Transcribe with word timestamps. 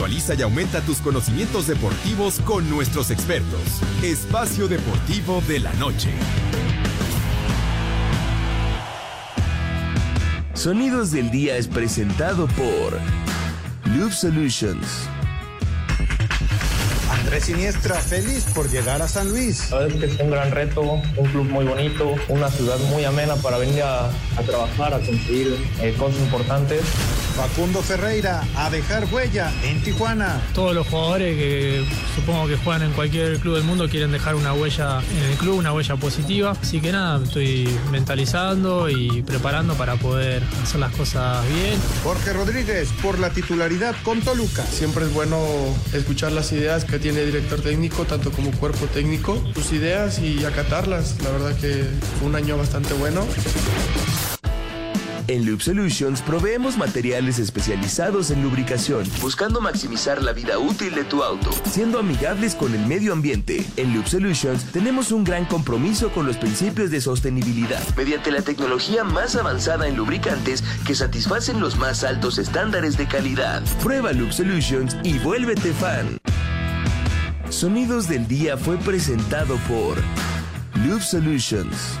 Actualiza 0.00 0.32
y 0.32 0.40
aumenta 0.40 0.80
tus 0.80 0.96
conocimientos 1.02 1.66
deportivos 1.66 2.40
con 2.46 2.70
nuestros 2.70 3.10
expertos. 3.10 3.60
Espacio 4.02 4.66
Deportivo 4.66 5.42
de 5.46 5.60
la 5.60 5.74
Noche. 5.74 6.08
Sonidos 10.54 11.10
del 11.10 11.30
Día 11.30 11.58
es 11.58 11.68
presentado 11.68 12.46
por 12.46 12.98
Loop 13.94 14.10
Solutions. 14.12 14.86
Andrés 17.10 17.44
Siniestra, 17.44 17.96
feliz 17.96 18.46
por 18.54 18.70
llegar 18.70 19.02
a 19.02 19.08
San 19.08 19.28
Luis. 19.28 19.58
Sabes 19.58 19.92
que 19.96 20.06
es 20.06 20.18
un 20.18 20.30
gran 20.30 20.50
reto, 20.50 20.80
un 20.80 21.26
club 21.30 21.44
muy 21.44 21.66
bonito, 21.66 22.14
una 22.28 22.48
ciudad 22.48 22.78
muy 22.90 23.04
amena 23.04 23.36
para 23.36 23.58
venir 23.58 23.82
a, 23.82 24.06
a 24.06 24.42
trabajar, 24.46 24.94
a 24.94 25.00
conseguir 25.00 25.58
eh, 25.82 25.94
cosas 25.98 26.20
importantes. 26.20 26.80
Facundo 27.40 27.80
Ferreira, 27.80 28.46
a 28.54 28.68
dejar 28.68 29.08
huella 29.10 29.50
en 29.64 29.82
Tijuana. 29.82 30.42
Todos 30.54 30.74
los 30.74 30.86
jugadores 30.86 31.38
que 31.38 31.86
supongo 32.14 32.46
que 32.46 32.56
juegan 32.56 32.82
en 32.82 32.92
cualquier 32.92 33.38
club 33.38 33.54
del 33.54 33.64
mundo 33.64 33.88
quieren 33.88 34.12
dejar 34.12 34.34
una 34.34 34.52
huella 34.52 35.00
en 35.10 35.30
el 35.30 35.38
club, 35.38 35.56
una 35.56 35.72
huella 35.72 35.96
positiva. 35.96 36.54
Así 36.60 36.82
que 36.82 36.92
nada, 36.92 37.24
estoy 37.24 37.66
mentalizando 37.90 38.90
y 38.90 39.22
preparando 39.22 39.72
para 39.72 39.96
poder 39.96 40.42
hacer 40.62 40.80
las 40.80 40.94
cosas 40.94 41.42
bien. 41.48 41.80
Jorge 42.04 42.34
Rodríguez, 42.34 42.90
por 43.00 43.18
la 43.18 43.30
titularidad 43.30 43.96
con 44.04 44.20
Toluca. 44.20 44.62
Siempre 44.66 45.06
es 45.06 45.14
bueno 45.14 45.40
escuchar 45.94 46.32
las 46.32 46.52
ideas 46.52 46.84
que 46.84 46.98
tiene 46.98 47.20
el 47.20 47.32
director 47.32 47.62
técnico, 47.62 48.04
tanto 48.04 48.32
como 48.32 48.50
cuerpo 48.50 48.84
técnico, 48.84 49.42
sus 49.54 49.72
ideas 49.72 50.18
y 50.18 50.44
acatarlas. 50.44 51.16
La 51.22 51.30
verdad 51.30 51.56
que 51.58 51.86
fue 52.18 52.28
un 52.28 52.36
año 52.36 52.58
bastante 52.58 52.92
bueno. 52.92 53.26
En 55.30 55.46
Loop 55.46 55.60
Solutions 55.60 56.22
proveemos 56.22 56.76
materiales 56.76 57.38
especializados 57.38 58.32
en 58.32 58.42
lubricación, 58.42 59.04
buscando 59.22 59.60
maximizar 59.60 60.20
la 60.24 60.32
vida 60.32 60.58
útil 60.58 60.92
de 60.92 61.04
tu 61.04 61.22
auto, 61.22 61.52
siendo 61.70 62.00
amigables 62.00 62.56
con 62.56 62.74
el 62.74 62.84
medio 62.84 63.12
ambiente. 63.12 63.64
En 63.76 63.94
Loop 63.94 64.08
Solutions 64.08 64.64
tenemos 64.72 65.12
un 65.12 65.22
gran 65.22 65.44
compromiso 65.44 66.10
con 66.10 66.26
los 66.26 66.36
principios 66.36 66.90
de 66.90 67.00
sostenibilidad, 67.00 67.80
mediante 67.96 68.32
la 68.32 68.42
tecnología 68.42 69.04
más 69.04 69.36
avanzada 69.36 69.86
en 69.86 69.96
lubricantes 69.96 70.64
que 70.84 70.96
satisfacen 70.96 71.60
los 71.60 71.76
más 71.76 72.02
altos 72.02 72.38
estándares 72.38 72.96
de 72.96 73.06
calidad. 73.06 73.62
Prueba 73.84 74.10
Loop 74.12 74.32
Solutions 74.32 74.96
y 75.04 75.20
vuélvete 75.20 75.72
fan. 75.74 76.18
Sonidos 77.50 78.08
del 78.08 78.26
Día 78.26 78.56
fue 78.56 78.78
presentado 78.78 79.54
por 79.68 79.96
Loop 80.84 81.02
Solutions. 81.02 82.00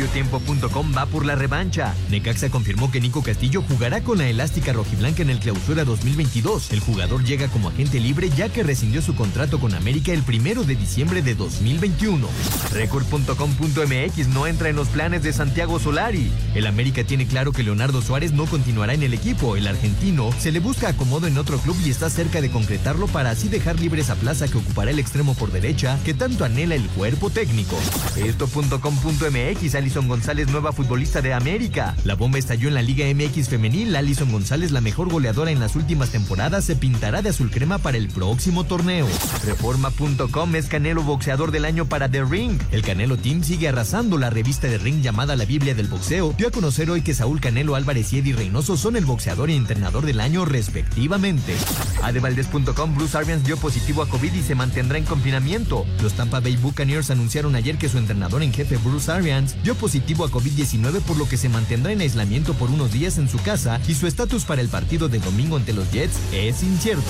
Mediotiempo.com 0.00 0.94
va 0.96 1.04
por 1.04 1.26
la 1.26 1.34
revancha. 1.34 1.94
Necaxa 2.08 2.48
confirmó 2.48 2.90
que 2.90 3.02
Nico 3.02 3.22
Castillo 3.22 3.60
jugará 3.60 4.00
con 4.00 4.16
la 4.16 4.28
elástica 4.28 4.72
rojiblanca 4.72 5.20
en 5.20 5.28
el 5.28 5.40
clausura 5.40 5.84
2022. 5.84 6.72
El 6.72 6.80
jugador 6.80 7.22
llega 7.22 7.48
como 7.48 7.68
agente 7.68 8.00
libre 8.00 8.30
ya 8.30 8.48
que 8.48 8.62
rescindió 8.62 9.02
su 9.02 9.14
contrato 9.14 9.60
con 9.60 9.74
América 9.74 10.14
el 10.14 10.22
primero 10.22 10.64
de 10.64 10.74
diciembre 10.74 11.20
de 11.20 11.34
2021. 11.34 12.26
Record.com.mx 12.72 14.28
no 14.28 14.46
entra 14.46 14.70
en 14.70 14.76
los 14.76 14.88
planes 14.88 15.22
de 15.22 15.34
Santiago 15.34 15.78
Solari. 15.78 16.32
El 16.54 16.66
América 16.66 17.04
tiene 17.04 17.26
claro 17.26 17.52
que 17.52 17.62
Leonardo 17.62 18.00
Suárez 18.00 18.32
no 18.32 18.46
continuará 18.46 18.94
en 18.94 19.02
el 19.02 19.12
equipo. 19.12 19.54
El 19.54 19.66
argentino 19.66 20.30
se 20.38 20.50
le 20.50 20.60
busca 20.60 20.88
acomodo 20.88 21.26
en 21.26 21.36
otro 21.36 21.58
club 21.58 21.76
y 21.84 21.90
está 21.90 22.08
cerca 22.08 22.40
de 22.40 22.50
concretarlo 22.50 23.06
para 23.06 23.32
así 23.32 23.48
dejar 23.48 23.78
libre 23.78 24.00
esa 24.00 24.14
plaza 24.14 24.48
que 24.48 24.56
ocupará 24.56 24.92
el 24.92 24.98
extremo 24.98 25.34
por 25.34 25.52
derecha 25.52 25.98
que 26.06 26.14
tanto 26.14 26.46
anhela 26.46 26.74
el 26.74 26.88
cuerpo 26.88 27.28
técnico. 27.28 27.76
Esto.com.mx 28.16 29.74
Alison 29.90 30.06
González, 30.06 30.48
nueva 30.48 30.70
futbolista 30.70 31.20
de 31.20 31.34
América. 31.34 31.96
La 32.04 32.14
bomba 32.14 32.38
estalló 32.38 32.68
en 32.68 32.74
la 32.74 32.82
Liga 32.82 33.06
MX 33.12 33.48
femenil. 33.48 33.96
Alison 33.96 34.30
González, 34.30 34.70
la 34.70 34.80
mejor 34.80 35.10
goleadora 35.10 35.50
en 35.50 35.58
las 35.58 35.74
últimas 35.74 36.10
temporadas, 36.10 36.64
se 36.64 36.76
pintará 36.76 37.22
de 37.22 37.30
azul 37.30 37.50
crema 37.50 37.78
para 37.78 37.96
el 37.96 38.06
próximo 38.06 38.62
torneo. 38.62 39.08
Reforma.com 39.44 40.54
es 40.54 40.68
Canelo 40.68 41.02
boxeador 41.02 41.50
del 41.50 41.64
año 41.64 41.86
para 41.86 42.08
The 42.08 42.24
Ring. 42.24 42.60
El 42.70 42.82
Canelo 42.82 43.16
Team 43.16 43.42
sigue 43.42 43.66
arrasando. 43.66 44.16
La 44.16 44.30
revista 44.30 44.68
de 44.68 44.78
Ring 44.78 45.02
llamada 45.02 45.34
La 45.34 45.44
Biblia 45.44 45.74
del 45.74 45.88
Boxeo 45.88 46.36
dio 46.38 46.46
a 46.46 46.52
conocer 46.52 46.88
hoy 46.88 47.02
que 47.02 47.12
Saúl 47.12 47.40
Canelo 47.40 47.74
Álvarez 47.74 48.12
y 48.12 48.18
Eddie 48.18 48.36
Reynoso 48.36 48.76
son 48.76 48.94
el 48.94 49.04
boxeador 49.04 49.50
y 49.50 49.56
entrenador 49.56 50.06
del 50.06 50.20
año 50.20 50.44
respectivamente. 50.44 51.56
Adevaldez.com 52.00 52.94
Bruce 52.94 53.18
Arians 53.18 53.42
dio 53.42 53.56
positivo 53.56 54.02
a 54.02 54.08
COVID 54.08 54.34
y 54.34 54.42
se 54.42 54.54
mantendrá 54.54 54.98
en 54.98 55.04
confinamiento. 55.04 55.84
Los 56.00 56.12
Tampa 56.12 56.38
Bay 56.38 56.56
Buccaneers 56.56 57.10
anunciaron 57.10 57.56
ayer 57.56 57.76
que 57.76 57.88
su 57.88 57.98
entrenador 57.98 58.44
en 58.44 58.52
jefe 58.52 58.76
Bruce 58.76 59.10
Arians 59.10 59.56
dio 59.64 59.74
positivo 59.80 60.24
a 60.24 60.28
COVID-19 60.28 61.00
por 61.00 61.16
lo 61.16 61.26
que 61.26 61.38
se 61.38 61.48
mantendrá 61.48 61.92
en 61.92 62.02
aislamiento 62.02 62.54
por 62.54 62.70
unos 62.70 62.92
días 62.92 63.18
en 63.18 63.28
su 63.28 63.38
casa 63.38 63.80
y 63.88 63.94
su 63.94 64.06
estatus 64.06 64.44
para 64.44 64.60
el 64.60 64.68
partido 64.68 65.08
de 65.08 65.18
domingo 65.18 65.56
ante 65.56 65.72
los 65.72 65.90
Jets 65.90 66.18
es 66.32 66.62
incierto. 66.62 67.02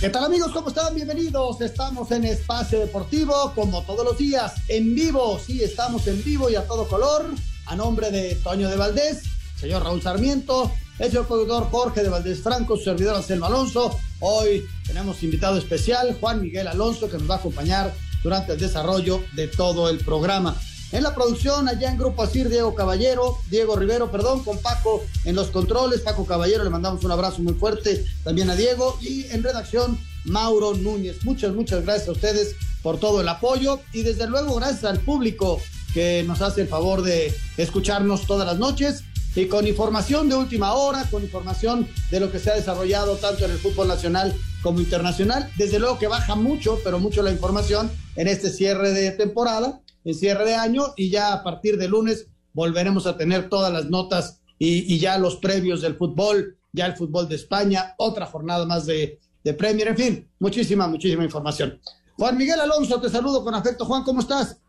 ¿Qué 0.00 0.08
tal 0.08 0.24
amigos? 0.24 0.50
¿Cómo 0.52 0.68
están? 0.70 0.94
Bienvenidos. 0.94 1.60
Estamos 1.60 2.10
en 2.10 2.24
Espacio 2.24 2.80
Deportivo, 2.80 3.52
como 3.54 3.82
todos 3.82 4.02
los 4.02 4.16
días, 4.16 4.54
en 4.68 4.94
vivo. 4.94 5.38
Sí, 5.38 5.62
estamos 5.62 6.06
en 6.06 6.24
vivo 6.24 6.48
y 6.48 6.54
a 6.54 6.66
todo 6.66 6.88
color. 6.88 7.26
A 7.66 7.76
nombre 7.76 8.10
de 8.10 8.34
Toño 8.36 8.70
de 8.70 8.76
Valdés, 8.76 9.22
señor 9.60 9.84
Raúl 9.84 10.00
Sarmiento, 10.00 10.72
el 11.00 11.10
señor 11.10 11.26
productor 11.26 11.70
Jorge 11.70 12.02
de 12.02 12.10
Valdés 12.10 12.40
Franco, 12.40 12.76
su 12.76 12.84
servidor 12.84 13.16
Anselmo 13.16 13.46
Alonso. 13.46 13.98
Hoy 14.20 14.66
tenemos 14.86 15.22
invitado 15.22 15.56
especial, 15.56 16.14
Juan 16.20 16.42
Miguel 16.42 16.68
Alonso, 16.68 17.08
que 17.08 17.16
nos 17.16 17.28
va 17.28 17.36
a 17.36 17.38
acompañar 17.38 17.94
durante 18.22 18.52
el 18.52 18.60
desarrollo 18.60 19.22
de 19.34 19.48
todo 19.48 19.88
el 19.88 19.96
programa. 20.04 20.54
En 20.92 21.02
la 21.02 21.14
producción, 21.14 21.68
allá 21.68 21.90
en 21.90 21.96
Grupo 21.96 22.22
Asir, 22.22 22.50
Diego 22.50 22.74
Caballero, 22.74 23.38
Diego 23.48 23.76
Rivero, 23.76 24.10
perdón, 24.10 24.44
con 24.44 24.58
Paco 24.58 25.02
en 25.24 25.36
los 25.36 25.48
controles. 25.48 26.02
Paco 26.02 26.26
Caballero, 26.26 26.64
le 26.64 26.70
mandamos 26.70 27.02
un 27.02 27.12
abrazo 27.12 27.40
muy 27.40 27.54
fuerte 27.54 28.04
también 28.22 28.50
a 28.50 28.54
Diego. 28.54 28.98
Y 29.00 29.24
en 29.30 29.42
redacción, 29.42 29.98
Mauro 30.26 30.74
Núñez. 30.74 31.24
Muchas, 31.24 31.54
muchas 31.54 31.82
gracias 31.82 32.08
a 32.08 32.12
ustedes 32.12 32.56
por 32.82 33.00
todo 33.00 33.22
el 33.22 33.28
apoyo. 33.28 33.80
Y 33.94 34.02
desde 34.02 34.26
luego, 34.26 34.56
gracias 34.56 34.84
al 34.84 34.98
público 34.98 35.62
que 35.94 36.24
nos 36.24 36.42
hace 36.42 36.60
el 36.62 36.68
favor 36.68 37.02
de 37.02 37.34
escucharnos 37.56 38.26
todas 38.26 38.46
las 38.46 38.58
noches. 38.58 39.04
Y 39.34 39.46
con 39.46 39.66
información 39.66 40.28
de 40.28 40.34
última 40.34 40.74
hora, 40.74 41.04
con 41.10 41.22
información 41.22 41.88
de 42.10 42.20
lo 42.20 42.32
que 42.32 42.38
se 42.38 42.50
ha 42.50 42.56
desarrollado 42.56 43.16
tanto 43.16 43.44
en 43.44 43.52
el 43.52 43.58
fútbol 43.58 43.88
nacional 43.88 44.34
como 44.62 44.80
internacional. 44.80 45.50
Desde 45.56 45.78
luego 45.78 45.98
que 45.98 46.08
baja 46.08 46.34
mucho, 46.34 46.78
pero 46.82 46.98
mucho 46.98 47.22
la 47.22 47.30
información 47.30 47.90
en 48.16 48.28
este 48.28 48.50
cierre 48.50 48.92
de 48.92 49.12
temporada 49.12 49.80
en 50.04 50.14
cierre 50.14 50.44
de 50.44 50.54
año 50.54 50.94
y 50.96 51.10
ya 51.10 51.32
a 51.32 51.42
partir 51.42 51.76
de 51.76 51.88
lunes 51.88 52.26
volveremos 52.52 53.06
a 53.06 53.16
tener 53.16 53.48
todas 53.48 53.72
las 53.72 53.86
notas 53.86 54.40
y, 54.58 54.98
ya 54.98 55.16
los 55.16 55.36
previos 55.36 55.80
del 55.80 55.96
fútbol, 55.96 56.58
ya 56.72 56.84
el 56.84 56.94
fútbol 56.94 57.28
de 57.28 57.36
España, 57.36 57.94
otra 57.96 58.26
jornada 58.26 58.66
más 58.66 58.84
de, 58.84 59.18
de 59.42 59.54
Premier, 59.54 59.88
en 59.88 59.96
fin, 59.96 60.28
muchísima, 60.38 60.86
muchísima 60.86 61.24
información. 61.24 61.80
Juan 62.18 62.36
Miguel 62.36 62.60
Alonso, 62.60 63.00
te 63.00 63.08
saludo 63.08 63.42
con 63.42 63.54
afecto. 63.54 63.86
Juan, 63.86 64.02
¿cómo 64.02 64.20
estás? 64.20 64.59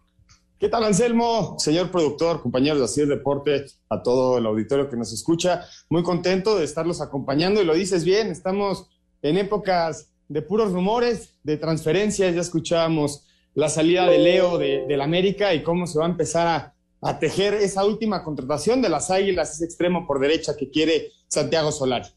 ¿Qué 0.61 0.69
tal, 0.69 0.83
Anselmo? 0.83 1.55
Señor 1.57 1.89
productor, 1.89 2.39
compañeros 2.39 2.77
de 2.77 2.85
Así 2.85 3.03
Deporte, 3.03 3.65
a 3.89 4.03
todo 4.03 4.37
el 4.37 4.45
auditorio 4.45 4.87
que 4.91 4.95
nos 4.95 5.11
escucha, 5.11 5.65
muy 5.89 6.03
contento 6.03 6.55
de 6.55 6.65
estarlos 6.65 7.01
acompañando 7.01 7.63
y 7.63 7.65
lo 7.65 7.73
dices 7.73 8.05
bien, 8.05 8.27
estamos 8.27 8.87
en 9.23 9.39
épocas 9.39 10.11
de 10.27 10.43
puros 10.43 10.71
rumores, 10.71 11.33
de 11.41 11.57
transferencias, 11.57 12.35
ya 12.35 12.41
escuchábamos 12.41 13.25
la 13.55 13.69
salida 13.69 14.05
de 14.05 14.19
Leo 14.19 14.59
de, 14.59 14.85
del 14.87 15.01
América 15.01 15.51
y 15.55 15.63
cómo 15.63 15.87
se 15.87 15.97
va 15.97 16.05
a 16.05 16.09
empezar 16.09 16.75
a, 17.01 17.19
tejer 17.19 17.55
esa 17.55 17.83
última 17.83 18.23
contratación 18.23 18.83
de 18.83 18.89
las 18.89 19.09
Águilas, 19.09 19.55
ese 19.55 19.65
extremo 19.65 20.05
por 20.05 20.19
derecha 20.19 20.55
que 20.55 20.69
quiere 20.69 21.07
Santiago 21.27 21.71
Solari. 21.71 22.09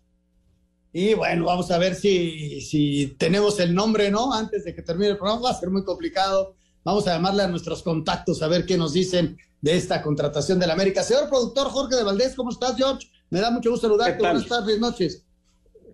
Y 0.92 1.14
bueno, 1.14 1.46
vamos 1.46 1.70
a 1.70 1.78
ver 1.78 1.94
si 1.94 3.16
tenemos 3.18 3.58
el 3.58 3.74
nombre, 3.74 4.10
¿no? 4.10 4.34
Antes 4.34 4.64
de 4.64 4.74
que 4.74 4.82
termine 4.82 5.12
el 5.12 5.16
programa, 5.16 5.40
va 5.40 5.50
a 5.50 5.58
ser 5.58 5.70
muy 5.70 5.82
complicado. 5.82 6.56
Vamos 6.84 7.08
a 7.08 7.14
llamarle 7.14 7.42
a 7.42 7.48
nuestros 7.48 7.82
contactos 7.82 8.42
a 8.42 8.48
ver 8.48 8.66
qué 8.66 8.76
nos 8.76 8.92
dicen 8.92 9.38
de 9.62 9.74
esta 9.74 10.02
contratación 10.02 10.58
del 10.58 10.70
América. 10.70 11.02
Señor 11.02 11.30
productor 11.30 11.68
Jorge 11.68 11.96
de 11.96 12.04
Valdés, 12.04 12.34
¿cómo 12.34 12.50
estás, 12.50 12.76
George? 12.76 13.08
Me 13.30 13.40
da 13.40 13.50
mucho 13.50 13.70
gusto 13.70 13.86
saludarte. 13.86 14.18
Buenas 14.18 14.46
tardes, 14.46 14.78
noches. 14.78 15.24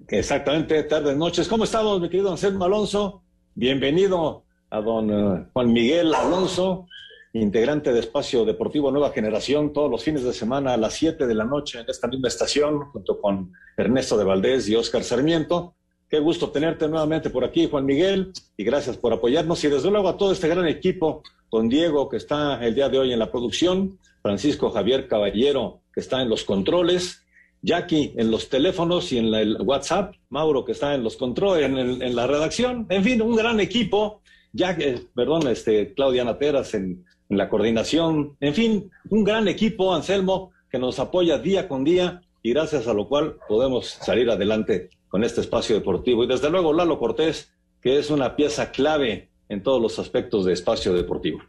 Exactamente, 0.09 0.83
tardes, 0.83 1.17
noches. 1.17 1.47
¿Cómo 1.47 1.63
estamos, 1.63 2.01
mi 2.01 2.09
querido 2.09 2.33
Anselmo 2.33 2.65
Alonso? 2.65 3.23
Bienvenido 3.55 4.43
a 4.71 4.81
don 4.81 5.11
eh, 5.11 5.47
Juan 5.53 5.73
Miguel 5.73 6.13
Alonso, 6.13 6.89
integrante 7.35 7.93
de 7.93 8.01
Espacio 8.01 8.45
Deportivo 8.45 8.91
Nueva 8.91 9.13
Generación, 9.13 9.73
todos 9.73 9.89
los 9.89 10.03
fines 10.03 10.25
de 10.25 10.33
semana 10.33 10.75
a 10.75 10.77
las 10.77 10.95
7 10.95 11.29
de 11.29 11.35
la 11.37 11.45
noche 11.45 11.79
en 11.79 11.89
esta 11.89 12.09
misma 12.09 12.27
estación, 12.27 12.87
junto 12.87 13.21
con 13.21 13.53
Ernesto 13.77 14.19
de 14.19 14.25
Valdés 14.25 14.69
y 14.69 14.75
Oscar 14.75 15.05
Sarmiento. 15.05 15.77
Qué 16.11 16.19
gusto 16.19 16.51
tenerte 16.51 16.89
nuevamente 16.89 17.31
por 17.31 17.45
aquí, 17.45 17.69
Juan 17.71 17.87
Miguel, 17.87 18.33
y 18.57 18.65
gracias 18.65 18.97
por 18.97 19.13
apoyarnos. 19.13 19.63
Y 19.63 19.69
desde 19.69 19.93
luego 19.93 20.09
a 20.09 20.17
todo 20.17 20.33
este 20.33 20.49
gran 20.49 20.67
equipo, 20.67 21.23
con 21.49 21.69
Diego, 21.69 22.09
que 22.09 22.17
está 22.17 22.59
el 22.67 22.75
día 22.75 22.89
de 22.89 22.99
hoy 22.99 23.13
en 23.13 23.21
la 23.21 23.31
producción, 23.31 23.97
Francisco 24.21 24.73
Javier 24.73 25.07
Caballero, 25.07 25.83
que 25.95 26.01
está 26.01 26.21
en 26.21 26.29
los 26.29 26.43
controles, 26.43 27.23
Jackie 27.63 28.13
en 28.17 28.33
los 28.33 28.49
teléfonos 28.49 29.13
y 29.13 29.19
en 29.19 29.33
el 29.33 29.63
WhatsApp, 29.63 30.17
Mauro, 30.31 30.65
que 30.65 30.73
está 30.73 30.97
en 30.97 31.05
los 31.05 31.17
controles, 31.17 31.67
en, 31.67 32.17
la 32.17 32.27
redacción, 32.27 32.87
en 32.89 33.05
fin, 33.05 33.23
un 33.23 33.37
gran 33.37 33.61
equipo. 33.61 34.21
Jack, 34.53 34.81
eh, 34.81 35.01
perdón, 35.15 35.47
este, 35.47 35.95
Claudia 35.95 36.25
Nateras 36.25 36.75
en, 36.75 37.05
en 37.29 37.39
la 37.39 37.49
coordinación, 37.49 38.37
en 38.41 38.55
fin, 38.55 38.91
un 39.11 39.23
gran 39.23 39.47
equipo, 39.47 39.95
Anselmo, 39.95 40.51
que 40.69 40.81
nos 40.81 40.99
apoya 40.99 41.39
día 41.39 41.69
con 41.69 41.85
día 41.85 42.21
y 42.43 42.53
gracias 42.53 42.89
a 42.89 42.95
lo 42.95 43.07
cual 43.07 43.37
podemos 43.47 43.87
salir 43.87 44.29
adelante 44.29 44.91
con 45.11 45.25
este 45.25 45.43
espacio 45.43 45.75
deportivo. 45.75 46.25
Y 46.25 46.29
desde 46.29 46.49
luego 46.49 46.73
Lalo 46.73 46.99
Cortés, 46.99 47.53
que 47.83 47.99
es 47.99 48.09
una 48.11 48.37
pieza 48.37 48.71
clave 48.71 49.29
en 49.49 49.63
todos 49.63 49.83
los 49.83 49.99
aspectos 49.99 50.47
de 50.47 50.55
espacio 50.55 50.95
deportivo. 50.95 51.41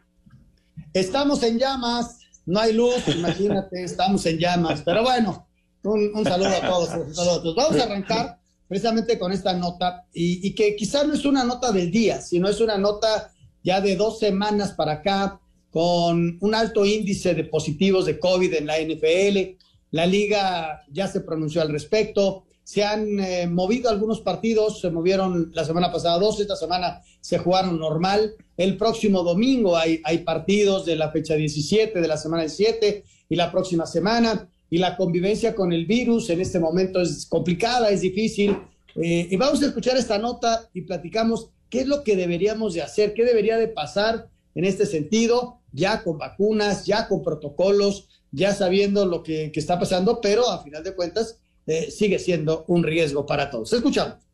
Estamos 0.92 1.42
en 1.44 1.58
llamas, 1.58 2.18
no 2.44 2.60
hay 2.60 2.74
luz, 2.74 3.08
imagínate, 3.08 3.84
estamos 3.84 4.26
en 4.26 4.38
llamas, 4.38 4.82
pero 4.84 5.02
bueno, 5.02 5.46
un, 5.84 6.24
saludo 6.24 6.48
a 6.48 6.60
todos, 6.60 7.14
todos. 7.14 7.54
Vamos 7.54 7.80
a 7.80 7.84
arrancar 7.84 8.38
precisamente 8.68 9.18
con 9.18 9.32
esta 9.32 9.52
nota 9.54 10.06
y, 10.12 10.46
y 10.46 10.54
que 10.54 10.74
quizás 10.74 11.06
no 11.06 11.14
es 11.14 11.24
una 11.24 11.44
nota 11.44 11.70
del 11.72 11.90
día, 11.90 12.20
sino 12.20 12.48
es 12.48 12.60
una 12.60 12.76
nota 12.76 13.32
ya 13.62 13.80
de 13.80 13.96
dos 13.96 14.18
semanas 14.18 14.72
para 14.72 14.92
acá, 14.92 15.40
con 15.70 16.36
un 16.40 16.54
alto 16.54 16.84
índice 16.84 17.34
de 17.34 17.44
positivos 17.44 18.06
de 18.06 18.18
COVID 18.18 18.52
en 18.54 18.66
la 18.66 18.78
NFL. 18.78 19.56
La 19.92 20.06
liga 20.06 20.82
ya 20.90 21.06
se 21.06 21.20
pronunció 21.20 21.62
al 21.62 21.70
respecto. 21.70 22.44
Se 22.64 22.84
han 22.84 23.20
eh, 23.20 23.46
movido 23.46 23.90
algunos 23.90 24.20
partidos, 24.20 24.80
se 24.80 24.90
movieron 24.90 25.50
la 25.54 25.64
semana 25.64 25.90
pasada 25.90 26.18
dos, 26.18 26.40
esta 26.40 26.56
semana 26.56 27.02
se 27.20 27.38
jugaron 27.38 27.78
normal. 27.78 28.34
El 28.56 28.76
próximo 28.76 29.22
domingo 29.22 29.76
hay, 29.76 30.00
hay 30.04 30.18
partidos 30.18 30.86
de 30.86 30.96
la 30.96 31.10
fecha 31.10 31.34
17, 31.34 32.00
de 32.00 32.08
la 32.08 32.16
semana 32.16 32.42
17 32.42 33.04
y 33.28 33.36
la 33.36 33.50
próxima 33.50 33.86
semana. 33.86 34.48
Y 34.70 34.78
la 34.78 34.96
convivencia 34.96 35.54
con 35.54 35.72
el 35.72 35.86
virus 35.86 36.30
en 36.30 36.40
este 36.40 36.58
momento 36.58 37.00
es 37.00 37.26
complicada, 37.26 37.90
es 37.90 38.00
difícil. 38.00 38.56
Eh, 38.94 39.28
y 39.30 39.36
vamos 39.36 39.62
a 39.62 39.66
escuchar 39.66 39.96
esta 39.96 40.18
nota 40.18 40.68
y 40.72 40.82
platicamos 40.82 41.50
qué 41.68 41.80
es 41.80 41.86
lo 41.86 42.02
que 42.04 42.16
deberíamos 42.16 42.74
de 42.74 42.82
hacer, 42.82 43.14
qué 43.14 43.24
debería 43.24 43.56
de 43.56 43.68
pasar 43.68 44.28
en 44.54 44.64
este 44.64 44.86
sentido 44.86 45.58
ya 45.72 46.02
con 46.02 46.18
vacunas, 46.18 46.84
ya 46.86 47.08
con 47.08 47.22
protocolos, 47.22 48.08
ya 48.30 48.54
sabiendo 48.54 49.06
lo 49.06 49.22
que, 49.22 49.50
está 49.54 49.78
pasando, 49.78 50.20
pero 50.20 50.48
a 50.48 50.62
final 50.62 50.82
de 50.84 50.94
cuentas 50.94 51.38
eh, 51.66 51.90
sigue 51.90 52.18
siendo 52.18 52.64
un 52.68 52.82
riesgo 52.82 53.26
para 53.26 53.50
todos. 53.50 53.72
Escuchamos. 53.72 54.31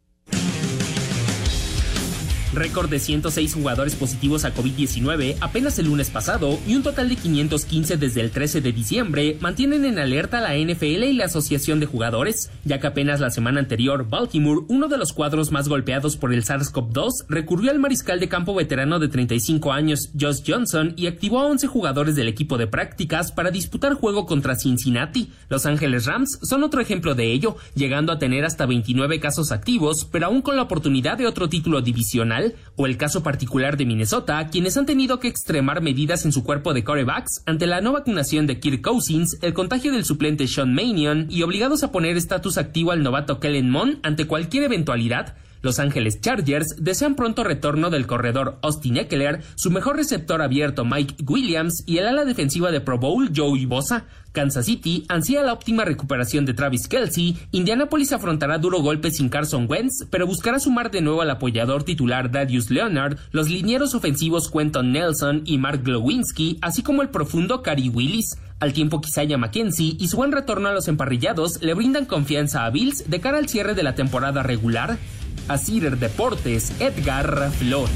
Récord 2.55 2.89
de 2.89 2.99
106 2.99 3.53
jugadores 3.53 3.95
positivos 3.95 4.47
a 4.47 4.55
COVID-19 4.55 5.37
apenas 5.41 5.79
el 5.79 5.87
lunes 5.87 6.09
pasado 6.09 6.59
y 6.67 6.77
un 6.77 6.83
total 6.83 7.11
de 7.11 7.17
515 7.17 7.99
desde 7.99 8.23
el 8.23 8.31
13 8.31 8.63
de 8.63 8.73
diciembre 8.73 9.37
mantienen 9.41 9.85
en 9.85 9.99
alerta 9.99 10.41
la 10.41 10.57
NFL 10.57 11.05
y 11.05 11.13
la 11.13 11.27
Asociación 11.27 11.79
de 11.79 11.85
Jugadores, 11.85 12.51
ya 12.65 12.81
que 12.81 12.87
apenas 12.87 13.21
la 13.21 13.31
semana 13.31 13.61
anterior 13.61 14.09
Baltimore, 14.09 14.63
uno 14.69 14.89
de 14.89 14.97
los 14.97 15.13
cuadros 15.13 15.53
más 15.53 15.69
golpeados 15.69 16.17
por 16.17 16.33
el 16.33 16.43
SARS-CoV-2, 16.43 17.27
recurrió 17.29 17.71
al 17.71 17.81
mariscal 17.81 18.19
de 18.19 18.31
campo 18.31 18.55
veterano 18.55 18.99
de 18.99 19.09
35 19.09 19.71
años 19.73 20.09
Josh 20.19 20.41
Johnson 20.47 20.95
y 20.97 21.07
activó 21.07 21.41
a 21.41 21.47
11 21.47 21.67
jugadores 21.67 22.17
del 22.17 22.29
equipo 22.29 22.57
de 22.57 22.67
prácticas 22.67 23.31
para 23.31 23.51
disputar 23.51 23.93
juego 23.93 24.25
contra 24.25 24.57
Cincinnati. 24.57 25.31
Los 25.51 25.67
Ángeles 25.67 26.07
Rams 26.07 26.39
son 26.43 26.63
otro 26.63 26.81
ejemplo 26.81 27.15
de 27.15 27.31
ello, 27.31 27.57
llegando 27.75 28.11
a 28.11 28.19
tener 28.19 28.47
hasta 28.47 28.65
29 28.65 29.21
casos 29.21 29.53
activos, 29.53 30.07
pero 30.11 30.27
aún 30.27 30.41
con 30.41 30.57
la 30.57 30.63
oportunidad 30.63 31.19
de 31.19 31.27
otro 31.27 31.51
título 31.51 31.83
divisional 31.83 32.38
o 32.77 32.87
el 32.87 32.97
caso 32.97 33.23
particular 33.23 33.77
de 33.77 33.87
Minnesota, 33.87 34.49
quienes 34.49 34.77
han 34.77 34.87
tenido 34.87 35.19
que 35.19 35.29
extremar 35.29 35.83
medidas 35.83 36.25
en 36.25 36.33
su 36.33 36.45
cuerpo 36.45 36.75
de 36.75 36.85
corebacks 36.85 37.43
ante 37.47 37.67
la 37.67 37.81
no 37.81 37.93
vacunación 37.93 38.47
de 38.47 38.61
Kirk 38.61 38.83
Cousins, 38.83 39.39
el 39.43 39.55
contagio 39.55 39.93
del 39.93 40.05
suplente 40.05 40.47
Sean 40.47 40.75
Manion 40.75 41.27
y 41.31 41.43
obligados 41.43 41.83
a 41.83 41.93
poner 41.93 42.17
estatus 42.17 42.59
activo 42.59 42.93
al 42.93 43.03
novato 43.03 43.41
Kellen 43.41 43.71
Mond 43.71 43.99
ante 44.03 44.27
cualquier 44.27 44.65
eventualidad, 44.65 45.37
los 45.63 45.79
Ángeles 45.79 46.21
Chargers 46.21 46.77
desean 46.79 47.15
pronto 47.15 47.45
retorno 47.45 47.91
del 47.91 48.07
corredor 48.07 48.59
Austin 48.63 48.97
Eckler, 48.97 49.43
su 49.55 49.71
mejor 49.71 49.97
receptor 49.97 50.43
abierto 50.43 50.85
Mike 50.85 51.17
Williams 51.27 51.83
y 51.87 51.99
el 51.99 52.09
ala 52.09 52.25
defensiva 52.25 52.71
de 52.71 52.81
Pro 52.81 52.99
Bowl 52.99 53.31
Joey 53.35 53.67
Bosa. 53.67 54.07
Kansas 54.33 54.67
City 54.67 55.05
ansía 55.09 55.43
la 55.43 55.53
óptima 55.53 55.85
recuperación 55.85 56.45
de 56.45 56.55
Travis 56.55 56.87
Kelsey. 56.87 57.37
Indianapolis 57.51 58.13
afrontará 58.13 58.59
duro 58.59 58.81
golpe 58.81 59.11
sin 59.11 59.29
Carson 59.29 59.67
Wentz, 59.69 60.07
pero 60.11 60.27
buscará 60.27 60.61
sumar 60.61 60.91
de 60.91 61.01
nuevo 61.01 61.23
al 61.23 61.31
apoyador 61.31 61.83
titular 61.83 62.31
Darius 62.31 62.71
Leonard, 62.71 63.19
los 63.33 63.49
linieros 63.49 63.95
ofensivos 63.95 64.51
Quentin 64.51 64.93
Nelson 64.93 65.43
y 65.45 65.59
Mark 65.59 65.83
Glowinski, 65.83 66.59
así 66.61 66.83
como 66.83 67.03
el 67.03 67.09
profundo 67.09 67.63
Cary 67.63 67.89
Willis. 67.89 68.37
Al 68.61 68.73
tiempo 68.73 69.01
que 69.01 69.09
Isaiah 69.09 69.39
McKenzie 69.39 69.97
y 69.99 70.09
su 70.09 70.17
buen 70.17 70.33
retorno 70.33 70.69
a 70.69 70.73
los 70.73 70.89
emparrillados 70.89 71.63
le 71.63 71.75
brindan 71.75 72.07
confianza 72.07 72.65
a 72.65 72.71
Bills 72.71 73.09
de 73.09 73.21
cara 73.21 73.39
al 73.39 73.49
cierre 73.49 73.75
de 73.75 73.85
la 73.85 73.95
temporada 73.95 74.43
regular. 74.43 74.99
A 75.49 75.57
Cider 75.57 75.99
Deportes, 75.99 76.73
Edgar 76.79 77.51
Flores. 77.53 77.93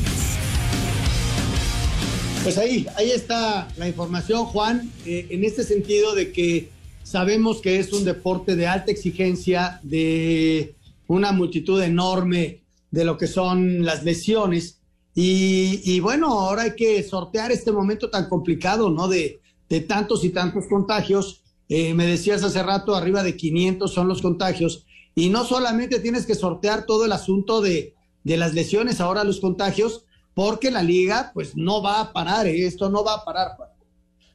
Pues 2.42 2.56
ahí, 2.56 2.86
ahí 2.96 3.10
está 3.10 3.68
la 3.76 3.86
información, 3.86 4.46
Juan, 4.46 4.90
eh, 5.04 5.26
en 5.30 5.44
este 5.44 5.62
sentido 5.62 6.14
de 6.14 6.32
que 6.32 6.70
sabemos 7.02 7.60
que 7.60 7.78
es 7.78 7.92
un 7.92 8.04
deporte 8.04 8.56
de 8.56 8.66
alta 8.66 8.90
exigencia, 8.90 9.80
de 9.82 10.74
una 11.06 11.32
multitud 11.32 11.80
enorme 11.82 12.62
de 12.90 13.04
lo 13.04 13.18
que 13.18 13.26
son 13.26 13.84
las 13.84 14.02
lesiones. 14.02 14.78
Y, 15.14 16.00
bueno, 16.00 16.28
ahora 16.28 16.62
hay 16.62 16.74
que 16.74 17.02
sortear 17.02 17.52
este 17.52 17.70
momento 17.70 18.08
tan 18.08 18.30
complicado, 18.30 18.88
¿no? 18.88 19.08
De, 19.08 19.40
de 19.68 19.80
tantos 19.80 20.24
y 20.24 20.30
tantos 20.30 20.64
contagios. 20.70 21.42
Eh, 21.68 21.92
me 21.92 22.06
decías 22.06 22.42
hace 22.42 22.62
rato, 22.62 22.94
arriba 22.94 23.22
de 23.22 23.36
500 23.36 23.92
son 23.92 24.08
los 24.08 24.22
contagios. 24.22 24.86
Y 25.14 25.28
no 25.28 25.44
solamente 25.44 26.00
tienes 26.00 26.26
que 26.26 26.34
sortear 26.34 26.86
todo 26.86 27.04
el 27.04 27.12
asunto 27.12 27.60
de, 27.60 27.94
las 28.24 28.54
lesiones, 28.54 29.00
ahora 29.00 29.24
los 29.24 29.40
contagios, 29.40 30.04
porque 30.34 30.70
la 30.70 30.82
liga 30.82 31.30
pues 31.34 31.56
no 31.56 31.82
va 31.82 32.00
a 32.00 32.12
parar, 32.12 32.46
¿eh? 32.46 32.66
esto 32.66 32.88
no 32.88 33.04
va 33.04 33.14
a 33.14 33.24
parar. 33.24 33.56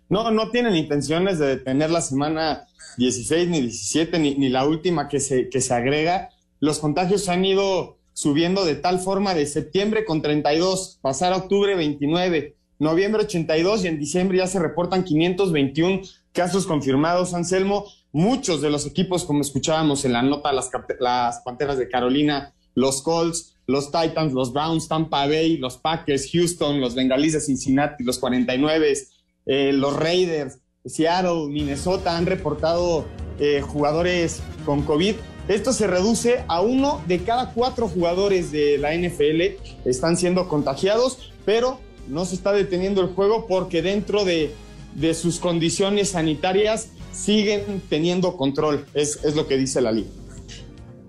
No, 0.09 0.31
no 0.31 0.51
tienen 0.51 0.75
intenciones 0.75 1.39
de 1.39 1.47
detener 1.47 1.89
la 1.89 2.01
semana 2.01 2.67
16 2.97 3.49
ni 3.49 3.61
17 3.61 4.19
ni, 4.19 4.35
ni 4.35 4.49
la 4.49 4.65
última 4.65 5.07
que 5.07 5.19
se, 5.19 5.49
que 5.49 5.61
se 5.61 5.73
agrega. 5.73 6.29
Los 6.59 6.79
contagios 6.79 7.27
han 7.29 7.43
ido 7.43 7.97
subiendo 8.13 8.65
de 8.65 8.75
tal 8.75 8.99
forma 8.99 9.33
de 9.33 9.45
septiembre 9.45 10.05
con 10.05 10.21
32, 10.21 10.99
pasar 11.01 11.33
a 11.33 11.37
octubre 11.37 11.75
29, 11.75 12.55
noviembre 12.79 13.23
82 13.23 13.83
y 13.83 13.87
en 13.87 13.99
diciembre 13.99 14.39
ya 14.39 14.47
se 14.47 14.59
reportan 14.59 15.03
521 15.03 16.01
casos 16.31 16.65
confirmados, 16.65 17.33
Anselmo 17.33 17.85
muchos 18.17 18.63
de 18.63 18.71
los 18.71 18.87
equipos, 18.87 19.25
como 19.25 19.41
escuchábamos 19.41 20.03
en 20.03 20.13
la 20.13 20.23
nota, 20.23 20.51
las, 20.51 20.71
las 20.99 21.39
Panteras 21.41 21.77
de 21.77 21.87
Carolina, 21.87 22.51
los 22.73 23.03
Colts, 23.03 23.55
los 23.67 23.91
Titans, 23.91 24.33
los 24.33 24.51
Browns, 24.51 24.87
Tampa 24.87 25.27
Bay, 25.27 25.57
los 25.57 25.77
Packers, 25.77 26.27
Houston, 26.31 26.81
los 26.81 26.95
Bengalíes 26.95 27.33
de 27.33 27.41
Cincinnati, 27.41 28.03
los 28.03 28.17
49, 28.17 28.97
eh, 29.45 29.71
los 29.71 29.95
Raiders, 29.95 30.57
Seattle, 30.83 31.47
Minnesota 31.49 32.17
han 32.17 32.25
reportado 32.25 33.05
eh, 33.39 33.61
jugadores 33.61 34.41
con 34.65 34.81
COVID. 34.81 35.13
Esto 35.47 35.71
se 35.71 35.85
reduce 35.85 36.43
a 36.47 36.61
uno 36.61 37.03
de 37.07 37.19
cada 37.19 37.53
cuatro 37.53 37.87
jugadores 37.87 38.51
de 38.51 38.79
la 38.79 38.95
NFL 38.95 39.61
están 39.87 40.17
siendo 40.17 40.49
contagiados, 40.49 41.33
pero 41.45 41.79
no 42.07 42.25
se 42.25 42.33
está 42.33 42.51
deteniendo 42.51 43.01
el 43.01 43.09
juego 43.09 43.45
porque 43.45 43.83
dentro 43.83 44.25
de, 44.25 44.55
de 44.95 45.13
sus 45.13 45.39
condiciones 45.39 46.09
sanitarias 46.09 46.89
siguen 47.11 47.81
teniendo 47.89 48.37
control, 48.37 48.85
es, 48.93 49.19
lo 49.35 49.47
que 49.47 49.57
dice 49.57 49.81
la 49.81 49.91
liga. 49.91 50.09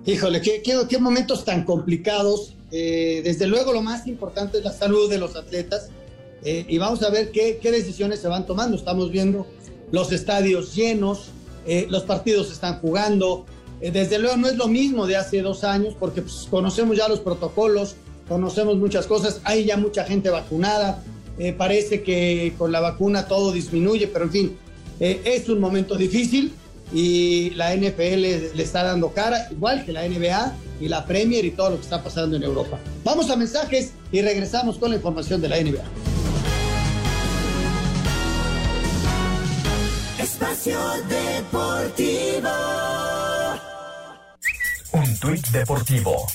Híjole, 0.06 0.40
qué, 0.40 0.62
qué, 0.62 0.98
momentos 0.98 1.44
tan 1.44 1.64
complicados. 1.64 2.54
Eh, 2.70 3.20
desde 3.24 3.46
luego 3.46 3.72
lo 3.72 3.82
más 3.82 4.06
importante 4.06 4.58
es 4.58 4.64
la 4.64 4.72
salud 4.72 5.08
de 5.08 5.16
los 5.18 5.36
atletas 5.36 5.88
eh, 6.44 6.66
y 6.68 6.76
vamos 6.76 7.02
a 7.02 7.08
ver 7.08 7.30
qué, 7.30 7.58
qué, 7.60 7.70
decisiones 7.70 8.20
se 8.20 8.28
van 8.28 8.46
tomando. 8.46 8.76
Estamos 8.76 9.10
viendo 9.10 9.46
los 9.90 10.12
estadios 10.12 10.74
llenos, 10.74 11.30
eh, 11.66 11.86
los 11.90 12.04
partidos 12.04 12.50
están 12.50 12.80
jugando. 12.80 13.46
desde 13.80 14.18
luego 14.18 14.36
no 14.36 14.48
es 14.48 14.56
lo 14.56 14.68
mismo 14.68 15.06
de 15.06 15.16
hace 15.16 15.40
dos 15.42 15.62
años 15.62 15.94
porque 15.98 16.22
pues, 16.22 16.46
conocemos 16.50 16.96
ya 16.96 17.08
los 17.08 17.20
protocolos, 17.20 17.96
conocemos 18.28 18.76
muchas 18.76 19.06
cosas, 19.06 19.40
hay 19.44 19.64
ya 19.64 19.76
mucha 19.76 20.04
gente 20.04 20.30
vacunada. 20.30 21.02
parece 21.56 22.02
que 22.02 22.54
con 22.58 22.72
la 22.72 22.80
vacuna 22.80 23.28
todo 23.28 23.52
disminuye, 23.52 24.08
pero 24.08 24.24
en 24.24 24.30
fin, 24.32 24.58
eh, 25.00 25.20
es 25.24 25.48
un 25.48 25.60
momento 25.60 25.96
difícil, 25.96 26.52
y 26.92 27.50
la 27.50 27.74
NFL 27.74 28.54
le 28.56 28.62
está 28.62 28.82
dando 28.82 29.12
cara, 29.12 29.48
igual 29.50 29.84
que 29.84 29.92
la 29.92 30.08
NBA 30.08 30.56
y 30.80 30.88
la 30.88 31.04
Premier 31.04 31.44
y 31.44 31.50
todo 31.50 31.70
lo 31.70 31.76
que 31.76 31.82
está 31.82 32.02
pasando 32.02 32.36
en 32.36 32.42
Europa. 32.42 32.78
Vamos 33.04 33.30
a 33.30 33.36
mensajes 33.36 33.92
y 34.10 34.22
regresamos 34.22 34.78
con 34.78 34.90
la 34.90 34.96
información 34.96 35.40
de 35.40 35.48
la 35.48 35.56
NBA. 35.56 35.84
Espacio 40.18 40.78
Deportivo. 41.08 42.48
Un 44.92 45.18
tuit 45.18 45.46
deportivo. 45.48 46.26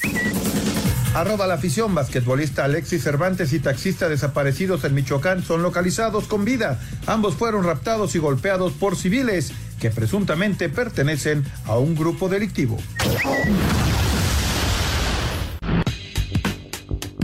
Arroba 1.13 1.45
la 1.45 1.53
afición, 1.53 1.93
basquetbolista 1.93 2.65
Alexis 2.65 3.03
Cervantes 3.03 3.53
y 3.53 3.59
taxista 3.59 4.09
desaparecidos 4.09 4.83
en 4.83 4.95
Michoacán 4.95 5.43
son 5.43 5.61
localizados 5.61 6.25
con 6.25 6.43
vida. 6.43 6.79
Ambos 7.05 7.35
fueron 7.35 7.63
raptados 7.63 8.15
y 8.15 8.19
golpeados 8.19 8.73
por 8.73 8.95
civiles 8.95 9.51
que 9.79 9.91
presuntamente 9.91 10.69
pertenecen 10.69 11.45
a 11.65 11.77
un 11.77 11.93
grupo 11.93 12.29
delictivo. 12.29 12.79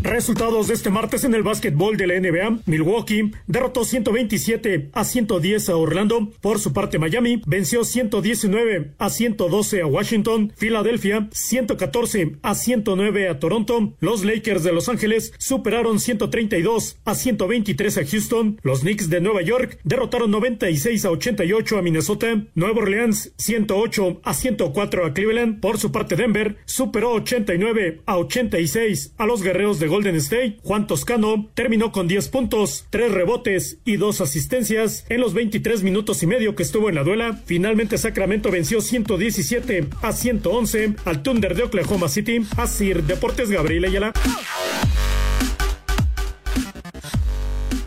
Resultados 0.09 0.67
de 0.67 0.73
este 0.73 0.89
martes 0.89 1.23
en 1.23 1.35
el 1.35 1.43
básquetbol 1.43 1.95
de 1.95 2.07
la 2.07 2.19
NBA. 2.19 2.61
Milwaukee 2.65 3.31
derrotó 3.45 3.85
127 3.85 4.89
a 4.91 5.05
110 5.05 5.69
a 5.69 5.75
Orlando. 5.75 6.31
Por 6.41 6.57
su 6.57 6.73
parte, 6.73 6.97
Miami 6.97 7.43
venció 7.45 7.83
119 7.83 8.95
a 8.97 9.09
112 9.11 9.81
a 9.83 9.85
Washington. 9.85 10.51
Filadelfia 10.57 11.29
114 11.31 12.37
a 12.41 12.55
109 12.55 13.29
a 13.29 13.37
Toronto. 13.37 13.93
Los 13.99 14.25
Lakers 14.25 14.63
de 14.63 14.73
Los 14.73 14.89
Ángeles 14.89 15.31
superaron 15.37 15.99
132 15.99 16.97
a 17.05 17.13
123 17.13 17.97
a 17.99 18.05
Houston. 18.07 18.59
Los 18.63 18.79
Knicks 18.79 19.11
de 19.11 19.21
Nueva 19.21 19.43
York 19.43 19.77
derrotaron 19.83 20.31
96 20.31 21.05
a 21.05 21.11
88 21.11 21.77
a 21.77 21.81
Minnesota. 21.83 22.45
Nueva 22.55 22.79
Orleans 22.79 23.31
108 23.37 24.21
a 24.23 24.33
104 24.33 25.05
a 25.05 25.13
Cleveland. 25.13 25.59
Por 25.59 25.77
su 25.77 25.91
parte, 25.91 26.15
Denver 26.15 26.57
superó 26.65 27.11
89 27.11 28.01
a 28.07 28.17
86 28.17 29.13
a 29.15 29.27
los 29.27 29.43
guerreros 29.43 29.79
de 29.79 29.87
Golden 29.87 29.98
State, 30.07 30.57
Juan 30.63 30.87
Toscano 30.87 31.49
terminó 31.53 31.91
con 31.91 32.07
10 32.07 32.29
puntos, 32.29 32.85
3 32.89 33.11
rebotes 33.11 33.79
y 33.85 33.97
2 33.97 34.21
asistencias 34.21 35.05
en 35.09 35.21
los 35.21 35.33
23 35.33 35.83
minutos 35.83 36.23
y 36.23 36.27
medio 36.27 36.55
que 36.55 36.63
estuvo 36.63 36.89
en 36.89 36.95
la 36.95 37.03
duela. 37.03 37.41
Finalmente 37.45 37.97
Sacramento 37.97 38.51
venció 38.51 38.81
117 38.81 39.87
a 40.01 40.11
111 40.11 40.95
al 41.05 41.23
Thunder 41.23 41.55
de 41.55 41.63
Oklahoma 41.63 42.07
City. 42.07 42.41
Así 42.57 42.93
Deportes 42.93 43.51
Gabriel 43.51 43.85
Ayala. 43.85 44.13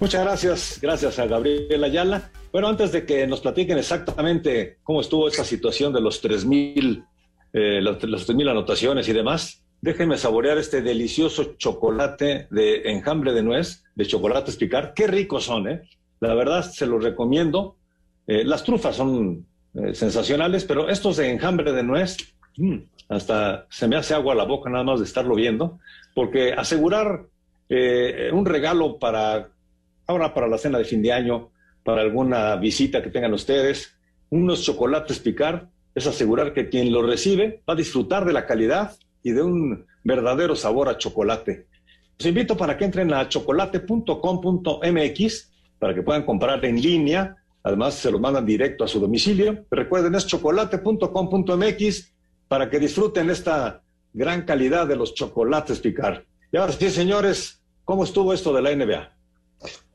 Muchas 0.00 0.24
gracias, 0.24 0.78
gracias 0.82 1.18
a 1.18 1.26
Gabriel 1.26 1.84
Ayala. 1.84 2.30
Bueno, 2.50 2.68
antes 2.68 2.92
de 2.92 3.06
que 3.06 3.26
nos 3.26 3.40
platiquen 3.40 3.78
exactamente 3.78 4.78
cómo 4.82 5.00
estuvo 5.00 5.28
esta 5.28 5.44
situación 5.44 5.92
de 5.92 6.00
los 6.00 6.22
3.000 6.22 7.04
eh, 7.52 7.80
los, 7.82 8.02
los 8.04 8.28
3.000 8.28 8.50
anotaciones 8.50 9.08
y 9.08 9.12
demás, 9.12 9.61
Déjenme 9.82 10.16
saborear 10.16 10.58
este 10.58 10.80
delicioso 10.80 11.56
chocolate 11.58 12.46
de 12.50 12.82
enjambre 12.92 13.32
de 13.32 13.42
nuez, 13.42 13.82
de 13.96 14.06
chocolate 14.06 14.52
espicar. 14.52 14.94
Qué 14.94 15.08
ricos 15.08 15.42
son, 15.42 15.68
¿eh? 15.68 15.82
La 16.20 16.34
verdad, 16.34 16.62
se 16.62 16.86
los 16.86 17.02
recomiendo. 17.02 17.74
Eh, 18.28 18.44
las 18.44 18.62
trufas 18.62 18.94
son 18.94 19.44
eh, 19.74 19.92
sensacionales, 19.92 20.64
pero 20.64 20.88
estos 20.88 21.16
de 21.16 21.32
enjambre 21.32 21.72
de 21.72 21.82
nuez, 21.82 22.16
mmm, 22.58 22.76
hasta 23.08 23.66
se 23.70 23.88
me 23.88 23.96
hace 23.96 24.14
agua 24.14 24.34
a 24.34 24.36
la 24.36 24.44
boca 24.44 24.70
nada 24.70 24.84
más 24.84 25.00
de 25.00 25.04
estarlo 25.04 25.34
viendo, 25.34 25.80
porque 26.14 26.52
asegurar 26.52 27.24
eh, 27.68 28.30
un 28.32 28.46
regalo 28.46 29.00
para, 29.00 29.48
ahora 30.06 30.32
para 30.32 30.46
la 30.46 30.58
cena 30.58 30.78
de 30.78 30.84
fin 30.84 31.02
de 31.02 31.12
año, 31.12 31.50
para 31.82 32.02
alguna 32.02 32.54
visita 32.54 33.02
que 33.02 33.10
tengan 33.10 33.34
ustedes, 33.34 33.96
unos 34.30 34.62
chocolates 34.62 35.18
picar, 35.18 35.70
es 35.92 36.06
asegurar 36.06 36.54
que 36.54 36.68
quien 36.68 36.92
lo 36.92 37.02
recibe 37.02 37.62
va 37.68 37.74
a 37.74 37.76
disfrutar 37.76 38.24
de 38.24 38.32
la 38.32 38.46
calidad 38.46 38.92
y 39.22 39.32
de 39.32 39.42
un 39.42 39.86
verdadero 40.04 40.54
sabor 40.56 40.88
a 40.88 40.96
chocolate. 40.98 41.66
Los 42.18 42.26
invito 42.26 42.56
para 42.56 42.76
que 42.76 42.84
entren 42.84 43.12
a 43.12 43.28
chocolate.com.mx 43.28 45.52
para 45.78 45.94
que 45.94 46.02
puedan 46.02 46.24
comprar 46.24 46.64
en 46.64 46.80
línea. 46.80 47.36
Además, 47.64 47.94
se 47.94 48.10
lo 48.10 48.18
mandan 48.18 48.46
directo 48.46 48.84
a 48.84 48.88
su 48.88 49.00
domicilio. 49.00 49.64
Recuerden, 49.70 50.14
es 50.14 50.26
chocolate.com.mx 50.26 52.12
para 52.46 52.70
que 52.70 52.78
disfruten 52.78 53.30
esta 53.30 53.82
gran 54.12 54.44
calidad 54.44 54.86
de 54.86 54.94
los 54.94 55.14
chocolates 55.14 55.80
picar. 55.80 56.24
Y 56.52 56.56
ahora 56.56 56.72
sí, 56.72 56.90
señores, 56.90 57.60
¿cómo 57.84 58.04
estuvo 58.04 58.32
esto 58.32 58.52
de 58.52 58.62
la 58.62 58.74
NBA? 58.74 59.12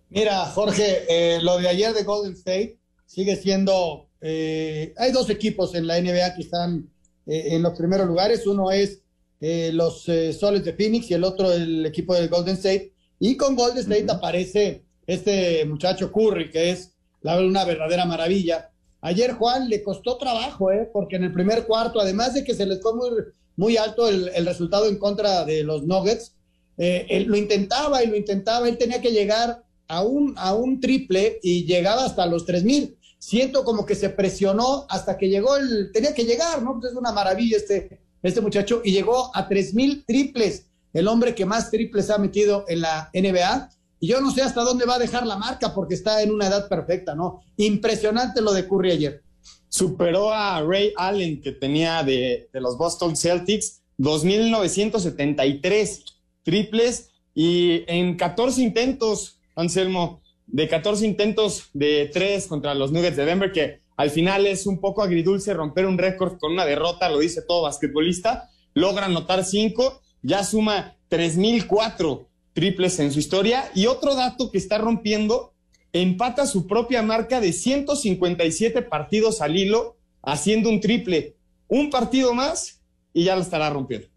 Mira, 0.10 0.46
Jorge, 0.46 1.05
eh, 1.07 1.39
lo 1.41 1.57
de 1.57 1.67
ayer 1.67 1.93
de 1.93 2.03
Golden 2.03 2.34
State 2.34 2.77
sigue 3.05 3.36
siendo. 3.36 4.07
Eh, 4.22 4.93
hay 4.98 5.12
dos 5.12 5.29
equipos 5.29 5.75
en 5.75 5.88
la 5.88 6.01
NBA 6.01 6.36
que 6.36 6.41
están 6.41 6.89
eh, 7.25 7.50
en 7.51 7.62
los 7.62 7.77
primeros 7.77 8.07
lugares. 8.07 8.48
Uno 8.48 8.72
es 8.72 9.01
eh, 9.39 9.72
los 9.74 10.08
eh, 10.10 10.34
Soles 10.34 10.63
de 10.63 10.74
Phoenix 10.74 11.10
y 11.12 11.13
el 11.13 11.24
otro 11.24 11.51
el 11.51 11.86
equipo 11.86 12.13
del 12.13 12.29
Golden 12.29 12.56
State. 12.56 12.94
Y 13.20 13.36
con 13.36 13.56
Golden 13.56 13.79
State 13.79 14.08
aparece 14.10 14.84
este 15.06 15.65
muchacho 15.65 16.12
Curry, 16.12 16.50
que 16.50 16.72
es 16.72 16.94
la, 17.22 17.39
una 17.39 17.65
verdadera 17.65 18.06
maravilla. 18.06 18.72
Ayer 19.01 19.34
Juan 19.34 19.70
le 19.70 19.84
costó 19.84 20.17
trabajo, 20.17 20.72
¿eh? 20.72 20.89
porque 20.91 21.15
en 21.15 21.24
el 21.24 21.34
primer 21.34 21.65
cuarto, 21.65 22.00
además 22.00 22.34
de 22.34 22.44
que 22.44 22.53
se 22.53 22.65
les 22.65 22.82
fue 22.82 22.96
muy, 22.96 23.10
muy 23.56 23.77
alto 23.77 24.08
el, 24.08 24.29
el 24.29 24.46
resultado 24.46 24.88
en 24.88 24.98
contra 24.98 25.46
de 25.46 25.63
los 25.63 25.84
Nuggets, 25.84 26.34
eh, 26.77 27.08
él 27.10 27.24
lo 27.24 27.36
intentaba 27.36 28.03
y 28.03 28.08
lo 28.08 28.15
intentaba, 28.15 28.70
él 28.70 28.77
tenía 28.77 29.01
que 29.01 29.12
llegar 29.12 29.63
a 29.88 30.03
un, 30.03 30.36
a 30.38 30.53
un 30.53 30.79
triple 30.79 31.39
y 31.41 31.65
llegaba 31.65 32.06
hasta 32.06 32.25
los 32.25 32.46
3000. 32.46 32.98
Siento 33.20 33.63
como 33.63 33.86
que 33.86 33.96
se 33.96 34.10
presionó 34.10 34.86
hasta 34.89 35.17
que 35.17 35.29
llegó 35.29 35.58
el, 35.58 35.91
tenía 35.91 36.13
que 36.13 36.25
llegar, 36.25 36.62
¿no? 36.62 36.79
Pues 36.79 36.91
es 36.91 36.98
una 36.98 37.12
maravilla 37.12 37.58
este, 37.58 38.00
este 38.24 38.41
muchacho, 38.41 38.81
y 38.83 38.91
llegó 38.91 39.31
a 39.36 39.47
3.000 39.47 40.05
triples, 40.05 40.65
el 40.93 41.07
hombre 41.07 41.36
que 41.36 41.45
más 41.45 41.71
triples 41.71 42.09
ha 42.09 42.17
metido 42.17 42.65
en 42.67 42.81
la 42.81 43.09
NBA. 43.13 43.69
Y 44.00 44.07
yo 44.07 44.21
no 44.21 44.31
sé 44.31 44.41
hasta 44.41 44.62
dónde 44.62 44.86
va 44.86 44.95
a 44.95 45.00
dejar 45.00 45.25
la 45.25 45.38
marca 45.38 45.74
porque 45.74 45.95
está 45.95 46.21
en 46.21 46.31
una 46.31 46.47
edad 46.47 46.69
perfecta, 46.69 47.15
¿no? 47.15 47.41
Impresionante 47.57 48.41
lo 48.41 48.53
de 48.53 48.67
Curry 48.67 48.91
ayer. 48.91 49.24
Superó 49.69 50.31
a 50.31 50.62
Ray 50.62 50.93
Allen, 50.95 51.41
que 51.41 51.51
tenía 51.51 52.03
de, 52.03 52.50
los 52.53 52.77
Boston 52.77 53.15
Celtics, 53.15 53.81
2.973 53.97 56.03
triples 56.43 57.09
y 57.33 57.83
en 57.88 58.15
14 58.15 58.62
intentos, 58.62 59.39
Anselmo, 59.55 60.21
de 60.45 60.67
14 60.67 61.05
intentos 61.05 61.69
de 61.74 62.09
tres 62.12 62.47
contra 62.47 62.74
los 62.74 62.91
Nuggets 62.91 63.17
de 63.17 63.25
Denver, 63.25 63.51
que 63.51 63.81
al 63.97 64.11
final 64.11 64.45
es 64.45 64.67
un 64.67 64.79
poco 64.79 65.01
agridulce 65.01 65.55
romper 65.55 65.87
un 65.87 65.97
récord 65.97 66.37
con 66.37 66.53
una 66.53 66.65
derrota, 66.65 67.09
lo 67.09 67.17
dice 67.17 67.41
todo 67.41 67.63
basquetbolista. 67.63 68.49
Logra 68.75 69.07
anotar 69.07 69.43
cinco, 69.43 70.01
ya 70.21 70.43
suma 70.43 70.95
3004 71.07 72.29
triples 72.53 72.99
en 72.99 73.11
su 73.11 73.17
historia. 73.17 73.71
Y 73.73 73.87
otro 73.87 74.13
dato 74.13 74.51
que 74.51 74.59
está 74.59 74.77
rompiendo, 74.77 75.55
empata 75.93 76.45
su 76.45 76.67
propia 76.67 77.01
marca 77.01 77.41
de 77.41 77.51
157 77.51 78.83
partidos 78.83 79.41
al 79.41 79.57
hilo, 79.57 79.97
haciendo 80.21 80.69
un 80.69 80.79
triple. 80.79 81.35
Un 81.67 81.89
partido 81.89 82.35
más 82.35 82.81
y 83.13 83.23
ya 83.23 83.35
lo 83.35 83.41
estará 83.41 83.71
rompiendo. 83.71 84.07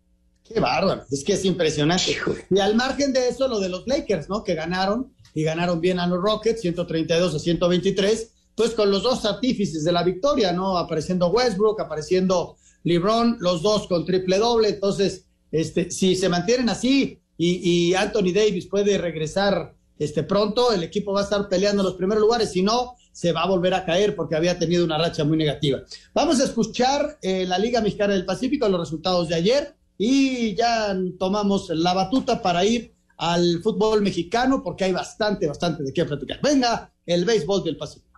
Qué 0.45 0.61
bárbaro, 0.61 1.05
es 1.11 1.25
que 1.25 1.33
es 1.33 1.45
impresionante. 1.47 2.19
Y 2.51 2.59
al 2.59 2.75
margen 2.75 3.15
de 3.15 3.29
eso, 3.29 3.49
lo 3.49 3.61
de 3.61 3.71
los 3.71 3.87
Lakers, 3.87 4.29
¿no? 4.29 4.45
Que 4.45 4.55
ganaron 4.55 5.15
y 5.33 5.43
ganaron 5.43 5.81
bien 5.81 5.99
a 6.01 6.07
los 6.07 6.21
Rockets, 6.21 6.61
132 6.61 7.35
a 7.35 7.39
123 7.39 8.33
pues 8.61 8.75
con 8.75 8.91
los 8.91 9.03
dos 9.03 9.25
artífices 9.25 9.85
de 9.85 9.91
la 9.91 10.03
victoria, 10.03 10.53
¿no? 10.53 10.77
Apareciendo 10.77 11.29
Westbrook, 11.29 11.81
apareciendo 11.81 12.59
LeBron, 12.85 13.39
los 13.41 13.63
dos 13.63 13.87
con 13.87 14.05
triple 14.05 14.37
doble. 14.37 14.69
Entonces, 14.69 15.25
este, 15.51 15.91
si 15.91 16.15
se 16.15 16.29
mantienen 16.29 16.69
así 16.69 17.23
y, 17.39 17.71
y, 17.89 17.95
Anthony 17.95 18.35
Davis 18.35 18.67
puede 18.67 18.99
regresar 18.99 19.75
este, 19.99 20.25
pronto, 20.25 20.75
el 20.75 20.83
equipo 20.83 21.15
va 21.15 21.21
a 21.21 21.23
estar 21.23 21.49
peleando 21.49 21.81
en 21.81 21.87
los 21.87 21.95
primeros 21.95 22.21
lugares. 22.21 22.53
Si 22.53 22.61
no, 22.61 22.97
se 23.13 23.33
va 23.33 23.45
a 23.45 23.49
volver 23.49 23.73
a 23.73 23.87
caer 23.87 24.15
porque 24.15 24.37
había 24.37 24.59
tenido 24.59 24.85
una 24.85 24.99
racha 24.99 25.25
muy 25.25 25.39
negativa. 25.39 25.81
Vamos 26.13 26.39
a 26.39 26.45
escuchar 26.45 27.17
eh, 27.23 27.47
la 27.47 27.59
Liga 27.59 27.81
Mexicana 27.81 28.13
del 28.13 28.27
Pacífico, 28.27 28.69
los 28.69 28.81
resultados 28.81 29.31
de 29.31 29.37
ayer 29.37 29.75
y 29.97 30.55
ya 30.55 30.95
tomamos 31.19 31.71
la 31.71 31.95
batuta 31.95 32.43
para 32.43 32.63
ir 32.63 32.93
al 33.17 33.63
fútbol 33.63 34.03
mexicano 34.03 34.63
porque 34.63 34.85
hay 34.85 34.93
bastante, 34.93 35.47
bastante 35.47 35.83
de 35.83 35.95
qué 35.95 36.05
platicar. 36.05 36.41
Venga, 36.43 36.93
el 37.07 37.25
béisbol 37.25 37.65
del 37.65 37.79
Pacífico. 37.79 38.10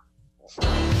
Thank 0.45 0.87
you. 0.87 0.92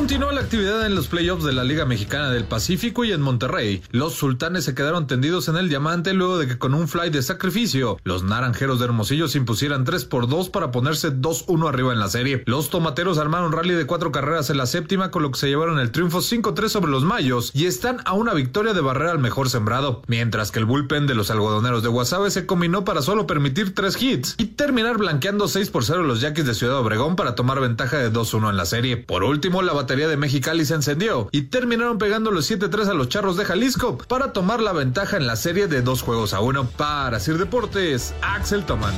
Continuó 0.00 0.32
la 0.32 0.40
actividad 0.40 0.86
en 0.86 0.94
los 0.94 1.08
playoffs 1.08 1.44
de 1.44 1.52
la 1.52 1.62
Liga 1.62 1.84
Mexicana 1.84 2.30
del 2.30 2.44
Pacífico 2.44 3.04
y 3.04 3.12
en 3.12 3.20
Monterrey. 3.20 3.82
Los 3.90 4.14
sultanes 4.14 4.64
se 4.64 4.74
quedaron 4.74 5.06
tendidos 5.06 5.48
en 5.48 5.58
el 5.58 5.68
diamante 5.68 6.14
luego 6.14 6.38
de 6.38 6.48
que 6.48 6.56
con 6.56 6.72
un 6.72 6.88
fly 6.88 7.10
de 7.10 7.20
sacrificio, 7.22 7.98
los 8.02 8.22
naranjeros 8.22 8.78
de 8.78 8.86
Hermosillo 8.86 9.28
se 9.28 9.36
impusieran 9.36 9.84
3 9.84 10.06
por 10.06 10.26
2 10.26 10.48
para 10.48 10.70
ponerse 10.70 11.12
2-1 11.12 11.68
arriba 11.68 11.92
en 11.92 12.00
la 12.00 12.08
serie. 12.08 12.42
Los 12.46 12.70
tomateros 12.70 13.18
armaron 13.18 13.52
rally 13.52 13.74
de 13.74 13.84
cuatro 13.84 14.10
carreras 14.10 14.48
en 14.48 14.56
la 14.56 14.64
séptima, 14.64 15.10
con 15.10 15.22
lo 15.22 15.32
que 15.32 15.38
se 15.38 15.48
llevaron 15.48 15.78
el 15.78 15.90
triunfo 15.90 16.20
5-3 16.20 16.68
sobre 16.68 16.90
los 16.90 17.04
mayos 17.04 17.50
y 17.52 17.66
están 17.66 17.98
a 18.06 18.14
una 18.14 18.32
victoria 18.32 18.72
de 18.72 18.80
barrera 18.80 19.12
al 19.12 19.18
mejor 19.18 19.50
sembrado. 19.50 20.00
Mientras 20.06 20.50
que 20.50 20.60
el 20.60 20.64
bullpen 20.64 21.08
de 21.08 21.14
los 21.14 21.30
algodoneros 21.30 21.82
de 21.82 21.90
Guasave 21.90 22.30
se 22.30 22.46
combinó 22.46 22.86
para 22.86 23.02
solo 23.02 23.26
permitir 23.26 23.74
3 23.74 24.02
hits 24.02 24.34
y 24.38 24.46
terminar 24.46 24.96
blanqueando 24.96 25.46
6 25.46 25.68
por 25.68 25.84
0 25.84 26.04
los 26.04 26.22
yaquis 26.22 26.46
de 26.46 26.54
Ciudad 26.54 26.78
Obregón 26.78 27.16
para 27.16 27.34
tomar 27.34 27.60
ventaja 27.60 27.98
de 27.98 28.10
2-1 28.10 28.48
en 28.48 28.56
la 28.56 28.64
serie. 28.64 28.96
Por 28.96 29.24
último, 29.24 29.60
la 29.60 29.74
batería 29.90 30.06
de 30.06 30.16
Mexicali 30.16 30.64
se 30.64 30.74
encendió 30.74 31.28
y 31.32 31.48
terminaron 31.48 31.98
pegando 31.98 32.30
los 32.30 32.48
7-3 32.48 32.90
a 32.90 32.94
los 32.94 33.08
Charros 33.08 33.36
de 33.36 33.44
Jalisco 33.44 33.98
para 34.06 34.32
tomar 34.32 34.62
la 34.62 34.72
ventaja 34.72 35.16
en 35.16 35.26
la 35.26 35.34
serie 35.34 35.66
de 35.66 35.82
dos 35.82 36.02
juegos 36.02 36.32
a 36.32 36.40
uno. 36.40 36.70
Para 36.76 37.18
Sir 37.18 37.38
Deportes, 37.38 38.14
Axel 38.22 38.64
Toman. 38.64 38.94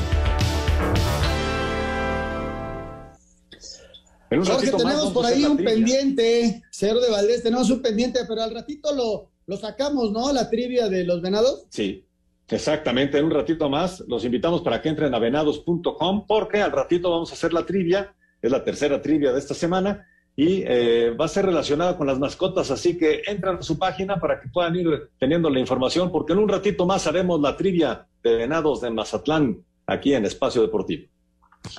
Jorge, 4.28 4.70
tenemos 4.70 5.12
por 5.14 5.24
ahí 5.24 5.46
un 5.46 5.56
pendiente, 5.56 6.62
Cero 6.70 7.00
de 7.00 7.10
Valdés, 7.10 7.42
tenemos 7.42 7.70
un 7.70 7.80
pendiente, 7.80 8.20
pero 8.28 8.42
al 8.42 8.52
ratito 8.52 8.94
lo, 8.94 9.30
lo 9.46 9.56
sacamos, 9.56 10.12
¿no? 10.12 10.30
La 10.30 10.50
trivia 10.50 10.90
de 10.90 11.04
los 11.04 11.22
venados. 11.22 11.64
Sí, 11.70 12.04
exactamente. 12.48 13.16
En 13.16 13.24
un 13.24 13.30
ratito 13.30 13.70
más 13.70 14.00
los 14.08 14.26
invitamos 14.26 14.60
para 14.60 14.82
que 14.82 14.90
entren 14.90 15.14
a 15.14 15.18
venados.com 15.18 16.26
porque 16.26 16.60
al 16.60 16.72
ratito 16.72 17.10
vamos 17.10 17.30
a 17.30 17.32
hacer 17.32 17.54
la 17.54 17.64
trivia. 17.64 18.14
Es 18.42 18.50
la 18.50 18.62
tercera 18.62 19.00
trivia 19.00 19.32
de 19.32 19.38
esta 19.38 19.54
semana 19.54 20.06
y 20.34 20.62
eh, 20.66 21.10
va 21.10 21.26
a 21.26 21.28
ser 21.28 21.46
relacionada 21.46 21.96
con 21.96 22.06
las 22.06 22.18
mascotas, 22.18 22.70
así 22.70 22.96
que 22.96 23.22
entran 23.26 23.58
a 23.58 23.62
su 23.62 23.78
página 23.78 24.18
para 24.18 24.40
que 24.40 24.48
puedan 24.48 24.74
ir 24.76 25.10
teniendo 25.18 25.50
la 25.50 25.60
información, 25.60 26.10
porque 26.10 26.32
en 26.32 26.38
un 26.38 26.48
ratito 26.48 26.86
más 26.86 27.06
haremos 27.06 27.40
la 27.40 27.56
trivia 27.56 28.06
de 28.22 28.36
venados 28.36 28.80
de 28.80 28.90
Mazatlán 28.90 29.62
aquí 29.86 30.14
en 30.14 30.24
Espacio 30.24 30.62
Deportivo. 30.62 31.06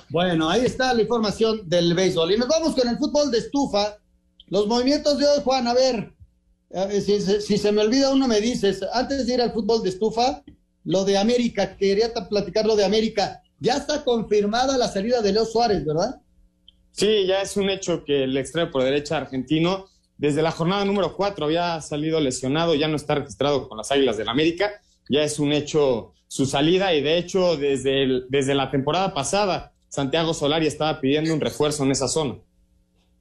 Bueno, 0.08 0.48
ahí 0.48 0.64
está 0.64 0.94
la 0.94 1.02
información 1.02 1.68
del 1.68 1.94
béisbol. 1.94 2.32
Y 2.32 2.38
nos 2.38 2.48
vamos 2.48 2.74
con 2.74 2.88
el 2.88 2.96
fútbol 2.96 3.30
de 3.30 3.38
estufa. 3.38 3.98
Los 4.46 4.66
movimientos 4.66 5.18
de 5.18 5.26
hoy, 5.26 5.40
Juan, 5.42 5.66
a 5.66 5.74
ver, 5.74 6.14
si, 7.02 7.20
si, 7.20 7.58
se 7.58 7.72
me 7.72 7.82
olvida 7.82 8.10
uno 8.10 8.28
me 8.28 8.40
dices, 8.40 8.84
antes 8.92 9.26
de 9.26 9.34
ir 9.34 9.42
al 9.42 9.52
fútbol 9.52 9.82
de 9.82 9.90
estufa, 9.90 10.42
lo 10.84 11.04
de 11.04 11.18
América, 11.18 11.76
quería 11.76 12.12
platicar 12.28 12.66
lo 12.66 12.76
de 12.76 12.84
América. 12.84 13.42
Ya 13.58 13.76
está 13.76 14.04
confirmada 14.04 14.78
la 14.78 14.88
salida 14.88 15.20
de 15.22 15.32
Leo 15.32 15.44
Suárez, 15.44 15.84
¿verdad? 15.84 16.20
Sí, 16.94 17.26
ya 17.26 17.42
es 17.42 17.56
un 17.56 17.70
hecho 17.70 18.04
que 18.04 18.22
el 18.22 18.36
extremo 18.36 18.70
por 18.70 18.84
derecha 18.84 19.16
argentino, 19.16 19.88
desde 20.16 20.42
la 20.42 20.52
jornada 20.52 20.84
número 20.84 21.16
4 21.16 21.46
había 21.46 21.80
salido 21.80 22.20
lesionado, 22.20 22.76
ya 22.76 22.86
no 22.86 22.94
está 22.94 23.16
registrado 23.16 23.68
con 23.68 23.78
las 23.78 23.90
Águilas 23.90 24.16
del 24.16 24.28
América, 24.28 24.80
ya 25.08 25.24
es 25.24 25.40
un 25.40 25.52
hecho 25.52 26.12
su 26.28 26.46
salida 26.46 26.94
y 26.94 27.02
de 27.02 27.18
hecho 27.18 27.56
desde, 27.56 28.22
desde 28.28 28.54
la 28.54 28.70
temporada 28.70 29.12
pasada 29.12 29.72
Santiago 29.88 30.34
Solari 30.34 30.68
estaba 30.68 31.00
pidiendo 31.00 31.34
un 31.34 31.40
refuerzo 31.40 31.82
en 31.82 31.90
esa 31.90 32.06
zona. 32.06 32.36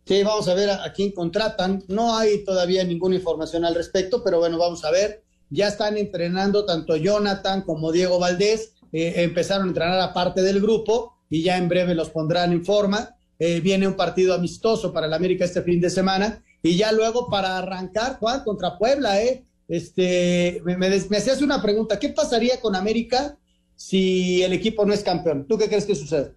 Sí, 0.05 0.21
vamos 0.21 0.47
a 0.47 0.53
ver 0.53 0.69
a, 0.69 0.93
quién 0.93 1.11
contratan. 1.11 1.83
No 1.87 2.15
hay 2.15 2.43
todavía 2.43 2.83
ninguna 2.83 3.15
información 3.15 3.65
al 3.65 3.73
respecto, 3.73 4.23
pero 4.23 4.37
bueno, 4.37 4.59
vamos 4.59 4.85
a 4.85 4.91
ver. 4.91 5.23
Ya 5.49 5.67
están 5.67 5.97
entrenando 5.97 6.65
tanto 6.65 6.95
Jonathan 6.95 7.63
como 7.63 7.91
Diego 7.91 8.19
Valdés. 8.19 8.73
Eh, 8.91 9.13
empezaron 9.17 9.65
a 9.65 9.69
entrenar 9.69 9.99
a 9.99 10.13
parte 10.13 10.43
del 10.43 10.61
grupo 10.61 11.15
y 11.27 11.41
ya 11.41 11.57
en 11.57 11.69
breve 11.69 11.95
los 11.95 12.11
pondrán 12.11 12.51
en 12.51 12.63
forma. 12.63 13.15
Eh, 13.39 13.59
viene 13.59 13.87
un 13.87 13.95
partido 13.95 14.33
amistoso 14.33 14.93
para 14.93 15.07
el 15.07 15.13
América 15.13 15.45
este 15.45 15.61
fin 15.63 15.81
de 15.81 15.89
semana 15.89 16.43
y 16.61 16.77
ya 16.77 16.91
luego 16.91 17.29
para 17.29 17.57
arrancar, 17.57 18.17
Juan, 18.19 18.43
contra 18.43 18.77
Puebla, 18.77 19.21
¿eh? 19.21 19.43
Este, 19.67 20.61
me, 20.65 20.77
me, 20.77 20.89
me 20.89 21.17
hacías 21.17 21.41
una 21.41 21.61
pregunta, 21.61 21.99
¿qué 21.99 22.09
pasaría 22.09 22.59
con 22.59 22.75
América 22.75 23.37
si 23.75 24.43
el 24.43 24.53
equipo 24.53 24.85
no 24.85 24.93
es 24.93 25.03
campeón? 25.03 25.45
¿Tú 25.47 25.57
qué 25.57 25.67
crees 25.67 25.85
que 25.85 25.95
sucede? 25.95 26.33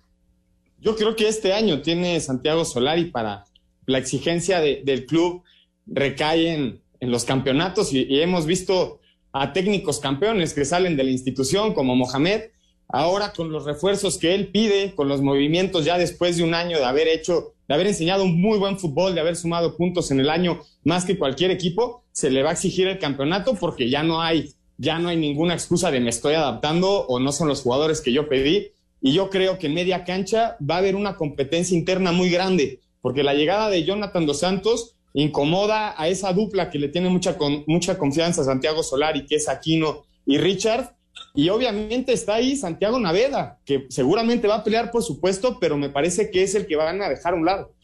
Yo 0.81 0.97
creo 0.97 1.17
que 1.17 1.29
este 1.29 1.53
año 1.53 1.83
tiene 1.83 2.21
Santiago 2.21 2.65
Solari 2.65 3.07
para 3.07 3.45
la 3.87 3.99
exigencia 3.99 4.61
del 4.61 5.07
club 5.07 5.43
recae 5.87 6.53
en, 6.53 6.83
los 7.01 7.25
campeonatos 7.25 7.93
y, 7.93 8.21
hemos 8.21 8.47
visto 8.47 9.01
a 9.33 9.53
técnicos 9.53 10.01
campeones 10.01 10.55
que 10.55 10.65
salen 10.65 10.97
de 10.97 11.05
la 11.05 11.11
institución 11.11 11.73
como 11.73 11.95
Mohamed, 11.95 12.51
ahora 12.89 13.33
con 13.33 13.51
los 13.51 13.65
refuerzos 13.65 14.19
que 14.19 14.35
él 14.35 14.49
pide, 14.49 14.95
con 14.95 15.09
los 15.09 15.21
movimientos 15.21 15.85
ya 15.85 15.99
después 15.99 16.37
de 16.37 16.45
un 16.45 16.55
año 16.55 16.79
de 16.79 16.85
haber 16.85 17.09
hecho, 17.09 17.55
de 17.69 17.75
haber 17.75 17.87
enseñado 17.87 18.25
un 18.25 18.41
muy 18.41 18.59
buen 18.59 18.79
fútbol, 18.79 19.15
de 19.15 19.21
haber 19.21 19.37
sumado 19.37 19.77
puntos 19.77 20.11
en 20.11 20.21
el 20.21 20.31
año 20.31 20.61
más 20.85 21.05
que 21.05 21.19
cualquier 21.19 21.51
equipo, 21.51 22.05
se 22.13 22.31
le 22.31 22.43
va 22.43 22.51
a 22.51 22.53
exigir 22.53 22.87
el 22.87 22.99
campeonato 22.99 23.55
porque 23.55 23.91
ya 23.91 24.03
no 24.03 24.23
hay, 24.23 24.53
ya 24.79 24.99
no 24.99 25.09
hay 25.09 25.17
ninguna 25.17 25.55
excusa 25.55 25.91
de 25.91 26.01
me 26.01 26.11
estoy 26.11 26.35
adaptando 26.35 27.07
o 27.07 27.19
no 27.19 27.33
son 27.33 27.49
los 27.49 27.63
jugadores 27.63 28.01
que 28.01 28.13
yo 28.13 28.29
pedí 28.29 28.69
y 29.01 29.13
yo 29.13 29.31
creo 29.31 29.59
que 29.59 29.67
en 29.67 29.75
media 29.75 30.05
cancha 30.05 30.57
va 30.59 30.77
a 30.77 30.79
haber 30.79 30.97
una 30.97 31.17
competencia 31.17 31.77
interna 31.77 32.13
muy 32.13 32.31
grande, 32.31 32.81
porque 33.01 33.23
la 33.23 33.35
llegada 33.35 33.69
de 33.69 33.85
Jonathan 33.85 34.27
Dos 34.27 34.41
Santos 34.41 34.97
incomoda 35.13 35.95
a 36.01 36.09
esa 36.09 36.33
dupla 36.33 36.71
que 36.71 36.79
le 36.79 36.89
tiene 36.89 37.09
mucha, 37.09 37.37
mucha 37.67 37.97
confianza 37.97 38.45
Santiago 38.45 38.83
Solari, 38.83 39.25
que 39.27 39.37
es 39.37 39.49
Aquino 39.49 40.05
y 40.27 40.39
Richard. 40.39 40.96
Y 41.37 41.51
obviamente 41.51 42.13
está 42.13 42.35
ahí 42.37 42.57
Santiago 42.57 42.99
Naveda, 42.99 43.61
que 43.65 43.87
seguramente 43.91 44.49
va 44.49 44.57
a 44.57 44.65
pelear 44.65 44.91
por 44.91 45.03
supuesto, 45.03 45.59
pero 45.61 45.77
me 45.77 45.91
parece 45.91 46.31
que 46.31 46.43
es 46.43 46.55
el 46.55 46.67
que 46.67 46.77
van 46.77 47.03
a 47.03 47.09
dejar 47.09 47.35
a 47.35 47.37
un 47.37 47.45
lado. 47.45 47.75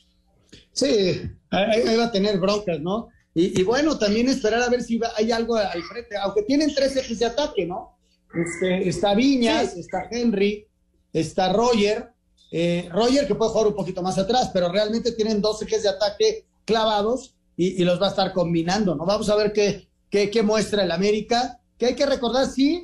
Sí, 0.72 1.20
ahí 1.50 1.96
va 1.96 2.06
a 2.06 2.12
tener 2.12 2.38
broncas, 2.38 2.80
¿no? 2.80 3.08
Y, 3.34 3.62
bueno, 3.62 3.98
también 3.98 4.28
esperar 4.28 4.62
a 4.62 4.68
ver 4.68 4.82
si 4.82 5.00
hay 5.16 5.32
algo 5.32 5.56
al 5.56 5.82
frente, 5.84 6.16
aunque 6.18 6.42
tienen 6.42 6.74
tres 6.74 6.96
ejes 6.96 7.18
de 7.18 7.26
ataque, 7.26 7.66
¿no? 7.66 7.96
Este, 8.34 8.88
está 8.88 9.14
Viñas, 9.14 9.74
está 9.74 10.06
Henry, 10.10 10.66
está 11.14 11.50
Roger, 11.50 12.10
eh, 12.50 12.88
Roger 12.92 13.26
que 13.26 13.34
puede 13.34 13.50
jugar 13.50 13.68
un 13.68 13.74
poquito 13.74 14.02
más 14.02 14.18
atrás, 14.18 14.50
pero 14.52 14.70
realmente 14.70 15.12
tienen 15.12 15.40
dos 15.40 15.62
ejes 15.62 15.82
de 15.82 15.88
ataque 15.88 16.44
clavados 16.66 17.34
y, 17.56 17.82
los 17.84 18.00
va 18.00 18.08
a 18.08 18.10
estar 18.10 18.32
combinando, 18.32 18.94
¿no? 18.94 19.06
Vamos 19.06 19.30
a 19.30 19.36
ver 19.36 19.52
qué, 19.52 19.88
qué, 20.10 20.42
muestra 20.42 20.84
el 20.84 20.90
América, 20.90 21.58
que 21.78 21.86
hay 21.86 21.94
que 21.94 22.06
recordar, 22.06 22.46
sí, 22.46 22.82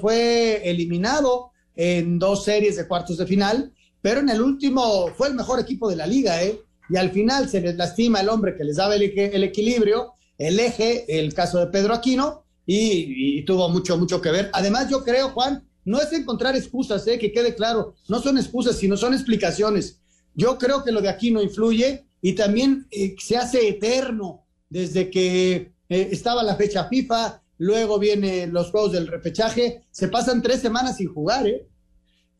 fue 0.00 0.68
eliminado 0.68 1.50
en 1.74 2.18
dos 2.18 2.44
series 2.44 2.76
de 2.76 2.86
cuartos 2.86 3.18
de 3.18 3.26
final, 3.26 3.72
pero 4.00 4.20
en 4.20 4.28
el 4.28 4.40
último 4.40 5.08
fue 5.16 5.28
el 5.28 5.34
mejor 5.34 5.60
equipo 5.60 5.88
de 5.88 5.96
la 5.96 6.06
liga, 6.06 6.42
¿eh? 6.42 6.60
Y 6.90 6.96
al 6.96 7.10
final 7.10 7.48
se 7.48 7.60
les 7.60 7.76
lastima 7.76 8.20
el 8.20 8.28
hombre 8.28 8.56
que 8.56 8.64
les 8.64 8.76
daba 8.76 8.94
el, 8.94 9.02
el 9.02 9.44
equilibrio, 9.44 10.14
el 10.38 10.58
eje, 10.58 11.04
el 11.18 11.34
caso 11.34 11.58
de 11.58 11.66
Pedro 11.66 11.94
Aquino, 11.94 12.44
y, 12.70 13.42
tuvo 13.42 13.68
mucho, 13.70 13.96
mucho 13.96 14.20
que 14.20 14.30
ver. 14.30 14.50
Además, 14.52 14.90
yo 14.90 15.02
creo, 15.02 15.30
Juan, 15.30 15.66
no 15.86 16.00
es 16.00 16.12
encontrar 16.12 16.54
excusas, 16.54 17.06
¿eh? 17.06 17.18
que 17.18 17.32
quede 17.32 17.54
claro, 17.54 17.94
no 18.08 18.20
son 18.20 18.36
excusas, 18.36 18.76
sino 18.76 18.96
son 18.96 19.14
explicaciones. 19.14 20.00
Yo 20.34 20.58
creo 20.58 20.84
que 20.84 20.92
lo 20.92 21.00
de 21.00 21.08
aquí 21.08 21.30
no 21.30 21.42
influye 21.42 22.04
y 22.20 22.34
también 22.34 22.86
eh, 22.90 23.16
se 23.18 23.38
hace 23.38 23.68
eterno 23.68 24.44
desde 24.68 25.08
que 25.08 25.72
eh, 25.88 26.08
estaba 26.12 26.42
la 26.42 26.56
fecha 26.56 26.88
FIFA, 26.88 27.40
luego 27.58 27.98
vienen 27.98 28.52
los 28.52 28.70
juegos 28.70 28.92
del 28.92 29.06
repechaje, 29.06 29.82
se 29.90 30.08
pasan 30.08 30.42
tres 30.42 30.60
semanas 30.60 30.96
sin 30.96 31.12
jugar, 31.12 31.46
¿eh? 31.46 31.66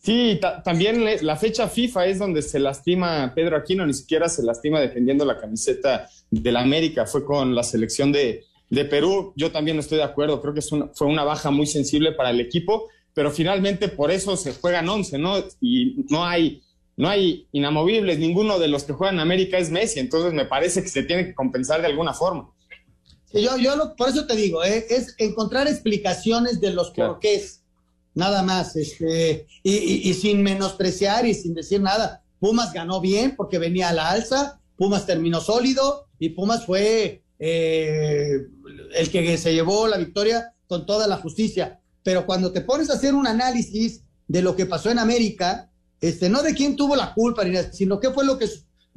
Sí, 0.01 0.39
también 0.65 1.05
la 1.23 1.37
fecha 1.37 1.69
FIFA 1.69 2.07
es 2.07 2.19
donde 2.21 2.41
se 2.43 2.61
lastima 2.61 3.33
Pedro 3.35 3.57
Aquino, 3.57 3.85
ni 3.85 3.93
siquiera 3.93 4.29
se 4.29 4.45
lastima 4.45 4.81
defendiendo 4.81 5.25
la 5.25 5.39
camiseta 5.39 6.09
de 6.31 6.53
la 6.53 6.61
América, 6.61 7.05
fue 7.05 7.25
con 7.25 7.55
la 7.55 7.65
selección 7.65 8.13
de, 8.13 8.45
Perú, 8.91 9.33
yo 9.35 9.51
también 9.51 9.79
estoy 9.79 9.99
de 9.99 10.05
acuerdo, 10.05 10.41
creo 10.41 10.55
que 10.55 10.61
es 10.61 10.71
fue 10.95 11.07
una 11.07 11.25
baja 11.25 11.51
muy 11.51 11.67
sensible 11.67 12.13
para 12.13 12.31
el 12.31 12.41
equipo, 12.41 12.89
pero 13.13 13.33
finalmente 13.33 13.89
por 13.89 14.13
eso 14.13 14.37
se 14.37 14.53
juegan 14.53 14.89
11, 14.89 15.19
¿no? 15.19 15.35
Y 15.61 16.05
no 16.11 16.25
hay, 16.25 16.63
no 16.97 17.09
hay 17.09 17.49
inamovibles, 17.51 18.21
ninguno 18.21 18.59
de 18.61 18.69
los 18.69 18.85
que 18.85 18.93
juegan 18.93 19.17
en 19.17 19.23
América 19.23 19.59
es 19.59 19.71
Messi, 19.71 19.99
entonces 19.99 20.33
me 20.33 20.45
parece 20.45 20.83
que 20.83 20.89
se 20.89 21.03
tiene 21.03 21.25
que 21.27 21.35
compensar 21.35 21.81
de 21.81 21.89
alguna 21.89 22.15
forma. 22.15 22.51
Yo, 23.33 23.57
yo 23.59 23.95
por 23.97 24.09
eso 24.09 24.27
te 24.27 24.37
digo, 24.37 24.65
¿eh? 24.65 24.87
es 24.91 25.15
encontrar 25.19 25.69
explicaciones 25.69 26.61
de 26.61 26.71
los 26.71 26.91
porqués, 26.91 27.63
nada 28.15 28.43
más, 28.43 28.77
este, 28.77 29.47
y, 29.63 30.13
sin 30.15 30.43
menospreciar 30.43 31.27
y 31.27 31.35
sin 31.35 31.55
decir 31.55 31.81
nada. 31.81 32.23
Pumas 32.41 32.73
ganó 32.73 33.01
bien 33.01 33.35
porque 33.37 33.59
venía 33.59 33.89
a 33.89 33.93
la 33.93 34.11
alza, 34.11 34.61
Pumas 34.77 35.07
terminó 35.07 35.41
sólido 35.41 36.07
y 36.19 36.31
Pumas 36.31 36.65
fue 36.65 37.23
eh, 37.39 38.47
el 38.95 39.11
que 39.11 39.37
se 39.37 39.53
llevó 39.53 39.89
la 39.89 39.99
victoria 39.99 40.53
con 40.67 40.87
toda 40.87 41.07
la 41.07 41.17
justicia 41.17 41.81
pero 42.09 42.25
cuando 42.25 42.53
te 42.53 42.63
pones 42.63 42.89
a 42.89 42.95
hacer 42.95 43.15
un 43.15 43.27
análisis 43.27 44.03
de 44.27 44.41
lo 44.41 44.57
que 44.57 44.65
pasó 44.65 44.91
en 44.91 44.99
América, 44.99 45.71
este, 46.01 46.31
no 46.31 46.43
de 46.43 46.55
quién 46.55 46.75
tuvo 46.75 46.97
la 46.97 47.13
culpa, 47.13 47.43
sino 47.71 48.01
qué 48.01 48.11
fue 48.11 48.25
lo 48.25 48.39
que, 48.39 48.49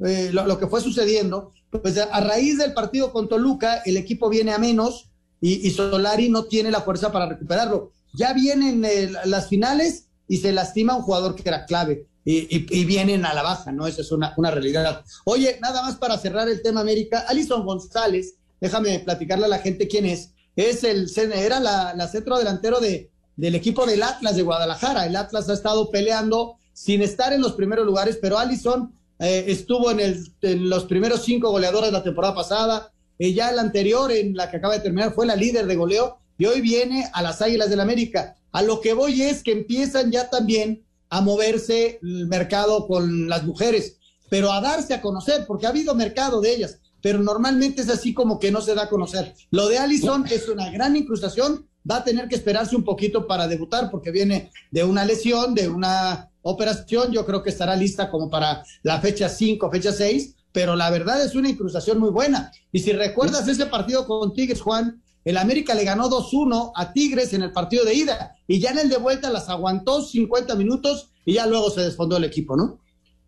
eh, 0.06 0.30
lo, 0.32 0.58
que 0.58 0.66
fue 0.66 0.80
sucediendo, 0.80 1.52
pues 1.80 1.98
a 1.98 2.20
raíz 2.20 2.58
del 2.58 2.74
partido 2.74 3.12
con 3.12 3.28
Toluca, 3.28 3.82
el 3.84 3.96
equipo 3.96 4.28
viene 4.28 4.52
a 4.52 4.58
menos 4.58 5.08
y, 5.40 5.68
Solari 5.70 6.28
no 6.28 6.44
tiene 6.44 6.70
la 6.70 6.82
fuerza 6.82 7.10
para 7.10 7.26
recuperarlo. 7.26 7.90
Ya 8.14 8.32
vienen 8.32 8.84
eh, 8.84 9.10
las 9.24 9.48
finales 9.48 10.06
y 10.28 10.36
se 10.36 10.52
lastima 10.52 10.94
un 10.94 11.02
jugador 11.02 11.34
que 11.34 11.48
era 11.48 11.66
clave. 11.66 12.06
Y, 12.24 12.84
vienen 12.84 13.26
a 13.26 13.34
la 13.34 13.42
baja, 13.42 13.72
¿no? 13.72 13.86
Esa 13.86 14.02
es 14.02 14.12
una, 14.12 14.32
una 14.36 14.52
realidad. 14.52 15.04
Oye, 15.24 15.58
nada 15.60 15.82
más 15.82 15.96
para 15.96 16.16
cerrar 16.18 16.48
el 16.48 16.62
tema 16.62 16.80
América, 16.80 17.24
Alison 17.26 17.64
González, 17.64 18.36
déjame 18.60 19.00
platicarle 19.00 19.46
a 19.46 19.48
la 19.48 19.58
gente 19.58 19.88
quién 19.88 20.06
es 20.06 20.32
es 20.56 20.84
el, 20.84 21.10
era 21.32 21.60
la, 21.60 22.08
centro 22.08 22.38
delantero 22.38 22.80
de, 22.80 23.10
del 23.36 23.54
equipo 23.54 23.86
del 23.86 24.02
Atlas 24.02 24.36
de 24.36 24.42
Guadalajara. 24.42 25.06
El 25.06 25.16
Atlas 25.16 25.48
ha 25.48 25.54
estado 25.54 25.90
peleando 25.90 26.56
sin 26.72 27.02
estar 27.02 27.32
en 27.32 27.40
los 27.40 27.52
primeros 27.52 27.86
lugares, 27.86 28.18
pero 28.20 28.38
Allison 28.38 28.94
eh, 29.18 29.44
estuvo 29.48 29.90
en, 29.90 30.00
el, 30.00 30.68
los 30.68 30.84
primeros 30.84 31.24
cinco 31.24 31.50
goleadores 31.50 31.90
de 31.90 31.98
la 31.98 32.02
temporada 32.02 32.34
pasada. 32.34 32.92
Eh, 33.18 33.32
ya 33.32 33.52
la 33.52 33.62
anterior, 33.62 34.10
en 34.10 34.34
la 34.34 34.50
que 34.50 34.56
acaba 34.56 34.74
de 34.74 34.80
terminar, 34.80 35.14
fue 35.14 35.26
la 35.26 35.36
líder 35.36 35.66
de 35.66 35.76
goleo 35.76 36.18
y 36.38 36.46
hoy 36.46 36.60
viene 36.60 37.08
a 37.12 37.22
las 37.22 37.40
Águilas 37.40 37.70
del 37.70 37.80
América. 37.80 38.36
A 38.50 38.62
lo 38.62 38.80
que 38.80 38.94
voy 38.94 39.22
es 39.22 39.42
que 39.42 39.52
empiezan 39.52 40.10
ya 40.10 40.28
también 40.28 40.84
a 41.08 41.20
moverse 41.20 42.00
el 42.02 42.26
mercado 42.26 42.86
con 42.86 43.28
las 43.28 43.44
mujeres. 43.44 43.98
pero 44.30 44.50
a 44.50 44.62
darse 44.62 44.94
a 44.94 45.02
conocer, 45.02 45.44
porque 45.46 45.66
ha 45.66 45.68
habido 45.68 45.94
mercado 45.94 46.40
de 46.40 46.54
ellas, 46.54 46.78
pero 47.02 47.18
normalmente 47.18 47.82
es 47.82 47.90
así 47.90 48.14
como 48.14 48.38
que 48.38 48.50
no 48.50 48.62
se 48.62 48.74
da 48.74 48.84
a 48.84 48.88
conocer. 48.88 49.34
Lo 49.50 49.68
de 49.68 49.76
Allison 49.76 50.24
es 50.30 50.48
una 50.48 50.70
gran 50.70 50.96
incrustación, 50.96 51.68
va 51.88 51.96
a 51.96 52.04
tener 52.04 52.28
que 52.28 52.36
esperarse 52.36 52.74
un 52.74 52.82
poquito 52.82 53.26
para 53.26 53.46
debutar 53.46 53.90
porque 53.90 54.10
viene 54.10 54.50
de 54.70 54.84
una 54.84 55.04
lesión, 55.04 55.54
de 55.54 55.68
una 55.68 56.31
operación, 56.42 57.12
yo 57.12 57.24
creo 57.24 57.42
que 57.42 57.50
estará 57.50 57.74
lista 57.76 58.10
como 58.10 58.28
para 58.28 58.64
la 58.82 59.00
fecha 59.00 59.28
5, 59.28 59.70
fecha 59.70 59.92
6, 59.92 60.36
pero 60.52 60.76
la 60.76 60.90
verdad 60.90 61.24
es 61.24 61.34
una 61.34 61.48
incrustación 61.48 61.98
muy 61.98 62.10
buena. 62.10 62.52
Y 62.70 62.80
si 62.80 62.92
recuerdas 62.92 63.48
ese 63.48 63.66
partido 63.66 64.06
con 64.06 64.34
Tigres, 64.34 64.60
Juan, 64.60 65.02
el 65.24 65.36
América 65.36 65.74
le 65.74 65.84
ganó 65.84 66.10
2-1 66.10 66.72
a 66.74 66.92
Tigres 66.92 67.32
en 67.32 67.42
el 67.42 67.52
partido 67.52 67.84
de 67.84 67.94
ida 67.94 68.36
y 68.46 68.60
ya 68.60 68.70
en 68.70 68.80
el 68.80 68.88
de 68.88 68.96
vuelta 68.96 69.30
las 69.30 69.48
aguantó 69.48 70.02
50 70.02 70.56
minutos 70.56 71.10
y 71.24 71.34
ya 71.34 71.46
luego 71.46 71.70
se 71.70 71.82
desfondó 71.82 72.16
el 72.16 72.24
equipo, 72.24 72.56
¿no? 72.56 72.80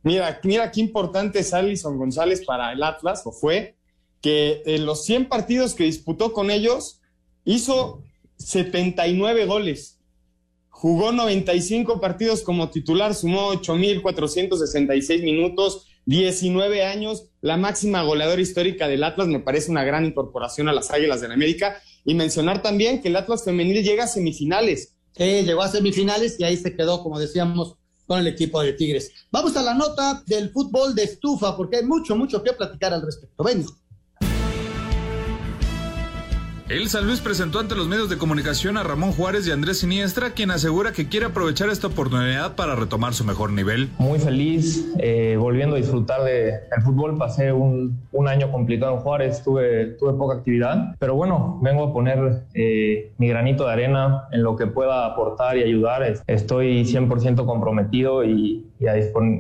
Mira, 0.02 0.40
mira 0.42 0.70
qué 0.70 0.80
importante 0.80 1.38
es 1.38 1.54
Alison 1.54 1.96
González 1.96 2.44
para 2.44 2.72
el 2.72 2.82
Atlas, 2.82 3.22
o 3.24 3.32
fue, 3.32 3.76
que 4.20 4.62
en 4.66 4.84
los 4.84 5.04
100 5.04 5.28
partidos 5.28 5.74
que 5.74 5.84
disputó 5.84 6.32
con 6.32 6.50
ellos, 6.50 7.00
hizo 7.44 8.02
79 8.36 9.46
goles. 9.46 9.98
Jugó 10.84 11.12
95 11.12 11.98
partidos 11.98 12.42
como 12.42 12.68
titular, 12.68 13.14
sumó 13.14 13.54
8.466 13.54 15.22
minutos, 15.22 15.86
19 16.04 16.84
años, 16.84 17.30
la 17.40 17.56
máxima 17.56 18.02
goleadora 18.02 18.42
histórica 18.42 18.86
del 18.86 19.02
Atlas, 19.02 19.28
me 19.28 19.40
parece 19.40 19.70
una 19.70 19.82
gran 19.82 20.04
incorporación 20.04 20.68
a 20.68 20.74
las 20.74 20.90
Águilas 20.90 21.22
del 21.22 21.32
América. 21.32 21.80
Y 22.04 22.12
mencionar 22.12 22.60
también 22.60 23.00
que 23.00 23.08
el 23.08 23.16
Atlas 23.16 23.44
femenil 23.44 23.82
llega 23.82 24.04
a 24.04 24.08
semifinales. 24.08 24.92
Sí, 25.16 25.24
llegó 25.24 25.62
a 25.62 25.68
semifinales 25.68 26.38
y 26.38 26.44
ahí 26.44 26.58
se 26.58 26.76
quedó, 26.76 27.02
como 27.02 27.18
decíamos, 27.18 27.76
con 28.06 28.18
el 28.18 28.26
equipo 28.26 28.60
de 28.60 28.74
Tigres. 28.74 29.10
Vamos 29.30 29.56
a 29.56 29.62
la 29.62 29.72
nota 29.72 30.22
del 30.26 30.50
fútbol 30.50 30.94
de 30.94 31.04
estufa, 31.04 31.56
porque 31.56 31.78
hay 31.78 31.84
mucho, 31.84 32.14
mucho 32.14 32.42
que 32.42 32.52
platicar 32.52 32.92
al 32.92 33.00
respecto. 33.00 33.42
Venga. 33.42 33.68
El 36.66 36.88
San 36.88 37.04
presentó 37.22 37.58
ante 37.58 37.74
los 37.74 37.88
medios 37.88 38.08
de 38.08 38.16
comunicación 38.16 38.78
a 38.78 38.82
Ramón 38.82 39.12
Juárez 39.12 39.46
y 39.46 39.50
Andrés 39.50 39.80
Siniestra, 39.80 40.30
quien 40.30 40.50
asegura 40.50 40.92
que 40.92 41.10
quiere 41.10 41.26
aprovechar 41.26 41.68
esta 41.68 41.88
oportunidad 41.88 42.56
para 42.56 42.74
retomar 42.74 43.12
su 43.12 43.22
mejor 43.22 43.52
nivel. 43.52 43.90
Muy 43.98 44.18
feliz, 44.18 44.90
eh, 44.98 45.36
volviendo 45.38 45.76
a 45.76 45.78
disfrutar 45.78 46.24
del 46.24 46.82
fútbol. 46.82 47.18
Pasé 47.18 47.52
un, 47.52 48.02
año 48.26 48.50
complicado 48.50 48.94
en 48.94 49.00
Juárez, 49.00 49.42
tuve, 49.44 49.88
tuve 49.98 50.14
poca 50.14 50.36
actividad, 50.36 50.94
pero 50.98 51.14
bueno, 51.14 51.58
vengo 51.60 51.84
a 51.84 51.92
poner 51.92 52.44
eh, 52.54 53.12
mi 53.18 53.28
granito 53.28 53.66
de 53.66 53.72
arena 53.72 54.28
en 54.32 54.42
lo 54.42 54.56
que 54.56 54.66
pueda 54.66 55.04
aportar 55.04 55.58
y 55.58 55.62
ayudar. 55.62 56.02
Estoy 56.26 56.84
100% 56.84 57.44
comprometido 57.44 58.24
y, 58.24 58.64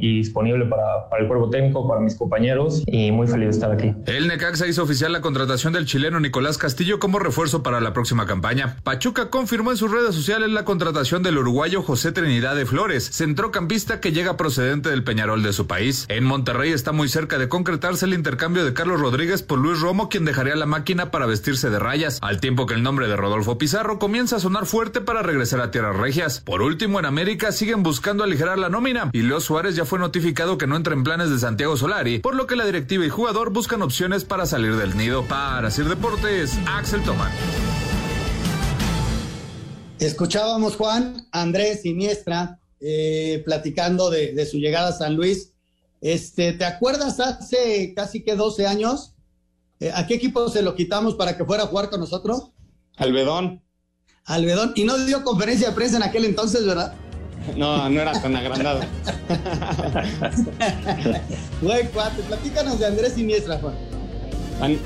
y 0.00 0.18
disponible 0.18 0.66
para, 0.66 1.08
el 1.20 1.28
cuerpo 1.28 1.50
técnico, 1.50 1.86
para 1.86 2.00
mis 2.00 2.14
compañeros 2.14 2.82
y 2.86 3.10
muy 3.12 3.26
feliz 3.26 3.46
de 3.46 3.50
estar 3.50 3.72
aquí. 3.72 3.94
El 4.06 4.28
Necaxa 4.28 4.66
hizo 4.66 4.82
oficial 4.82 5.12
la 5.12 5.20
contratación 5.20 5.72
del 5.72 5.86
chileno 5.86 6.20
Nicolás 6.20 6.58
Castillo 6.58 6.98
como 6.98 7.18
refuerzo 7.18 7.62
para 7.62 7.80
la 7.80 7.92
próxima 7.92 8.26
campaña. 8.26 8.76
Pachuca 8.82 9.30
confirmó 9.30 9.70
en 9.70 9.76
sus 9.76 9.90
redes 9.90 10.14
sociales 10.14 10.50
la 10.50 10.64
contratación 10.64 11.22
del 11.22 11.38
uruguayo 11.38 11.82
José 11.82 12.12
Trinidad 12.12 12.56
de 12.56 12.66
Flores, 12.66 13.10
centrocampista 13.10 14.00
que 14.00 14.12
llega 14.12 14.36
procedente 14.36 14.90
del 14.90 15.04
Peñarol 15.04 15.42
de 15.42 15.52
su 15.52 15.66
país. 15.66 16.06
En 16.08 16.24
Monterrey 16.24 16.72
está 16.72 16.92
muy 16.92 17.08
cerca 17.08 17.38
de 17.38 17.48
concretarse 17.48 18.06
el 18.06 18.14
intercambio 18.14 18.64
de 18.64 18.72
Carlos 18.72 19.00
Rodríguez 19.00 19.42
por 19.42 19.58
Luis 19.58 19.80
Romo, 19.80 20.08
quien 20.08 20.24
dejaría 20.24 20.56
la 20.56 20.66
máquina 20.66 21.10
para 21.10 21.26
vestirse 21.26 21.70
de 21.70 21.78
rayas, 21.78 22.18
al 22.22 22.40
tiempo 22.40 22.66
que 22.66 22.74
el 22.74 22.82
nombre 22.82 23.08
de 23.08 23.16
Rodolfo 23.16 23.58
Pizarro 23.58 23.98
comienza 23.98 24.36
a 24.36 24.40
sonar 24.40 24.66
fuerte 24.66 25.00
para 25.00 25.22
regresar 25.22 25.60
a 25.60 25.70
tierras 25.70 25.96
regias. 25.96 26.40
Por 26.40 26.62
último, 26.62 26.98
en 26.98 27.06
América 27.06 27.52
siguen 27.52 27.82
buscando 27.82 28.24
aligerar 28.24 28.58
la 28.58 28.68
nómina 28.68 29.10
y 29.12 29.22
Leo 29.34 29.40
Suárez 29.40 29.74
ya 29.74 29.84
fue 29.84 29.98
notificado 29.98 30.58
que 30.58 30.68
no 30.68 30.76
entra 30.76 30.94
en 30.94 31.02
planes 31.02 31.28
de 31.28 31.40
Santiago 31.40 31.76
Solari, 31.76 32.20
por 32.20 32.36
lo 32.36 32.46
que 32.46 32.54
la 32.54 32.64
directiva 32.64 33.04
y 33.04 33.08
jugador 33.08 33.52
buscan 33.52 33.82
opciones 33.82 34.24
para 34.24 34.46
salir 34.46 34.76
del 34.76 34.96
nido. 34.96 35.26
Para 35.26 35.72
Sir 35.72 35.88
Deportes, 35.88 36.52
Axel 36.68 37.02
Tomán. 37.02 37.32
Escuchábamos, 39.98 40.76
Juan, 40.76 41.26
Andrés 41.32 41.82
Siniestra, 41.82 42.60
eh, 42.78 43.42
platicando 43.44 44.08
de, 44.08 44.34
de, 44.34 44.46
su 44.46 44.58
llegada 44.58 44.90
a 44.90 44.92
San 44.92 45.16
Luis. 45.16 45.50
Este, 46.00 46.52
¿Te 46.52 46.64
acuerdas 46.64 47.18
hace 47.18 47.92
casi 47.92 48.22
que 48.22 48.36
12 48.36 48.68
años? 48.68 49.14
Eh, 49.80 49.90
¿A 49.92 50.06
qué 50.06 50.14
equipo 50.14 50.48
se 50.48 50.62
lo 50.62 50.76
quitamos 50.76 51.16
para 51.16 51.36
que 51.36 51.44
fuera 51.44 51.64
a 51.64 51.66
jugar 51.66 51.90
con 51.90 51.98
nosotros? 51.98 52.52
Alvedón. 52.98 53.64
Alvedón. 54.26 54.74
Y 54.76 54.84
no 54.84 54.96
dio 54.98 55.24
conferencia 55.24 55.70
de 55.70 55.74
prensa 55.74 55.96
en 55.96 56.04
aquel 56.04 56.24
entonces, 56.24 56.64
¿verdad? 56.64 56.94
No, 57.56 57.88
no 57.88 58.00
era 58.00 58.12
tan 58.12 58.34
agrandado. 58.36 58.80
Güey, 61.60 61.88
cuate, 61.88 62.22
platícanos 62.22 62.78
de 62.78 62.86
Andrés 62.86 63.12
Siniestra, 63.14 63.58
Juan. 63.58 63.74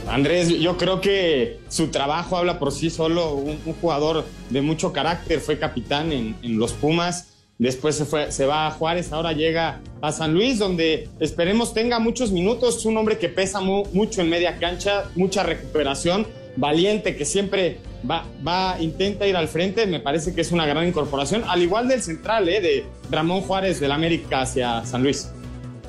Andrés, 0.08 0.48
yo 0.48 0.76
creo 0.76 1.00
que 1.00 1.60
su 1.68 1.88
trabajo 1.88 2.36
habla 2.36 2.58
por 2.58 2.72
sí 2.72 2.90
solo, 2.90 3.34
un, 3.34 3.58
un 3.64 3.74
jugador 3.74 4.24
de 4.50 4.62
mucho 4.62 4.92
carácter, 4.92 5.40
fue 5.40 5.58
capitán 5.58 6.10
en, 6.10 6.36
en, 6.42 6.58
los 6.58 6.72
Pumas, 6.72 7.34
después 7.58 7.96
se, 7.96 8.04
fue, 8.04 8.32
se 8.32 8.46
va 8.46 8.66
a 8.66 8.70
Juárez, 8.70 9.12
ahora 9.12 9.32
llega 9.32 9.80
a 10.00 10.10
San 10.10 10.32
Luis, 10.32 10.58
donde 10.58 11.08
esperemos 11.20 11.74
tenga 11.74 11.98
muchos 11.98 12.32
minutos, 12.32 12.84
un 12.86 12.96
hombre 12.96 13.18
que 13.18 13.28
pesa 13.28 13.60
mu, 13.60 13.84
mucho 13.92 14.22
en 14.22 14.30
media 14.30 14.58
cancha, 14.58 15.04
mucha 15.14 15.42
recuperación, 15.42 16.26
valiente, 16.58 17.16
que 17.16 17.24
siempre 17.24 17.78
va, 18.08 18.26
va, 18.46 18.76
intenta 18.80 19.26
ir 19.26 19.36
al 19.36 19.48
frente, 19.48 19.86
me 19.86 20.00
parece 20.00 20.34
que 20.34 20.40
es 20.40 20.52
una 20.52 20.66
gran 20.66 20.86
incorporación, 20.86 21.44
al 21.48 21.62
igual 21.62 21.88
del 21.88 22.02
central, 22.02 22.48
¿eh? 22.48 22.60
de 22.60 22.84
Ramón 23.10 23.42
Juárez 23.42 23.80
del 23.80 23.92
América 23.92 24.42
hacia 24.42 24.84
San 24.84 25.02
Luis. 25.02 25.30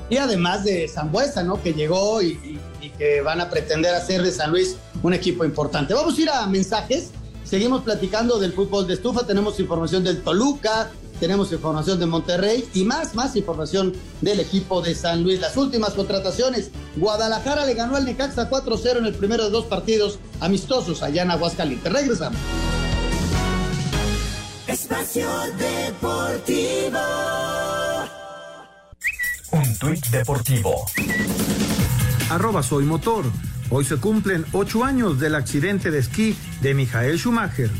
Y 0.09 0.17
además 0.17 0.63
de 0.63 0.87
Zambuesa, 0.87 1.43
¿no? 1.43 1.61
Que 1.61 1.73
llegó 1.73 2.21
y, 2.21 2.59
que 2.97 3.21
van 3.21 3.39
a 3.39 3.49
pretender 3.49 3.93
hacer 3.93 4.21
de 4.21 4.31
San 4.31 4.51
Luis 4.51 4.75
un 5.03 5.13
equipo 5.13 5.45
importante. 5.45 5.93
Vamos 5.93 6.17
a 6.17 6.21
ir 6.21 6.29
a 6.29 6.45
mensajes. 6.47 7.11
Seguimos 7.43 7.83
platicando 7.83 8.39
del 8.39 8.51
fútbol 8.51 8.87
de 8.87 8.95
estufa. 8.95 9.25
Tenemos 9.25 9.59
información 9.59 10.03
del 10.03 10.21
Toluca, 10.21 10.89
tenemos 11.19 11.51
información 11.51 11.99
de 11.99 12.05
Monterrey 12.05 12.67
y 12.73 12.83
más, 12.83 13.15
más 13.15 13.35
información 13.35 13.93
del 14.21 14.39
equipo 14.39 14.81
de 14.81 14.95
San 14.95 15.23
Luis. 15.23 15.39
Las 15.39 15.57
últimas 15.57 15.93
contrataciones. 15.93 16.71
Guadalajara 16.95 17.65
le 17.65 17.73
ganó 17.73 17.95
al 17.95 18.05
Necaxa 18.05 18.49
4-0 18.49 18.97
en 18.97 19.05
el 19.05 19.13
primero 19.13 19.43
de 19.43 19.49
dos 19.49 19.65
partidos 19.65 20.19
amistosos 20.39 21.03
allá 21.03 21.23
en 21.23 21.31
Aguascalientes. 21.31 21.91
Regresamos. 21.91 22.39
Espacio 24.67 25.27
Deportivo. 25.57 26.99
Un 29.51 29.77
tuit 29.79 30.05
deportivo. 30.07 30.85
Arroba 32.29 32.61
soy 32.61 32.85
motor. 32.85 33.25
Hoy 33.71 33.83
se 33.83 33.97
cumplen 33.97 34.45
ocho 34.51 34.83
años 34.83 35.19
del 35.19 35.35
accidente 35.35 35.89
de 35.89 35.99
esquí 35.99 36.35
de 36.61 36.73
Michael 36.75 37.17
Schumacher. 37.17 37.71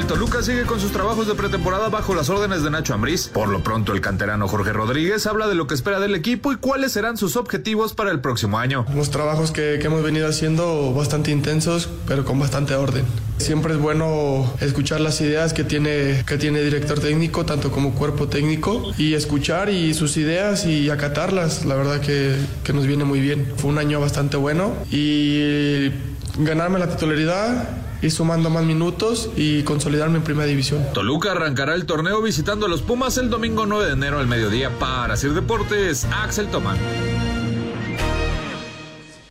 El 0.00 0.06
Toluca 0.06 0.42
sigue 0.42 0.62
con 0.62 0.80
sus 0.80 0.92
trabajos 0.92 1.26
de 1.26 1.34
pretemporada 1.34 1.90
bajo 1.90 2.14
las 2.14 2.30
órdenes 2.30 2.62
de 2.62 2.70
Nacho 2.70 2.94
Ambriz. 2.94 3.28
Por 3.28 3.50
lo 3.50 3.62
pronto, 3.62 3.92
el 3.92 4.00
canterano 4.00 4.48
Jorge 4.48 4.72
Rodríguez 4.72 5.26
habla 5.26 5.46
de 5.46 5.54
lo 5.54 5.66
que 5.66 5.74
espera 5.74 6.00
del 6.00 6.14
equipo 6.14 6.52
y 6.52 6.56
cuáles 6.56 6.92
serán 6.92 7.18
sus 7.18 7.36
objetivos 7.36 7.92
para 7.92 8.10
el 8.10 8.20
próximo 8.20 8.58
año. 8.58 8.86
Los 8.94 9.10
trabajos 9.10 9.50
que, 9.50 9.74
hemos 9.74 10.02
venido 10.02 10.26
haciendo 10.26 10.94
bastante 10.94 11.32
intensos, 11.32 11.90
pero 12.08 12.24
con 12.24 12.38
bastante 12.38 12.74
orden. 12.76 13.04
Siempre 13.36 13.74
es 13.74 13.78
bueno 13.78 14.50
escuchar 14.62 15.02
las 15.02 15.20
ideas 15.20 15.52
que 15.52 15.64
tiene, 15.64 16.24
que 16.26 16.38
tiene 16.38 16.62
director 16.62 16.98
técnico, 16.98 17.44
tanto 17.44 17.70
como 17.70 17.92
cuerpo 17.94 18.26
técnico, 18.26 18.92
y 18.96 19.12
escuchar 19.12 19.68
y 19.68 19.92
sus 19.92 20.16
ideas 20.16 20.64
y 20.64 20.88
acatarlas. 20.88 21.66
La 21.66 21.74
verdad 21.74 22.00
que, 22.00 22.36
que 22.64 22.72
nos 22.72 22.86
viene 22.86 23.04
muy 23.04 23.20
bien. 23.20 23.52
Fue 23.58 23.68
un 23.70 23.76
año 23.76 24.00
bastante 24.00 24.38
bueno 24.38 24.72
y 24.90 25.90
ganarme 26.38 26.78
la 26.78 26.88
titularidad 26.88 27.79
y 28.02 28.10
sumando 28.10 28.50
más 28.50 28.64
minutos 28.64 29.30
y 29.36 29.62
consolidarme 29.62 30.18
en 30.18 30.24
primera 30.24 30.46
división. 30.46 30.84
Toluca 30.92 31.32
arrancará 31.32 31.74
el 31.74 31.86
torneo 31.86 32.22
visitando 32.22 32.66
a 32.66 32.68
los 32.68 32.82
Pumas 32.82 33.18
el 33.18 33.30
domingo 33.30 33.66
9 33.66 33.86
de 33.86 33.92
enero 33.92 34.18
al 34.18 34.26
mediodía 34.26 34.70
para 34.78 35.16
Sir 35.16 35.32
Deportes, 35.32 36.06
Axel 36.12 36.48
Tomán. 36.48 36.78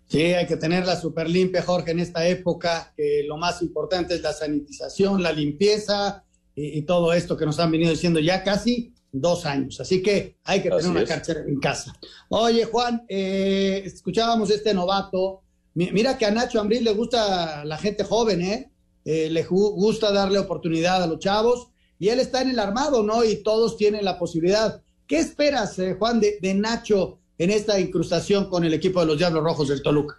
Sí, 0.08 0.21
hay 0.21 0.47
que 0.47 0.58
tenerla 0.58 0.95
súper 0.95 1.30
limpia, 1.30 1.62
Jorge, 1.62 1.91
en 1.91 1.99
esta 1.99 2.28
época. 2.28 2.93
lo 3.28 3.38
más 3.38 3.62
importante 3.62 4.15
es 4.15 4.21
la 4.21 4.34
sanitización, 4.34 5.23
la 5.23 5.32
limpieza 5.32 6.25
y, 6.60 6.82
todo 6.82 7.13
esto 7.13 7.38
que 7.38 7.45
nos 7.45 7.60
han 7.60 7.72
venido 7.72 7.91
diciendo 7.91 8.19
ya 8.19 8.43
casi 8.43 8.93
dos 9.12 9.45
años. 9.45 9.80
Así 9.80 10.02
que 10.02 10.38
hay 10.43 10.62
que 10.62 10.69
tener 10.69 10.88
una 10.88 11.06
cárcel 11.06 11.38
en 11.48 11.60
casa. 11.60 11.93
Oye, 12.30 12.65
Juan, 12.65 13.04
eh, 13.08 13.84
escuchábamos 13.86 14.50
este 14.52 14.74
novato. 14.74 15.41
Mira 15.74 16.17
que 16.17 16.26
a 16.26 16.32
Nacho 16.32 16.60
Ambril 16.60 16.84
le 16.84 16.93
gusta 16.93 17.63
la 17.63 17.78
gente 17.78 18.04
joven, 18.04 18.41
¿eh? 18.41 18.72
¿eh? 19.06 19.30
le 19.30 19.43
gusta 19.43 20.12
darle 20.12 20.39
oportunidad 20.39 21.02
a 21.02 21.08
los 21.08 21.19
chavos 21.19 21.69
y 21.98 22.10
él 22.10 22.19
está 22.19 22.41
en 22.41 22.50
el 22.50 22.60
armado, 22.60 23.04
¿no? 23.04 23.24
Y 23.24 23.43
todos 23.43 23.78
tienen 23.78 24.04
la 24.04 24.19
posibilidad. 24.19 24.82
¿Qué 25.08 25.19
esperas, 25.19 25.80
eh, 25.80 25.95
Juan, 25.98 26.19
de, 26.19 26.39
de 26.41 26.54
Nacho 26.54 27.19
en 27.38 27.52
esta 27.52 27.80
incrustación 27.80 28.50
con 28.50 28.65
el 28.65 28.74
equipo 28.74 29.00
de 29.00 29.06
los 29.06 29.17
Diablos 29.17 29.43
Rojos 29.43 29.69
del 29.69 29.82
Toluca? 29.82 30.15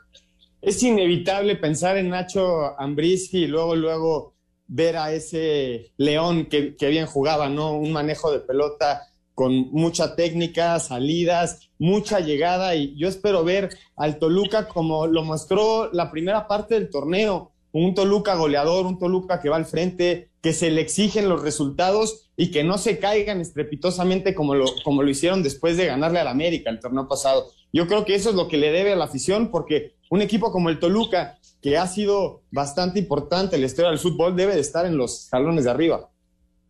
Es 0.62 0.82
inevitable 0.82 1.56
pensar 1.56 1.96
en 1.96 2.10
Nacho 2.10 2.78
Ambrisky 2.78 3.44
y 3.44 3.46
luego, 3.46 3.76
luego 3.76 4.34
ver 4.70 4.96
a 4.96 5.12
ese 5.12 5.92
León 5.96 6.46
que, 6.46 6.74
bien 6.78 7.06
jugaba, 7.06 7.48
¿no? 7.48 7.72
Un 7.72 7.92
manejo 7.92 8.30
de 8.30 8.38
pelota 8.38 9.08
con 9.34 9.52
mucha 9.72 10.14
técnica, 10.14 10.78
salidas, 10.78 11.70
mucha 11.78 12.20
llegada 12.20 12.74
y 12.76 12.96
yo 12.96 13.08
espero 13.08 13.42
ver 13.42 13.70
al 13.96 14.18
Toluca 14.18 14.68
como 14.68 15.06
lo 15.06 15.24
mostró 15.24 15.90
la 15.92 16.10
primera 16.10 16.46
parte 16.46 16.74
del 16.74 16.90
torneo, 16.90 17.52
un 17.72 17.94
Toluca 17.94 18.34
goleador, 18.34 18.86
un 18.86 18.98
Toluca 18.98 19.40
que 19.40 19.48
va 19.48 19.56
al 19.56 19.64
frente, 19.64 20.30
que 20.42 20.52
se 20.52 20.70
le 20.70 20.82
exigen 20.82 21.28
los 21.28 21.42
resultados 21.42 22.30
y 22.36 22.50
que 22.50 22.64
no 22.64 22.78
se 22.78 22.98
caigan 22.98 23.40
estrepitosamente 23.40 24.34
como 24.34 24.54
lo, 24.54 24.66
como 24.84 25.02
lo 25.02 25.10
hicieron 25.10 25.42
después 25.42 25.76
de 25.76 25.86
ganarle 25.86 26.20
al 26.20 26.28
América 26.28 26.70
el 26.70 26.80
torneo 26.80 27.08
pasado. 27.08 27.50
Yo 27.72 27.86
creo 27.86 28.04
que 28.04 28.14
eso 28.14 28.30
es 28.30 28.36
lo 28.36 28.46
que 28.46 28.56
le 28.56 28.70
debe 28.70 28.92
a 28.92 28.96
la 28.96 29.04
afición, 29.04 29.50
porque 29.50 29.94
un 30.10 30.22
equipo 30.22 30.52
como 30.52 30.68
el 30.68 30.78
Toluca, 30.78 31.38
que 31.60 31.76
ha 31.76 31.86
sido 31.86 32.42
bastante 32.50 32.98
importante 32.98 33.56
en 33.56 33.62
la 33.62 33.66
historia 33.66 33.90
del 33.90 33.98
fútbol, 33.98 34.34
debe 34.34 34.54
de 34.54 34.60
estar 34.60 34.86
en 34.86 34.96
los 34.96 35.24
salones 35.24 35.64
de 35.64 35.70
arriba. 35.70 36.10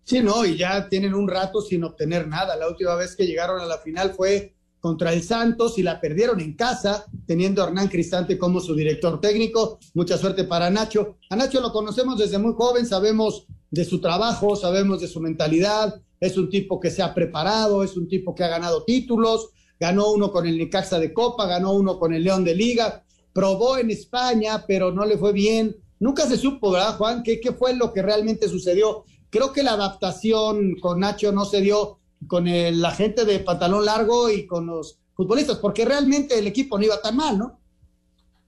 Sí, 0.05 0.21
no, 0.21 0.45
y 0.45 0.57
ya 0.57 0.89
tienen 0.89 1.15
un 1.15 1.29
rato 1.29 1.61
sin 1.61 1.85
obtener 1.85 2.27
nada. 2.27 2.57
La 2.57 2.69
última 2.69 2.95
vez 2.97 3.15
que 3.15 3.27
llegaron 3.27 3.61
a 3.61 3.67
la 3.67 3.79
final 3.79 4.13
fue 4.13 4.55
contra 4.81 5.13
el 5.13 5.23
Santos 5.23 5.79
y 5.79 5.83
la 5.83 6.01
perdieron 6.01 6.41
en 6.41 6.55
casa, 6.55 7.05
teniendo 7.27 7.63
a 7.63 7.67
Hernán 7.67 7.89
Cristante 7.89 8.39
como 8.39 8.61
su 8.61 8.75
director 8.75 9.21
técnico. 9.21 9.79
Mucha 9.95 10.17
suerte 10.19 10.45
para 10.45 10.71
Nacho. 10.71 11.19
A 11.29 11.37
Nacho 11.37 11.61
lo 11.61 11.71
conocemos 11.71 12.19
desde 12.19 12.39
muy 12.39 12.55
joven, 12.55 12.87
sabemos 12.87 13.47
de 13.71 13.85
su 13.85 14.01
trabajo, 14.01 14.57
sabemos 14.57 15.01
de 15.01 15.07
su 15.07 15.21
mentalidad. 15.21 16.01
Es 16.19 16.37
un 16.37 16.51
tipo 16.51 16.81
que 16.81 16.91
se 16.91 17.03
ha 17.03 17.15
preparado, 17.15 17.85
es 17.85 17.97
un 17.97 18.09
tipo 18.09 18.35
que 18.35 18.43
ha 18.43 18.49
ganado 18.49 18.85
títulos, 18.85 19.51
ganó 19.79 20.11
uno 20.11 20.33
con 20.33 20.47
el 20.47 20.59
Necaxa 20.59 20.99
de 20.99 21.13
Copa, 21.13 21.47
ganó 21.47 21.73
uno 21.73 21.99
con 21.99 22.13
el 22.13 22.25
León 22.25 22.45
de 22.45 22.55
Liga, 22.55 23.05
probó 23.33 23.79
en 23.79 23.91
España, 23.91 24.65
pero 24.67 24.93
no 24.93 25.05
le 25.05 25.19
fue 25.19 25.33
bien. 25.33 25.77
Nunca 25.99 26.27
se 26.27 26.37
supo, 26.37 26.71
¿verdad, 26.71 26.97
Juan? 26.97 27.23
¿Qué, 27.23 27.41
qué 27.41 27.53
fue 27.53 27.75
lo 27.75 27.93
que 27.93 28.03
realmente 28.03 28.49
sucedió? 28.49 29.05
Creo 29.31 29.53
que 29.53 29.63
la 29.63 29.73
adaptación 29.73 30.77
con 30.81 31.01
Nacho 31.01 31.33
no 31.33 31.45
se 31.45 31.61
dio 31.61 31.99
con 32.27 32.49
el, 32.49 32.81
la 32.81 32.91
gente 32.91 33.25
de 33.25 33.41
pantalón 33.41 33.85
largo 33.85 34.31
y 34.31 34.47
con 34.47 34.67
los 34.67 34.99
futbolistas, 35.15 35.59
porque 35.59 35.85
realmente 35.85 36.39
el 36.39 36.47
equipo 36.47 36.79
no 36.79 36.85
iba 36.85 37.01
tan 37.01 37.17
mal, 37.17 37.39
¿no? 37.39 37.61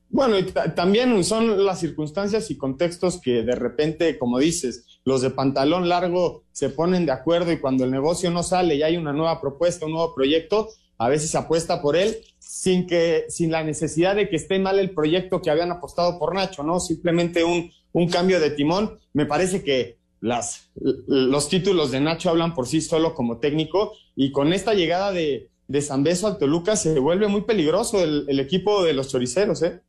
Bueno, 0.09 0.39
y 0.39 0.45
también 0.75 1.25
son 1.25 1.65
las 1.65 1.81
circunstancias 1.81 2.51
y 2.51 2.59
contextos 2.59 3.19
que 3.19 3.43
de 3.43 3.55
repente, 3.55 4.19
como 4.19 4.39
dices, 4.39 5.01
los 5.05 5.23
de 5.23 5.31
pantalón 5.31 5.89
largo 5.89 6.45
se 6.53 6.69
ponen 6.69 7.07
de 7.07 7.13
acuerdo 7.13 7.51
y 7.51 7.61
cuando 7.61 7.85
el 7.85 7.91
negocio 7.91 8.31
no 8.31 8.43
sale 8.43 8.75
y 8.75 8.83
hay 8.83 8.99
una 8.99 9.15
nueva 9.15 9.41
propuesta, 9.41 9.87
un 9.87 9.93
nuevo 9.93 10.15
proyecto, 10.15 10.69
a 10.99 11.09
veces 11.09 11.35
apuesta 11.35 11.83
por 11.83 11.97
él 11.97 12.19
sin 12.39 12.87
que, 12.87 13.25
sin 13.29 13.51
la 13.51 13.65
necesidad 13.65 14.15
de 14.15 14.29
que 14.29 14.37
esté 14.37 14.59
mal 14.59 14.79
el 14.79 14.91
proyecto 14.91 15.43
que 15.43 15.51
habían 15.51 15.73
apostado 15.73 16.19
por 16.19 16.35
Nacho, 16.35 16.63
¿no? 16.63 16.81
Simplemente 16.81 17.45
un, 17.45 17.71
un 17.93 18.09
cambio 18.09 18.41
de 18.41 18.51
timón. 18.51 18.99
Me 19.13 19.27
parece 19.27 19.63
que 19.63 19.99
las, 20.21 20.71
los 20.77 21.49
títulos 21.49 21.91
de 21.91 22.01
Nacho 22.01 22.31
hablan 22.31 22.55
por 22.55 22.69
sí 22.69 22.81
solo 22.81 23.15
como 23.15 23.39
técnico 23.39 23.93
y 24.15 24.31
con 24.31 24.53
esta 24.53 24.75
llegada 24.75 25.13
de, 25.13 25.51
de 25.73 25.83
San 25.83 26.03
Beso 26.03 26.27
al 26.27 26.39
Toluca 26.39 26.77
se 26.77 26.99
vuelve 26.99 27.29
muy 27.29 27.43
peligroso 27.43 28.03
el, 28.03 28.39
equipo 28.39 28.85
de 28.85 28.93
los 28.93 29.09
choriceros, 29.09 29.63
¿eh? 29.63 29.81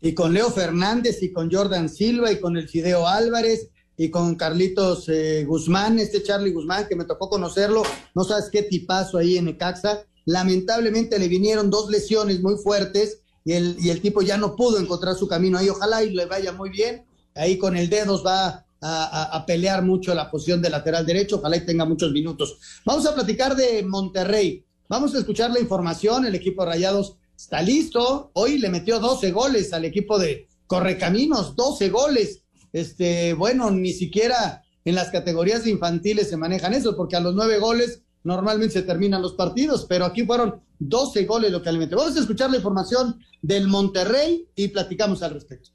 Y 0.00 0.14
con 0.14 0.32
Leo 0.32 0.50
Fernández 0.50 1.22
y 1.22 1.32
con 1.32 1.50
Jordan 1.50 1.88
Silva 1.88 2.32
y 2.32 2.40
con 2.40 2.56
el 2.56 2.68
Fideo 2.68 3.06
Álvarez 3.06 3.68
y 3.96 4.10
con 4.10 4.36
Carlitos 4.36 5.08
eh, 5.08 5.44
Guzmán, 5.44 5.98
este 5.98 6.22
Charlie 6.22 6.52
Guzmán 6.52 6.86
que 6.88 6.96
me 6.96 7.04
tocó 7.04 7.28
conocerlo, 7.28 7.82
no 8.14 8.24
sabes 8.24 8.48
qué 8.50 8.62
tipazo 8.62 9.18
ahí 9.18 9.36
en 9.36 9.46
Necaxa. 9.46 10.04
Lamentablemente 10.28 11.18
le 11.18 11.26
vinieron 11.26 11.70
dos 11.70 11.88
lesiones 11.88 12.42
muy 12.42 12.56
fuertes 12.56 13.20
y 13.46 13.52
el, 13.54 13.76
y 13.80 13.88
el 13.88 14.02
tipo 14.02 14.20
ya 14.20 14.36
no 14.36 14.56
pudo 14.56 14.78
encontrar 14.78 15.14
su 15.14 15.26
camino 15.26 15.56
ahí. 15.56 15.70
Ojalá 15.70 16.04
y 16.04 16.10
le 16.10 16.26
vaya 16.26 16.52
muy 16.52 16.68
bien. 16.68 17.06
Ahí 17.34 17.56
con 17.56 17.78
el 17.78 17.88
dedos 17.88 18.26
va 18.26 18.66
a, 18.82 19.44
pelear 19.46 19.82
mucho 19.82 20.14
la 20.14 20.30
posición 20.30 20.60
de 20.60 20.68
lateral 20.68 21.06
derecho, 21.06 21.36
ojalá 21.36 21.56
y 21.56 21.64
tenga 21.64 21.86
muchos 21.86 22.12
minutos. 22.12 22.58
Vamos 22.84 23.06
a 23.06 23.14
platicar 23.14 23.56
de 23.56 23.82
Monterrey, 23.84 24.66
vamos 24.86 25.14
a 25.14 25.18
escuchar 25.18 25.50
la 25.50 25.60
información, 25.60 26.26
el 26.26 26.34
equipo 26.34 26.62
de 26.62 26.72
Rayados 26.72 27.16
está 27.34 27.62
listo, 27.62 28.30
hoy 28.34 28.58
le 28.58 28.68
metió 28.68 29.00
12 29.00 29.30
goles 29.32 29.72
al 29.72 29.86
equipo 29.86 30.18
de 30.18 30.46
Correcaminos, 30.66 31.56
12 31.56 31.88
goles, 31.88 32.42
este, 32.74 33.32
bueno, 33.32 33.70
ni 33.70 33.94
siquiera 33.94 34.62
en 34.84 34.94
las 34.94 35.10
categorías 35.10 35.66
infantiles 35.66 36.28
se 36.28 36.36
manejan 36.36 36.74
eso, 36.74 36.96
porque 36.96 37.16
a 37.16 37.20
los 37.20 37.34
nueve 37.34 37.58
goles 37.58 38.02
normalmente 38.24 38.74
se 38.74 38.82
terminan 38.82 39.22
los 39.22 39.34
partidos, 39.34 39.86
pero 39.88 40.04
aquí 40.04 40.24
fueron 40.24 40.60
12 40.78 41.24
goles 41.24 41.50
lo 41.50 41.62
que 41.62 41.72
le 41.72 41.78
metió. 41.78 41.96
Vamos 41.96 42.16
a 42.16 42.20
escuchar 42.20 42.50
la 42.50 42.56
información 42.56 43.20
del 43.42 43.68
Monterrey 43.68 44.48
y 44.54 44.68
platicamos 44.68 45.22
al 45.22 45.34
respecto. 45.34 45.70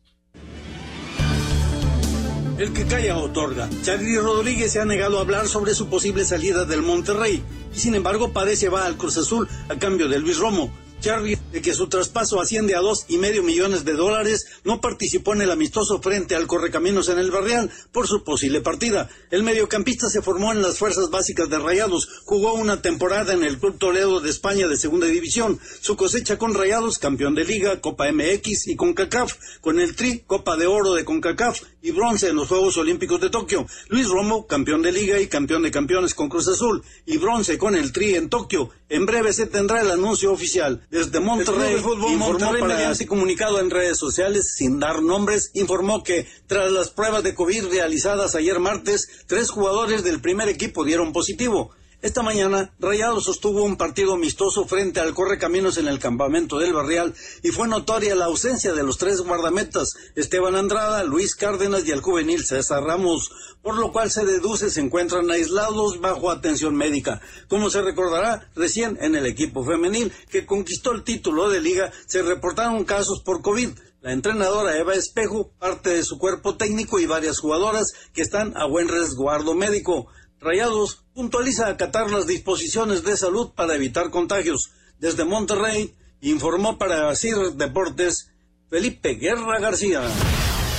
El 2.57 2.71
que 2.71 2.85
calla 2.85 3.17
otorga. 3.17 3.67
Charlie 3.81 4.19
Rodríguez 4.19 4.71
se 4.71 4.79
ha 4.79 4.85
negado 4.85 5.17
a 5.17 5.21
hablar 5.21 5.47
sobre 5.47 5.73
su 5.73 5.87
posible 5.87 6.23
salida 6.23 6.65
del 6.65 6.83
Monterrey 6.83 7.43
y 7.75 7.79
sin 7.79 7.95
embargo 7.95 8.31
parece 8.31 8.69
va 8.69 8.85
al 8.85 8.95
Cruz 8.95 9.17
Azul 9.17 9.47
a 9.69 9.79
cambio 9.79 10.07
de 10.07 10.19
Luis 10.19 10.37
Romo, 10.37 10.71
Charlie, 11.03 11.37
de 11.51 11.61
que 11.61 11.73
su 11.73 11.89
traspaso 11.89 12.39
asciende 12.39 12.75
a 12.75 12.79
dos 12.79 13.03
y 13.09 13.17
medio 13.17 13.43
millones 13.43 13.83
de 13.83 13.91
dólares, 13.91 14.45
no 14.63 14.79
participó 14.79 15.33
en 15.33 15.41
el 15.41 15.51
amistoso 15.51 16.01
frente 16.01 16.33
al 16.33 16.47
Correcaminos 16.47 17.09
en 17.09 17.19
el 17.19 17.29
Barrial 17.29 17.69
por 17.91 18.07
su 18.07 18.23
posible 18.23 18.61
partida. 18.61 19.09
El 19.29 19.43
mediocampista 19.43 20.09
se 20.09 20.21
formó 20.21 20.53
en 20.53 20.61
las 20.61 20.77
fuerzas 20.77 21.09
básicas 21.09 21.49
de 21.49 21.59
Rayados, 21.59 22.07
jugó 22.23 22.53
una 22.53 22.81
temporada 22.81 23.33
en 23.33 23.43
el 23.43 23.59
Club 23.59 23.77
Toledo 23.79 24.21
de 24.21 24.29
España 24.29 24.69
de 24.69 24.77
Segunda 24.77 25.07
División, 25.07 25.59
su 25.81 25.97
cosecha 25.97 26.37
con 26.37 26.53
Rayados, 26.53 26.99
campeón 26.99 27.35
de 27.35 27.43
Liga, 27.43 27.81
Copa 27.81 28.09
MX 28.09 28.67
y 28.67 28.77
CONCACAF, 28.77 29.33
con 29.59 29.81
el 29.81 29.97
Tri, 29.97 30.19
Copa 30.25 30.55
de 30.55 30.67
Oro 30.67 30.93
de 30.93 31.03
CONCACAF 31.03 31.63
y 31.81 31.91
bronce 31.91 32.29
en 32.29 32.37
los 32.37 32.47
Juegos 32.47 32.77
Olímpicos 32.77 33.19
de 33.19 33.29
Tokio. 33.29 33.67
Luis 33.89 34.07
Romo, 34.07 34.47
campeón 34.47 34.81
de 34.81 34.93
Liga 34.93 35.19
y 35.19 35.27
campeón 35.27 35.63
de 35.63 35.71
campeones 35.71 36.13
con 36.13 36.29
Cruz 36.29 36.47
Azul 36.47 36.81
y 37.05 37.17
bronce 37.17 37.57
con 37.57 37.75
el 37.75 37.91
Tri 37.91 38.15
en 38.15 38.29
Tokio. 38.29 38.69
En 38.87 39.05
breve 39.05 39.33
se 39.33 39.47
tendrá 39.47 39.81
el 39.81 39.91
anuncio 39.91 40.31
oficial. 40.31 40.87
Desde 40.93 41.19
Monterrey, 41.19 41.77
informó 41.77 42.07
Monterrey 42.09 42.61
mediante 42.61 43.07
comunicado 43.07 43.59
en 43.59 43.71
redes 43.71 43.97
sociales, 43.97 44.53
sin 44.55 44.79
dar 44.79 45.01
nombres, 45.01 45.49
informó 45.55 46.03
que 46.03 46.27
tras 46.45 46.71
las 46.71 46.91
pruebas 46.91 47.23
de 47.23 47.33
COVID 47.33 47.65
realizadas 47.69 48.35
ayer 48.35 48.59
martes, 48.59 49.09
tres 49.25 49.49
jugadores 49.49 50.03
del 50.03 50.21
primer 50.21 50.49
equipo 50.49 50.83
dieron 50.83 51.11
positivo. 51.11 51.71
Esta 52.03 52.21
mañana, 52.21 52.73
Rayados 52.79 53.23
sostuvo 53.23 53.63
un 53.63 53.77
partido 53.77 54.15
amistoso 54.15 54.67
frente 54.67 54.99
al 54.99 55.13
Correcaminos 55.13 55.77
en 55.77 55.87
el 55.87 55.99
campamento 55.99 56.59
del 56.59 56.73
Barrial 56.73 57.15
y 57.43 57.51
fue 57.51 57.69
notoria 57.69 58.13
la 58.13 58.25
ausencia 58.25 58.73
de 58.73 58.83
los 58.83 58.97
tres 58.97 59.21
guardametas, 59.21 59.93
Esteban 60.13 60.57
Andrada, 60.57 61.05
Luis 61.05 61.33
Cárdenas 61.33 61.87
y 61.87 61.91
el 61.91 62.01
juvenil 62.01 62.43
César 62.43 62.83
Ramos, 62.83 63.31
por 63.61 63.77
lo 63.77 63.93
cual 63.93 64.11
se 64.11 64.25
deduce 64.25 64.69
se 64.69 64.81
encuentran 64.81 65.31
aislados 65.31 66.01
bajo 66.01 66.29
atención 66.29 66.75
médica. 66.75 67.21
Como 67.47 67.69
se 67.69 67.81
recordará, 67.81 68.49
recién 68.53 68.97
en 68.99 69.15
el 69.15 69.25
equipo 69.25 69.63
femenil 69.63 70.11
que 70.29 70.45
conquistó 70.45 70.91
el 70.91 71.05
título 71.05 71.49
de 71.49 71.61
liga 71.61 71.93
se 72.05 72.21
reportaron 72.21 72.83
casos 72.83 73.21
por 73.23 73.41
COVID. 73.41 73.69
La 74.01 74.11
entrenadora 74.11 74.77
Eva 74.77 74.93
Espejo, 74.95 75.53
parte 75.57 75.91
de 75.91 76.03
su 76.03 76.17
cuerpo 76.17 76.57
técnico 76.57 76.99
y 76.99 77.05
varias 77.05 77.39
jugadoras 77.39 77.93
que 78.13 78.21
están 78.21 78.57
a 78.57 78.65
buen 78.65 78.89
resguardo 78.89 79.55
médico. 79.55 80.09
Rayados 80.43 81.05
puntualiza 81.13 81.67
acatar 81.67 82.11
las 82.11 82.27
disposiciones 82.27 83.03
de 83.03 83.15
salud 83.15 83.51
para 83.55 83.75
evitar 83.75 84.09
contagios. 84.09 84.71
Desde 84.99 85.23
Monterrey, 85.23 85.95
informó 86.19 86.77
para 86.77 87.15
CIR 87.15 87.53
Deportes 87.53 88.29
Felipe 88.69 89.13
Guerra 89.15 89.59
García. 89.59 90.01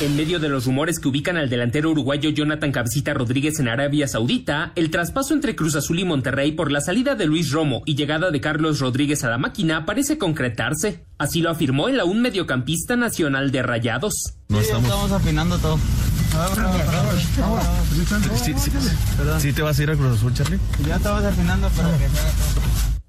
En 0.00 0.16
medio 0.16 0.40
de 0.40 0.48
los 0.48 0.66
rumores 0.66 0.98
que 0.98 1.07
ubican 1.07 1.37
al 1.37 1.48
delantero 1.48 1.90
uruguayo 1.90 2.30
Jonathan 2.30 2.72
Cabecita 2.72 3.14
Rodríguez 3.14 3.61
en 3.61 3.68
Arabia 3.68 4.09
Saudita, 4.09 4.72
el 4.74 4.90
traspaso 4.90 5.35
entre 5.35 5.54
Cruz 5.54 5.76
Azul 5.76 6.00
y 6.00 6.04
Monterrey 6.04 6.50
por 6.50 6.72
la 6.72 6.80
salida 6.80 7.14
de 7.14 7.26
Luis 7.26 7.52
Romo 7.52 7.83
y 7.87 7.94
llegada 7.94 8.33
de 8.33 8.40
Carlos 8.40 8.80
Rodríguez 8.80 9.22
a 9.22 9.30
la 9.30 9.38
máquina 9.38 9.87
parece 9.87 10.18
concretarse. 10.18 11.04
Así 11.16 11.42
lo 11.42 11.50
afirmó 11.50 11.88
el 11.88 12.00
aún 12.00 12.20
mediocampista 12.22 12.96
nacional 12.96 13.52
de 13.52 13.62
Rayados. 13.62 14.35
No 14.48 14.59
estamos... 14.61 14.85
estamos 14.85 15.12
afinando 15.12 15.59
todo. 15.59 15.78
¿Sí, 19.38 19.52
te 19.52 19.62
vas 19.62 19.78
a 19.78 19.83
ir 19.83 19.90
a 19.90 19.94
Cruz 19.94 20.18
Azul, 20.18 20.35
Charlie? 20.35 20.59
Ya 20.88 20.96
estaba 20.96 21.22
terminando 21.22 21.68
para 21.68 21.96
que 21.96 22.07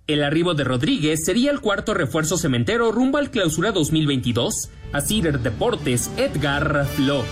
el 0.07 0.23
arribo 0.23 0.53
de 0.53 0.63
Rodríguez 0.63 1.25
sería 1.25 1.51
el 1.51 1.61
cuarto 1.61 1.93
refuerzo 1.93 2.37
cementero 2.37 2.91
rumbo 2.91 3.17
al 3.17 3.31
clausura 3.31 3.71
2022. 3.71 4.69
A 4.91 5.01
Cider 5.01 5.39
Deportes, 5.39 6.09
Edgar 6.15 6.85
Flores. 6.85 7.29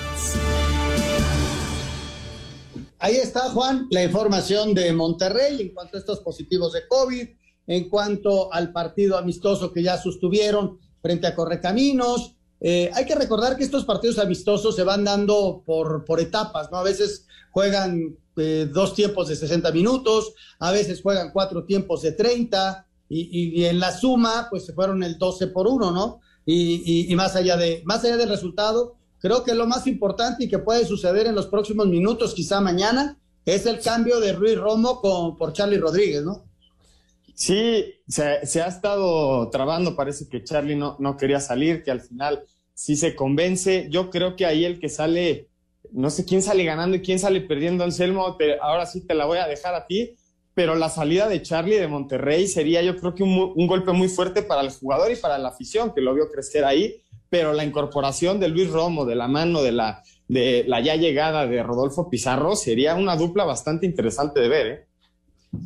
Ahí 3.00 3.16
está, 3.16 3.42
Juan, 3.52 3.88
la 3.92 4.04
información 4.04 4.74
de 4.74 4.92
Monterrey 4.92 5.62
en 5.62 5.74
cuanto 5.74 5.98
a 5.98 6.00
estos 6.00 6.20
positivos 6.22 6.74
de 6.74 6.88
COVID, 6.88 7.28
en 7.68 7.90
cuanto 7.90 8.52
al 8.52 8.72
partido 8.72 9.18
amistoso 9.18 9.72
que 9.72 9.84
ya 9.84 9.98
sostuvieron 9.98 10.80
frente 11.02 11.28
a 11.28 11.36
Correcaminos. 11.36 12.36
Eh, 12.60 12.90
hay 12.94 13.06
que 13.06 13.16
recordar 13.16 13.56
que 13.56 13.64
estos 13.64 13.86
partidos 13.86 14.20
amistosos 14.20 14.76
se 14.76 14.84
van 14.84 15.04
dando 15.04 15.64
por, 15.66 16.06
por 16.06 16.20
etapas, 16.20 16.72
¿no? 16.72 16.78
A 16.78 16.84
veces 16.84 17.28
juegan 17.52 18.18
eh, 18.38 18.68
dos 18.72 18.94
tiempos 18.94 19.28
de 19.28 19.36
60 19.36 19.72
minutos, 19.72 20.34
a 20.60 20.72
veces 20.72 21.02
juegan 21.02 21.32
cuatro 21.32 21.66
tiempos 21.66 22.02
de 22.02 22.14
30 22.14 22.88
y, 23.10 23.66
en 23.66 23.80
la 23.80 23.92
suma 23.92 24.48
pues 24.50 24.66
se 24.66 24.74
fueron 24.74 25.04
el 25.04 25.18
12 25.18 25.48
por 25.48 25.68
1, 25.68 25.92
¿no? 25.92 26.20
Y, 26.46 27.14
más, 27.16 27.36
allá 27.36 27.58
de, 27.58 27.84
más 27.86 28.04
allá 28.04 28.18
del 28.18 28.30
resultado, 28.30 28.96
creo 29.20 29.44
que 29.44 29.54
lo 29.54 29.68
más 29.68 29.88
importante 29.88 30.44
y 30.44 30.50
que 30.50 30.60
puede 30.60 30.86
suceder 30.86 31.28
en 31.28 31.36
los 31.36 31.48
próximos 31.48 31.88
minutos, 31.88 32.34
quizá 32.34 32.60
mañana, 32.60 33.18
es 33.46 33.66
el 33.66 33.80
cambio 33.80 34.20
de 34.20 34.34
Ruiz 34.34 34.58
Romo 34.58 35.02
por 35.02 35.54
Charlie 35.54 35.78
Rodríguez, 35.78 36.24
¿no? 36.24 36.44
Sí, 37.36 37.96
se, 38.08 38.46
se, 38.46 38.62
ha 38.62 38.68
estado 38.68 39.50
trabando, 39.50 39.96
parece 39.96 40.28
que 40.28 40.44
Charlie 40.44 40.76
no, 40.76 40.98
no 41.00 41.18
quería 41.18 41.40
salir, 41.40 41.84
que 41.84 41.92
al 41.92 42.02
final 42.02 42.44
sí 42.74 42.96
se 42.96 43.16
convence. 43.16 43.88
Yo 43.90 44.10
creo 44.10 44.36
que 44.36 44.46
ahí 44.46 44.66
el 44.66 44.80
que 44.80 44.90
sale 44.90 45.50
no 45.94 46.10
sé 46.10 46.26
quién 46.26 46.42
sale 46.42 46.64
ganando 46.64 46.98
y 46.98 47.02
quién 47.02 47.20
sale 47.20 47.42
perdiendo, 47.42 47.84
Anselmo, 47.84 48.38
ahora 48.62 48.86
sí 48.86 49.06
te 49.06 49.14
la 49.14 49.26
voy 49.26 49.38
a 49.38 49.48
dejar 49.48 49.76
a 49.76 49.86
ti, 49.86 50.16
pero 50.54 50.76
la 50.76 50.90
salida 50.90 51.30
de 51.30 51.42
Charlie 51.42 51.78
de 51.78 51.88
Monterrey 51.88 52.48
sería 52.48 52.82
yo 52.82 52.98
creo 52.98 53.16
que 53.16 53.24
un, 53.24 53.68
golpe 53.68 53.92
muy 53.92 54.10
fuerte 54.10 54.42
para 54.42 54.62
el 54.62 54.72
jugador 54.72 55.12
y 55.12 55.16
para 55.16 55.38
la 55.38 55.50
afición 55.50 55.94
que 55.94 56.02
lo 56.02 56.14
vio 56.14 56.30
crecer 56.30 56.66
ahí, 56.66 56.96
pero 57.30 57.54
la 57.54 57.64
incorporación 57.64 58.40
de 58.40 58.50
Luis 58.50 58.70
Romo 58.70 59.06
de 59.06 59.16
la 59.16 59.28
mano 59.28 59.62
de 59.62 59.72
la, 59.72 60.04
de 60.28 60.66
la 60.68 60.80
ya 60.82 60.96
llegada 60.96 61.48
de 61.48 61.64
Rodolfo 61.64 62.10
Pizarro 62.10 62.56
sería 62.56 62.96
una 62.96 63.16
dupla 63.16 63.44
bastante 63.44 63.86
interesante 63.86 64.40
de 64.40 64.50
ver. 64.50 64.68
¿eh? 64.68 64.88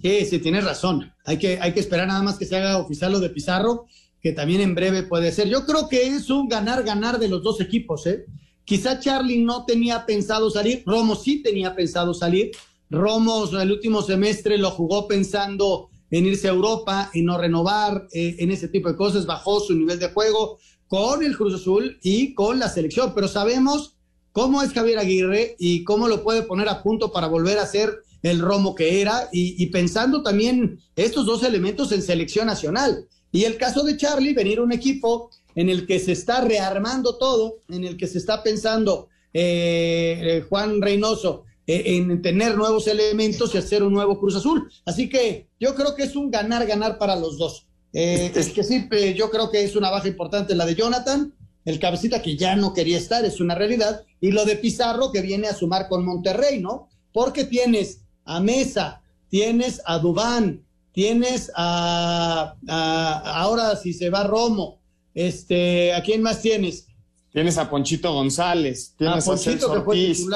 Sí, 0.02 0.26
sí, 0.26 0.40
tienes 0.40 0.64
razón. 0.64 1.14
Hay 1.26 1.38
que, 1.38 1.60
hay 1.62 1.74
que 1.74 1.80
esperar 1.80 2.08
nada 2.08 2.24
más 2.24 2.38
que 2.38 2.46
se 2.46 2.56
haga 2.56 2.78
oficial 2.78 3.12
lo 3.12 3.20
de 3.20 3.30
Pizarro, 3.30 3.86
que 4.22 4.32
también 4.32 4.62
en 4.62 4.76
breve 4.76 5.04
puede 5.04 5.32
ser. 5.32 5.50
Yo 5.50 5.66
creo 5.66 5.90
que 5.90 6.08
es 6.08 6.30
un 6.30 6.48
ganar-ganar 6.48 7.20
de 7.20 7.28
los 7.28 7.44
dos 7.44 7.60
equipos, 7.62 8.06
¿eh? 8.08 8.26
Quizá 8.68 9.00
Charlie 9.00 9.42
no 9.42 9.64
tenía 9.64 10.06
pensado 10.06 10.50
salir, 10.52 10.84
Romo 10.86 11.16
sí 11.16 11.42
tenía 11.42 11.74
pensado 11.74 12.14
salir. 12.14 12.52
Romo 12.90 13.46
el 13.58 13.72
último 13.72 14.02
semestre 14.02 14.58
lo 14.58 14.72
jugó 14.72 15.08
pensando 15.08 15.88
en 16.12 16.26
irse 16.26 16.50
a 16.50 16.52
Europa 16.52 17.10
y 17.14 17.22
no 17.22 17.38
renovar, 17.38 18.10
eh, 18.12 18.36
en 18.40 18.52
ese 18.52 18.68
tipo 18.68 18.90
de 18.90 18.98
cosas, 18.98 19.26
bajó 19.26 19.62
su 19.62 19.74
nivel 19.74 20.00
de 20.00 20.10
juego 20.10 20.58
con 20.90 21.24
el 21.24 21.38
Cruz 21.38 21.54
Azul 21.54 21.98
y 22.04 22.34
con 22.34 22.60
la 22.60 22.68
selección, 22.68 23.14
pero 23.16 23.30
sabemos 23.30 23.96
cómo 24.34 24.62
es 24.62 24.74
Javier 24.74 25.00
Aguirre 25.00 25.56
y 25.58 25.86
cómo 25.86 26.10
lo 26.10 26.22
puede 26.22 26.42
poner 26.42 26.68
a 26.68 26.84
punto 26.84 27.14
para 27.14 27.28
volver 27.28 27.60
a 27.60 27.66
ser 27.66 28.02
el 28.22 28.40
Romo 28.40 28.76
que 28.76 29.00
era 29.00 29.30
y, 29.32 29.66
pensando 29.68 30.24
también 30.24 30.78
estos 30.98 31.26
dos 31.26 31.42
elementos 31.44 31.94
en 31.94 32.02
selección 32.02 32.48
nacional. 32.48 33.08
Y 33.32 33.46
el 33.46 33.56
caso 33.56 33.84
de 33.84 33.96
Charlie, 33.96 34.34
venir 34.34 34.60
un 34.60 34.74
equipo 34.74 35.30
en 35.58 35.70
el 35.70 35.88
que 35.88 36.00
se 36.00 36.12
está 36.12 36.42
rearmando 36.42 37.18
todo, 37.18 37.62
en 37.68 37.84
el 37.84 37.98
que 37.98 38.06
se 38.06 38.20
está 38.20 38.44
pensando 38.44 39.10
eh, 39.34 40.20
eh, 40.22 40.46
Juan 40.48 40.80
Reynoso 40.80 41.46
eh, 41.66 41.96
en 41.98 42.22
tener 42.22 42.56
nuevos 42.56 42.88
elementos 42.88 43.56
y 43.56 43.58
hacer 43.58 43.82
un 43.82 43.92
nuevo 43.92 44.20
Cruz 44.20 44.36
Azul. 44.36 44.72
Así 44.86 45.10
que 45.10 45.48
yo 45.60 45.74
creo 45.74 45.96
que 45.96 46.04
es 46.04 46.16
un 46.16 46.30
ganar-ganar 46.30 47.00
para 47.00 47.16
los 47.16 47.40
dos. 47.40 47.66
es 47.92 48.50
que 48.50 48.64
sí, 48.64 48.88
yo 49.16 49.32
creo 49.32 49.50
que 49.50 49.64
es 49.64 49.76
una 49.76 49.90
baja 49.90 50.08
importante 50.08 50.54
la 50.54 50.68
de 50.68 50.76
Jonathan, 50.76 51.34
el 51.66 51.80
cabecita 51.80 52.22
que 52.22 52.38
ya 52.38 52.56
no 52.56 52.76
quería 52.76 53.00
estar, 53.00 53.26
es 53.26 53.42
una 53.42 53.56
realidad, 53.56 54.04
y 54.22 54.30
lo 54.30 54.46
de 54.46 54.58
Pizarro 54.58 55.12
que 55.12 55.22
viene 55.22 55.48
a 55.48 55.56
sumar 55.56 55.88
con 55.90 56.06
Monterrey, 56.06 56.62
¿no? 56.62 56.88
Porque 57.12 57.46
tienes 57.46 58.02
a 58.26 58.40
Mesa, 58.40 59.02
tienes 59.28 59.82
a 59.86 59.98
Dubán, 59.98 60.64
tienes 60.92 61.52
a, 61.56 62.56
a 62.68 63.42
ahora 63.42 63.76
si 63.76 63.94
se 63.94 64.12
va 64.12 64.24
Romo, 64.24 64.77
este, 65.18 65.96
¿a 65.96 66.04
quién 66.04 66.22
más 66.22 66.44
tienes? 66.44 66.86
Tienes 67.32 67.58
a 67.58 67.68
Ponchito 67.68 68.14
González, 68.14 68.94
tienes 68.96 69.28
a, 69.28 69.32
Ponchito 69.32 69.74
a 69.74 69.80
Ortiz, 69.80 70.28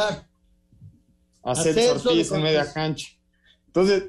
a 1.43 1.55
Celso 1.55 2.09
Ortiz 2.09 2.31
en 2.31 2.41
media 2.41 2.73
cancha. 2.73 3.09
Entonces, 3.67 4.05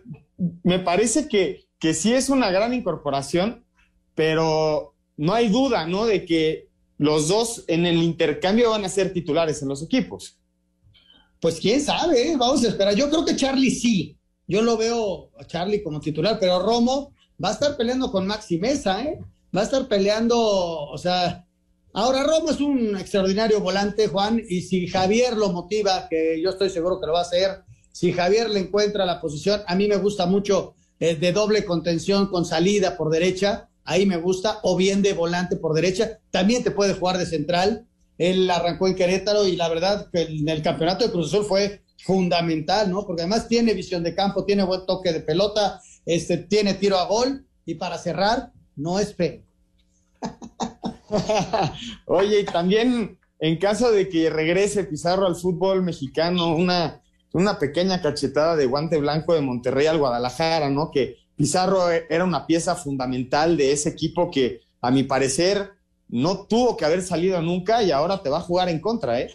me 0.62 0.78
parece 0.78 1.28
que, 1.28 1.66
que 1.78 1.92
sí 1.92 2.14
es 2.14 2.30
una 2.30 2.50
gran 2.50 2.72
incorporación, 2.72 3.66
pero 4.14 4.94
no 5.18 5.34
hay 5.34 5.50
duda, 5.50 5.86
¿no? 5.86 6.06
De 6.06 6.24
que 6.24 6.70
los 6.96 7.28
dos 7.28 7.64
en 7.68 7.84
el 7.84 8.02
intercambio 8.02 8.70
van 8.70 8.86
a 8.86 8.88
ser 8.88 9.12
titulares 9.12 9.60
en 9.60 9.68
los 9.68 9.82
equipos. 9.82 10.38
Pues 11.38 11.60
quién 11.60 11.82
sabe, 11.82 12.30
¿eh? 12.30 12.36
vamos 12.38 12.64
a 12.64 12.68
esperar. 12.68 12.94
Yo 12.94 13.10
creo 13.10 13.26
que 13.26 13.36
Charlie 13.36 13.70
sí. 13.70 14.16
Yo 14.46 14.62
lo 14.62 14.78
veo 14.78 15.30
a 15.38 15.44
Charlie 15.44 15.82
como 15.82 16.00
titular, 16.00 16.38
pero 16.40 16.60
Romo 16.60 17.12
va 17.42 17.50
a 17.50 17.52
estar 17.52 17.76
peleando 17.76 18.10
con 18.10 18.26
Maxi 18.26 18.58
Mesa, 18.58 19.04
¿eh? 19.04 19.18
Va 19.54 19.60
a 19.60 19.64
estar 19.64 19.86
peleando, 19.86 20.38
o 20.38 20.98
sea, 20.98 21.46
ahora 21.92 22.22
Romo 22.22 22.50
es 22.50 22.60
un 22.60 22.96
extraordinario 22.96 23.60
volante, 23.60 24.08
Juan, 24.08 24.42
y 24.48 24.62
si 24.62 24.86
Javier 24.86 25.36
lo 25.36 25.52
motiva, 25.52 26.08
que 26.08 26.40
yo 26.42 26.50
estoy 26.50 26.70
seguro 26.70 27.00
que 27.00 27.06
lo 27.06 27.12
va 27.12 27.20
a 27.20 27.22
hacer, 27.22 27.62
si 27.92 28.12
Javier 28.12 28.48
le 28.48 28.60
encuentra 28.60 29.04
la 29.04 29.20
posición, 29.20 29.60
a 29.66 29.74
mí 29.74 29.88
me 29.88 29.96
gusta 29.96 30.26
mucho 30.26 30.74
eh, 30.98 31.16
de 31.16 31.32
doble 31.32 31.64
contención 31.64 32.28
con 32.28 32.46
salida 32.46 32.96
por 32.96 33.10
derecha, 33.10 33.68
ahí 33.84 34.06
me 34.06 34.16
gusta, 34.16 34.60
o 34.62 34.76
bien 34.76 35.02
de 35.02 35.12
volante 35.12 35.56
por 35.56 35.74
derecha, 35.74 36.18
también 36.30 36.64
te 36.64 36.70
puede 36.70 36.94
jugar 36.94 37.18
de 37.18 37.26
central, 37.26 37.86
él 38.16 38.50
arrancó 38.50 38.86
en 38.86 38.94
Querétaro 38.94 39.46
y 39.46 39.56
la 39.56 39.68
verdad 39.68 40.08
que 40.12 40.22
en 40.22 40.48
el 40.48 40.62
campeonato 40.62 41.04
de 41.04 41.10
Cruz 41.10 41.28
Azul 41.28 41.44
fue 41.44 41.82
fundamental, 42.04 42.90
¿no? 42.90 43.06
Porque 43.06 43.22
además 43.22 43.48
tiene 43.48 43.74
visión 43.74 44.02
de 44.02 44.14
campo, 44.14 44.44
tiene 44.44 44.64
buen 44.64 44.86
toque 44.86 45.12
de 45.12 45.20
pelota, 45.20 45.80
este, 46.06 46.38
tiene 46.38 46.74
tiro 46.74 46.98
a 46.98 47.06
gol 47.06 47.46
y 47.64 47.74
para 47.74 47.98
cerrar, 47.98 48.52
no 48.76 48.98
es 48.98 49.14
fe. 49.14 49.44
Oye, 52.06 52.40
y 52.40 52.44
también 52.44 53.18
en 53.38 53.58
caso 53.58 53.90
de 53.90 54.08
que 54.08 54.30
regrese 54.30 54.84
Pizarro 54.84 55.26
al 55.26 55.36
fútbol 55.36 55.82
mexicano, 55.82 56.54
una, 56.54 57.02
una 57.32 57.58
pequeña 57.58 58.00
cachetada 58.00 58.54
de 58.54 58.66
guante 58.66 58.98
blanco 58.98 59.34
de 59.34 59.40
Monterrey 59.40 59.86
al 59.86 59.98
Guadalajara, 59.98 60.70
¿no? 60.70 60.90
Que 60.90 61.16
Pizarro 61.34 61.90
era 61.90 62.24
una 62.24 62.46
pieza 62.46 62.76
fundamental 62.76 63.56
de 63.56 63.72
ese 63.72 63.88
equipo 63.88 64.30
que, 64.30 64.60
a 64.80 64.90
mi 64.90 65.02
parecer, 65.02 65.72
no 66.08 66.46
tuvo 66.46 66.76
que 66.76 66.84
haber 66.84 67.02
salido 67.02 67.42
nunca 67.42 67.82
y 67.82 67.90
ahora 67.90 68.22
te 68.22 68.28
va 68.28 68.38
a 68.38 68.42
jugar 68.42 68.68
en 68.68 68.80
contra, 68.80 69.20
¿eh? 69.20 69.34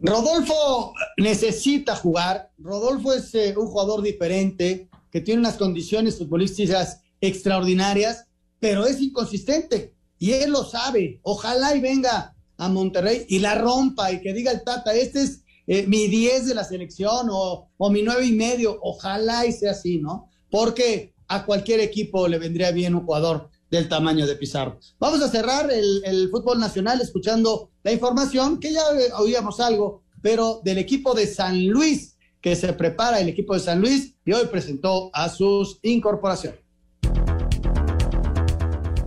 Rodolfo 0.00 0.94
necesita 1.16 1.96
jugar. 1.96 2.50
Rodolfo 2.58 3.12
es 3.12 3.34
eh, 3.34 3.54
un 3.56 3.66
jugador 3.66 4.02
diferente 4.02 4.88
que 5.10 5.20
tiene 5.20 5.40
unas 5.40 5.56
condiciones 5.56 6.18
futbolísticas 6.18 7.01
extraordinarias, 7.22 8.26
pero 8.60 8.84
es 8.84 9.00
inconsistente 9.00 9.94
y 10.18 10.32
él 10.32 10.50
lo 10.50 10.64
sabe. 10.64 11.20
Ojalá 11.22 11.74
y 11.74 11.80
venga 11.80 12.36
a 12.58 12.68
Monterrey 12.68 13.24
y 13.28 13.38
la 13.38 13.54
rompa 13.54 14.12
y 14.12 14.20
que 14.20 14.34
diga 14.34 14.52
el 14.52 14.62
Tata, 14.62 14.94
este 14.94 15.22
es 15.22 15.42
eh, 15.66 15.86
mi 15.86 16.08
10 16.08 16.46
de 16.46 16.54
la 16.54 16.64
selección 16.64 17.28
o, 17.30 17.70
o 17.76 17.90
mi 17.90 18.02
nueve 18.02 18.26
y 18.26 18.32
medio. 18.32 18.78
Ojalá 18.82 19.46
y 19.46 19.52
sea 19.52 19.72
así, 19.72 19.98
¿no? 19.98 20.28
Porque 20.50 21.14
a 21.28 21.46
cualquier 21.46 21.80
equipo 21.80 22.28
le 22.28 22.38
vendría 22.38 22.72
bien 22.72 22.94
un 22.94 23.04
jugador 23.04 23.48
del 23.70 23.88
tamaño 23.88 24.26
de 24.26 24.36
Pizarro. 24.36 24.78
Vamos 24.98 25.22
a 25.22 25.28
cerrar 25.28 25.72
el, 25.72 26.02
el 26.04 26.28
fútbol 26.28 26.60
nacional 26.60 27.00
escuchando 27.00 27.70
la 27.82 27.92
información 27.92 28.60
que 28.60 28.72
ya 28.72 28.82
eh, 28.98 29.10
oíamos 29.18 29.60
algo, 29.60 30.02
pero 30.20 30.60
del 30.62 30.78
equipo 30.78 31.14
de 31.14 31.26
San 31.26 31.66
Luis, 31.66 32.16
que 32.40 32.54
se 32.54 32.72
prepara 32.74 33.20
el 33.20 33.28
equipo 33.28 33.54
de 33.54 33.60
San 33.60 33.80
Luis 33.80 34.14
y 34.24 34.32
hoy 34.32 34.46
presentó 34.46 35.10
a 35.14 35.28
sus 35.28 35.78
incorporaciones. 35.82 36.61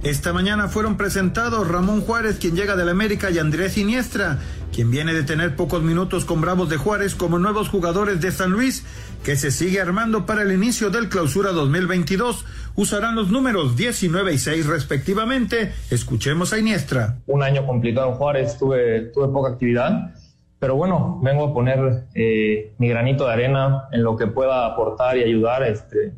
Esta 0.05 0.33
mañana 0.33 0.67
fueron 0.67 0.97
presentados 0.97 1.67
Ramón 1.67 2.01
Juárez, 2.01 2.37
quien 2.37 2.56
llega 2.56 2.75
del 2.75 2.89
América, 2.89 3.31
y 3.31 3.39
Andrés 3.39 3.75
Iniestra, 3.75 4.37
quien 4.71 4.91
viene 4.91 5.15
de 5.15 5.23
tener 5.23 5.56
pocos 5.56 5.81
minutos 5.81 6.25
con 6.25 6.41
Bravos 6.41 6.69
de 6.69 6.77
Juárez 6.77 7.15
como 7.15 7.39
nuevos 7.39 7.69
jugadores 7.69 8.21
de 8.21 8.31
San 8.31 8.51
Luis, 8.51 8.85
que 9.23 9.35
se 9.35 9.49
sigue 9.49 9.81
armando 9.81 10.27
para 10.27 10.43
el 10.43 10.51
inicio 10.51 10.91
del 10.91 11.10
clausura 11.10 11.53
2022. 11.53 12.45
Usarán 12.75 13.15
los 13.15 13.31
números 13.31 13.75
19 13.77 14.31
y 14.31 14.37
6 14.37 14.67
respectivamente. 14.67 15.73
Escuchemos 15.89 16.53
a 16.53 16.60
Iniestra. 16.60 17.17
Un 17.25 17.41
año 17.41 17.65
complicado 17.65 18.10
en 18.10 18.13
Juárez, 18.13 18.60
tuve, 18.60 19.10
tuve 19.12 19.29
poca 19.29 19.53
actividad, 19.53 20.13
pero 20.60 20.75
bueno, 20.75 21.19
vengo 21.23 21.45
a 21.45 21.53
poner 21.56 22.06
eh, 22.13 22.75
mi 22.77 22.89
granito 22.89 23.25
de 23.25 23.33
arena 23.33 23.85
en 23.91 24.03
lo 24.03 24.15
que 24.15 24.27
pueda 24.27 24.67
aportar 24.67 25.17
y 25.17 25.23
ayudar. 25.23 25.63
Este, 25.63 26.13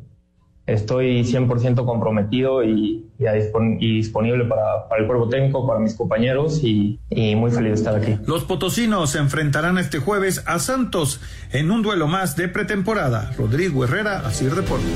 estoy 0.68 1.24
100% 1.24 1.84
comprometido 1.84 2.62
y, 2.62 3.04
disponible 3.80 4.44
para, 4.44 4.86
el 4.98 5.06
cuerpo 5.06 5.28
técnico, 5.28 5.66
para 5.66 5.80
mis 5.80 5.94
compañeros 5.94 6.62
y, 6.62 7.00
y, 7.10 7.34
muy 7.34 7.50
feliz 7.50 7.70
de 7.70 7.74
estar 7.74 7.94
aquí. 7.96 8.18
Los 8.26 8.44
potosinos 8.44 9.10
se 9.10 9.18
enfrentarán 9.18 9.78
este 9.78 9.98
jueves 9.98 10.44
a 10.46 10.58
Santos 10.58 11.20
en 11.52 11.70
un 11.70 11.82
duelo 11.82 12.06
más 12.06 12.36
de 12.36 12.48
pretemporada. 12.48 13.32
Rodrigo 13.36 13.84
Herrera, 13.84 14.22
así 14.26 14.44
Deportes. 14.44 14.86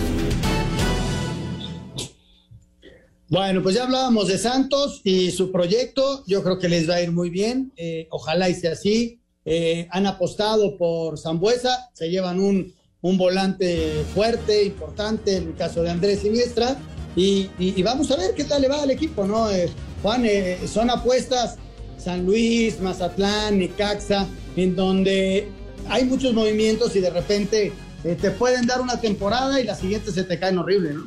Bueno, 3.28 3.62
pues 3.62 3.74
ya 3.74 3.84
hablábamos 3.84 4.28
de 4.28 4.36
Santos 4.36 5.00
y 5.04 5.30
su 5.30 5.50
proyecto. 5.50 6.22
Yo 6.26 6.42
creo 6.42 6.58
que 6.58 6.68
les 6.68 6.88
va 6.88 6.96
a 6.96 7.02
ir 7.02 7.12
muy 7.12 7.30
bien. 7.30 7.72
Eh, 7.76 8.06
ojalá 8.10 8.50
y 8.50 8.54
sea 8.54 8.72
así. 8.72 9.20
Eh, 9.46 9.88
han 9.90 10.06
apostado 10.06 10.76
por 10.76 11.18
Zambuesa, 11.18 11.90
se 11.94 12.10
llevan 12.10 12.38
un, 12.40 12.74
un, 13.02 13.18
volante 13.18 14.04
fuerte, 14.14 14.64
importante, 14.64 15.36
en 15.36 15.48
el 15.48 15.54
caso 15.54 15.82
de 15.82 15.90
Andrés 15.90 16.20
Siniestra. 16.20 16.78
Y, 17.14 17.50
y, 17.58 17.82
vamos 17.82 18.10
a 18.10 18.16
ver 18.16 18.34
qué 18.34 18.44
tal 18.44 18.62
le 18.62 18.68
va 18.68 18.82
al 18.82 18.90
equipo, 18.90 19.26
¿no? 19.26 19.50
Eh, 19.50 19.68
Juan, 20.02 20.24
son 20.66 20.88
apuestas 20.88 21.58
San 21.98 22.24
Luis, 22.24 22.80
Mazatlán, 22.80 23.58
Necaxa, 23.58 24.26
en 24.56 24.74
donde 24.74 25.46
hay 25.88 26.04
muchos 26.04 26.32
movimientos 26.32 26.96
y 26.96 27.00
de 27.00 27.10
repente 27.10 27.72
te 28.02 28.30
pueden 28.32 28.66
dar 28.66 28.80
una 28.80 29.00
temporada 29.00 29.60
y 29.60 29.64
la 29.64 29.74
siguiente 29.74 30.10
se 30.10 30.24
te 30.24 30.38
caen 30.38 30.58
horrible, 30.58 30.94
¿no? 30.94 31.04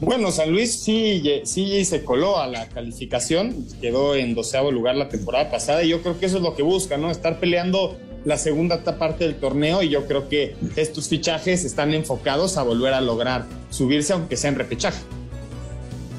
Bueno, 0.00 0.30
San 0.30 0.50
Luis 0.50 0.74
sí, 0.74 1.22
sí 1.44 1.84
se 1.84 2.04
coló 2.04 2.38
a 2.38 2.46
la 2.46 2.68
calificación, 2.68 3.66
quedó 3.80 4.14
en 4.14 4.34
doceavo 4.34 4.70
lugar 4.70 4.96
la 4.96 5.08
temporada 5.08 5.50
pasada 5.50 5.82
y 5.82 5.88
yo 5.88 6.02
creo 6.02 6.18
que 6.18 6.26
eso 6.26 6.36
es 6.36 6.42
lo 6.42 6.54
que 6.54 6.62
busca, 6.62 6.96
¿no? 6.96 7.10
Estar 7.10 7.40
peleando 7.40 7.96
la 8.24 8.38
segunda 8.38 8.82
parte 8.82 9.24
del 9.24 9.36
torneo 9.36 9.82
y 9.82 9.90
yo 9.90 10.06
creo 10.06 10.28
que 10.28 10.56
estos 10.76 11.08
fichajes 11.08 11.64
están 11.64 11.92
enfocados 11.92 12.56
a 12.56 12.62
volver 12.62 12.94
a 12.94 13.00
lograr 13.00 13.46
subirse 13.70 14.12
aunque 14.12 14.36
sea 14.36 14.50
en 14.50 14.56
repechaje. 14.56 15.02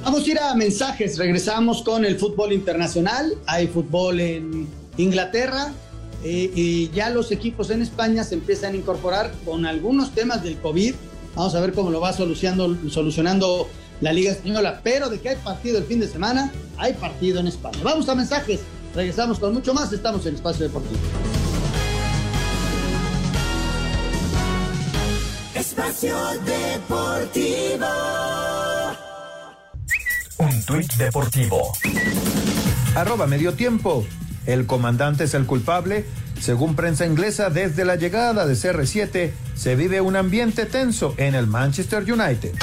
Vamos 0.03 0.25
a 0.25 0.29
ir 0.29 0.39
a 0.39 0.53
mensajes, 0.53 1.17
regresamos 1.17 1.81
con 1.81 2.05
el 2.05 2.17
fútbol 2.17 2.53
internacional, 2.53 3.33
hay 3.47 3.67
fútbol 3.67 4.19
en 4.19 4.67
Inglaterra 4.97 5.73
eh, 6.23 6.51
y 6.53 6.89
ya 6.91 7.09
los 7.09 7.31
equipos 7.31 7.71
en 7.71 7.81
España 7.81 8.23
se 8.23 8.35
empiezan 8.35 8.73
a 8.73 8.77
incorporar 8.77 9.31
con 9.43 9.65
algunos 9.65 10.13
temas 10.13 10.43
del 10.43 10.57
COVID 10.57 10.93
Vamos 11.35 11.53
a 11.53 11.59
ver 11.59 11.73
cómo 11.73 11.91
lo 11.91 11.99
va 11.99 12.13
solucionando, 12.13 12.77
solucionando 12.89 13.67
la 13.99 14.13
Liga 14.13 14.31
Española. 14.31 14.79
Pero 14.83 15.09
de 15.09 15.19
que 15.19 15.29
hay 15.29 15.35
partido 15.35 15.77
el 15.77 15.83
fin 15.83 15.99
de 15.99 16.07
semana, 16.07 16.51
hay 16.77 16.93
partido 16.93 17.39
en 17.39 17.47
España. 17.47 17.77
Vamos 17.83 18.07
a 18.07 18.15
mensajes. 18.15 18.61
Regresamos 18.95 19.39
con 19.39 19.53
mucho 19.53 19.73
más. 19.73 19.91
Estamos 19.91 20.25
en 20.25 20.35
Espacio 20.35 20.65
Deportivo. 20.65 20.99
Espacio 25.65 26.15
Deportivo. 26.45 27.87
Un 30.37 30.65
tuit 30.65 30.93
deportivo. 30.93 31.71
Arroba 32.95 33.25
medio 33.25 33.53
tiempo. 33.53 34.05
El 34.45 34.67
comandante 34.67 35.23
es 35.23 35.33
el 35.33 35.47
culpable 35.47 36.05
según 36.39 36.75
prensa 36.75 37.07
inglesa, 37.07 37.49
desde 37.49 37.85
la 37.85 37.95
llegada 37.95 38.45
de 38.45 38.53
CR7 38.53 39.31
se 39.55 39.75
vive 39.75 40.01
un 40.01 40.15
ambiente 40.15 40.65
tenso 40.65 41.15
en 41.17 41.33
el 41.33 41.47
Manchester 41.47 42.03
United. 42.03 42.53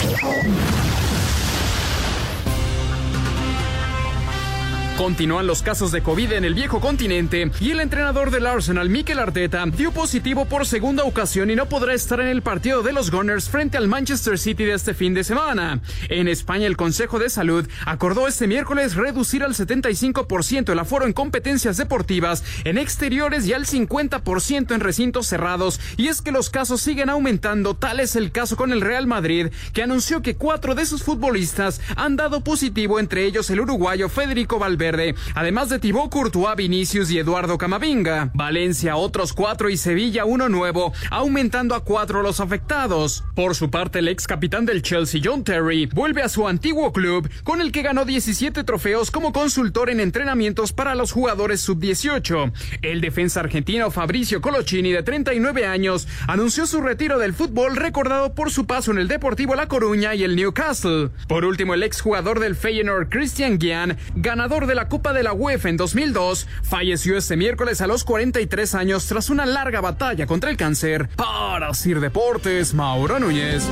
Continúan 4.96 5.46
los 5.46 5.62
casos 5.62 5.90
de 5.90 6.02
COVID 6.02 6.32
en 6.32 6.44
el 6.44 6.52
viejo 6.52 6.78
continente 6.78 7.50
y 7.60 7.70
el 7.70 7.80
entrenador 7.80 8.30
del 8.30 8.46
Arsenal, 8.46 8.90
Mikel 8.90 9.18
Arteta, 9.18 9.64
dio 9.66 9.90
positivo 9.90 10.44
por 10.44 10.66
segunda 10.66 11.04
ocasión 11.04 11.50
y 11.50 11.56
no 11.56 11.66
podrá 11.66 11.94
estar 11.94 12.20
en 12.20 12.28
el 12.28 12.42
partido 12.42 12.82
de 12.82 12.92
los 12.92 13.10
Gunners 13.10 13.48
frente 13.48 13.78
al 13.78 13.88
Manchester 13.88 14.38
City 14.38 14.64
de 14.64 14.74
este 14.74 14.92
fin 14.92 15.14
de 15.14 15.24
semana. 15.24 15.80
En 16.10 16.28
España, 16.28 16.66
el 16.66 16.76
Consejo 16.76 17.18
de 17.18 17.30
Salud 17.30 17.66
acordó 17.86 18.28
este 18.28 18.46
miércoles 18.46 18.94
reducir 18.94 19.42
al 19.42 19.54
75% 19.54 20.70
el 20.70 20.78
aforo 20.78 21.06
en 21.06 21.14
competencias 21.14 21.78
deportivas 21.78 22.44
en 22.64 22.76
exteriores 22.76 23.46
y 23.46 23.54
al 23.54 23.64
50% 23.64 24.74
en 24.74 24.80
recintos 24.80 25.26
cerrados. 25.26 25.80
Y 25.96 26.08
es 26.08 26.20
que 26.20 26.32
los 26.32 26.50
casos 26.50 26.82
siguen 26.82 27.08
aumentando, 27.08 27.74
tal 27.74 27.98
es 27.98 28.14
el 28.14 28.30
caso 28.30 28.56
con 28.56 28.72
el 28.72 28.82
Real 28.82 29.06
Madrid, 29.06 29.48
que 29.72 29.82
anunció 29.82 30.20
que 30.20 30.36
cuatro 30.36 30.74
de 30.74 30.84
sus 30.84 31.02
futbolistas 31.02 31.80
han 31.96 32.16
dado 32.16 32.44
positivo, 32.44 33.00
entre 33.00 33.24
ellos 33.24 33.48
el 33.48 33.60
uruguayo 33.60 34.10
Federico 34.10 34.58
Valverde 34.58 34.91
Además 35.34 35.68
de 35.68 35.78
Thibaut 35.78 36.10
Courtois, 36.10 36.56
Vinicius 36.56 37.10
y 37.10 37.18
Eduardo 37.18 37.58
Camavinga. 37.58 38.30
Valencia 38.34 38.96
otros 38.96 39.32
cuatro 39.32 39.70
y 39.70 39.76
Sevilla 39.76 40.24
uno 40.24 40.48
nuevo, 40.48 40.92
aumentando 41.10 41.74
a 41.74 41.84
cuatro 41.84 42.22
los 42.22 42.40
afectados. 42.40 43.24
Por 43.34 43.54
su 43.54 43.70
parte, 43.70 44.00
el 44.00 44.08
ex 44.08 44.26
capitán 44.26 44.66
del 44.66 44.82
Chelsea, 44.82 45.20
John 45.22 45.44
Terry, 45.44 45.86
vuelve 45.86 46.22
a 46.22 46.28
su 46.28 46.46
antiguo 46.46 46.92
club, 46.92 47.28
con 47.44 47.60
el 47.60 47.72
que 47.72 47.82
ganó 47.82 48.04
17 48.04 48.64
trofeos 48.64 49.10
como 49.10 49.32
consultor 49.32 49.90
en 49.90 50.00
entrenamientos 50.00 50.72
para 50.72 50.94
los 50.94 51.12
jugadores 51.12 51.60
sub-18. 51.60 52.52
El 52.82 53.00
defensa 53.00 53.40
argentino 53.40 53.90
Fabricio 53.90 54.40
Colocini, 54.40 54.92
de 54.92 55.02
39 55.02 55.66
años, 55.66 56.08
anunció 56.26 56.66
su 56.66 56.80
retiro 56.80 57.18
del 57.18 57.32
fútbol 57.32 57.76
recordado 57.76 58.34
por 58.34 58.50
su 58.50 58.66
paso 58.66 58.90
en 58.90 58.98
el 58.98 59.08
Deportivo 59.08 59.54
La 59.54 59.68
Coruña 59.68 60.14
y 60.14 60.24
el 60.24 60.36
Newcastle. 60.36 61.10
Por 61.28 61.44
último, 61.44 61.74
el 61.74 61.82
ex 61.82 62.00
jugador 62.00 62.40
del 62.40 62.56
Feyenoord, 62.56 63.08
Christian 63.08 63.58
Gian, 63.58 63.96
ganador 64.14 64.66
de 64.66 64.71
de 64.72 64.76
la 64.76 64.88
Copa 64.88 65.12
de 65.12 65.22
la 65.22 65.34
UEFA 65.34 65.68
en 65.68 65.76
2002, 65.76 66.46
falleció 66.62 67.18
este 67.18 67.36
miércoles 67.36 67.82
a 67.82 67.86
los 67.86 68.04
43 68.04 68.74
años 68.74 69.06
tras 69.06 69.28
una 69.28 69.44
larga 69.44 69.82
batalla 69.82 70.26
contra 70.26 70.48
el 70.48 70.56
cáncer. 70.56 71.10
Para 71.14 71.74
Sir 71.74 72.00
Deportes, 72.00 72.72
Mauro 72.72 73.20
Núñez. 73.20 73.68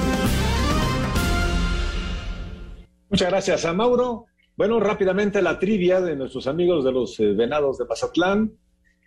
Muchas 3.09 3.31
gracias 3.31 3.65
a 3.65 3.73
Mauro. 3.73 4.27
Bueno, 4.59 4.79
rápidamente 4.79 5.41
la 5.41 5.59
trivia 5.59 6.03
de 6.03 6.17
nuestros 6.17 6.47
amigos 6.47 6.85
de 6.85 6.93
los 6.93 7.19
eh, 7.19 7.33
Venados 7.33 7.79
de 7.79 7.87
Mazatlán. 7.87 8.53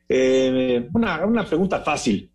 Eh, 0.09 0.89
una, 0.95 1.45
pregunta 1.45 1.81
fácil. 1.81 2.31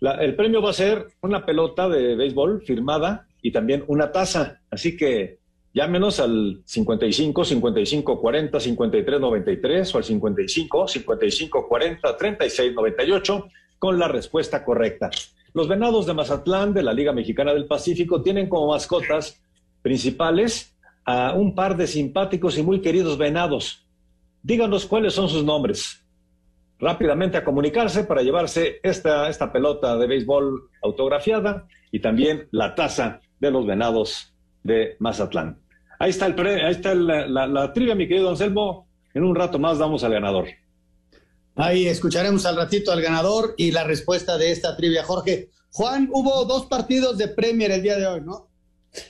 el 0.00 0.34
premio 0.34 0.60
va 0.60 0.70
a 0.70 0.74
ser 0.74 1.06
una 1.20 1.46
pelota 1.46 1.88
de 1.88 2.16
béisbol 2.16 2.62
firmada 2.62 3.28
y 3.40 3.52
también 3.52 3.84
una 3.86 4.10
taza. 4.10 4.60
Así 4.72 4.96
que 4.96 5.38
Llámenos 5.74 6.20
al 6.20 6.62
55 6.66 7.44
55 7.44 8.20
40 8.20 8.60
53 8.60 9.20
93 9.20 9.94
o 9.94 9.98
al 9.98 10.04
55 10.04 10.88
55 10.88 11.68
40 11.68 12.16
36 12.16 12.74
98 12.74 13.48
con 13.78 13.98
la 13.98 14.08
respuesta 14.08 14.64
correcta. 14.64 15.10
Los 15.54 15.68
Venados 15.68 16.06
de 16.06 16.14
Mazatlán 16.14 16.74
de 16.74 16.82
la 16.82 16.92
Liga 16.92 17.12
Mexicana 17.12 17.54
del 17.54 17.66
Pacífico 17.66 18.22
tienen 18.22 18.48
como 18.48 18.68
mascotas 18.68 19.42
principales 19.80 20.76
a 21.04 21.32
un 21.34 21.54
par 21.54 21.76
de 21.76 21.86
simpáticos 21.86 22.58
y 22.58 22.62
muy 22.62 22.80
queridos 22.80 23.16
venados. 23.16 23.86
Díganos 24.42 24.86
cuáles 24.86 25.14
son 25.14 25.28
sus 25.28 25.44
nombres. 25.44 26.04
Rápidamente 26.78 27.38
a 27.38 27.44
comunicarse 27.44 28.04
para 28.04 28.22
llevarse 28.22 28.78
esta, 28.82 29.28
esta 29.28 29.52
pelota 29.52 29.96
de 29.96 30.06
béisbol 30.06 30.68
autografiada 30.82 31.66
y 31.90 32.00
también 32.00 32.48
la 32.50 32.74
taza 32.74 33.20
de 33.40 33.50
los 33.50 33.66
venados 33.66 34.31
de 34.62 34.96
Mazatlán. 34.98 35.58
Ahí 35.98 36.10
está, 36.10 36.26
el 36.26 36.46
ahí 36.46 36.72
está 36.72 36.94
la, 36.94 37.72
trivia, 37.72 37.94
mi 37.94 38.08
querido 38.08 38.28
Anselmo. 38.28 38.88
En 39.14 39.24
un 39.24 39.36
rato 39.36 39.58
más 39.58 39.78
damos 39.78 40.02
al 40.04 40.12
ganador. 40.12 40.48
Ahí 41.54 41.86
escucharemos 41.86 42.46
al 42.46 42.56
ratito 42.56 42.92
al 42.92 43.02
ganador 43.02 43.54
y 43.58 43.72
la 43.72 43.84
respuesta 43.84 44.38
de 44.38 44.50
esta 44.50 44.74
trivia, 44.76 45.04
Jorge. 45.04 45.50
Juan, 45.70 46.08
hubo 46.12 46.44
dos 46.44 46.66
partidos 46.66 47.18
de 47.18 47.28
Premier 47.28 47.70
el 47.70 47.82
día 47.82 47.96
de 47.96 48.06
hoy, 48.06 48.20
¿no? 48.22 48.48